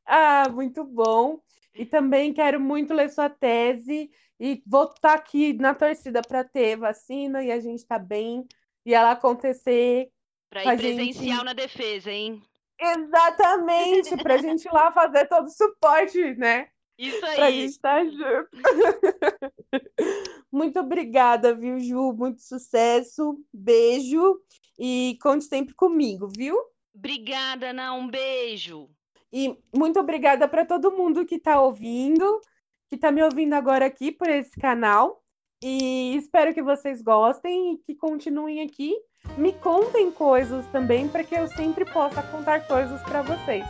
Ah, 0.07 0.51
muito 0.51 0.85
bom. 0.85 1.41
E 1.75 1.85
também 1.85 2.33
quero 2.33 2.61
muito 2.61 2.95
ler 2.95 3.11
sua 3.11 3.29
tese 3.29 4.11
e 4.39 4.63
vou 4.67 4.85
estar 4.85 5.01
tá 5.01 5.15
aqui 5.15 5.53
na 5.55 5.75
torcida 5.75 6.23
para 6.23 6.45
ter 6.45 6.77
vacina 6.77 7.43
e 7.43 7.51
a 7.51 7.59
gente 7.59 7.81
está 7.81 7.99
bem 7.99 8.47
e 8.87 8.95
ela 8.95 9.13
acontecer. 9.13 10.09
Para 10.51 10.75
ir 10.75 10.79
presencial 10.79 11.39
gente... 11.39 11.45
na 11.45 11.53
defesa, 11.53 12.11
hein? 12.11 12.43
Exatamente, 12.81 14.17
para 14.23 14.35
a 14.35 14.39
gente 14.39 14.65
ir 14.65 14.73
lá 14.73 14.93
fazer 14.93 15.27
todo 15.27 15.47
o 15.47 15.51
suporte, 15.51 16.35
né? 16.35 16.69
Isso 16.97 17.25
aí. 17.27 17.37
Pra 17.37 17.51
gente 17.51 17.71
estar 17.71 18.05
tá 18.05 18.05
junto. 18.05 18.51
Muito 20.53 20.79
obrigada, 20.79 21.55
viu, 21.55 21.81
Ju? 21.81 22.13
Muito 22.13 22.41
sucesso. 22.41 23.37
Beijo. 23.53 24.39
E 24.79 25.19
conte 25.21 25.45
sempre 25.45 25.75
comigo, 25.75 26.29
viu? 26.37 26.57
Obrigada, 26.95 27.71
Ana. 27.71 27.95
Um 27.95 28.09
beijo. 28.09 28.89
E 29.37 29.59
muito 29.75 29.99
obrigada 29.99 30.47
para 30.47 30.65
todo 30.65 30.93
mundo 30.93 31.27
que 31.27 31.35
está 31.35 31.61
ouvindo, 31.61 32.41
que 32.89 32.95
está 32.95 33.11
me 33.11 33.21
ouvindo 33.21 33.55
agora 33.55 33.85
aqui 33.85 34.13
por 34.13 34.29
esse 34.29 34.53
canal. 34.53 35.21
E 35.61 36.15
espero 36.15 36.55
que 36.55 36.63
vocês 36.63 37.03
gostem 37.03 37.73
e 37.73 37.79
que 37.79 37.97
continuem 37.97 38.61
aqui. 38.61 38.95
Me 39.37 39.53
contem 39.55 40.13
coisas 40.13 40.65
também 40.69 41.09
para 41.09 41.25
que 41.25 41.35
eu 41.35 41.49
sempre 41.49 41.85
possa 41.85 42.23
contar 42.23 42.65
coisas 42.69 43.03
para 43.03 43.23
vocês. 43.23 43.65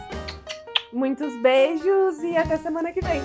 Muitos 0.93 1.35
beijos 1.41 2.23
e 2.23 2.37
até 2.37 2.59
semana 2.59 2.93
que 2.93 3.01
vem. 3.01 3.23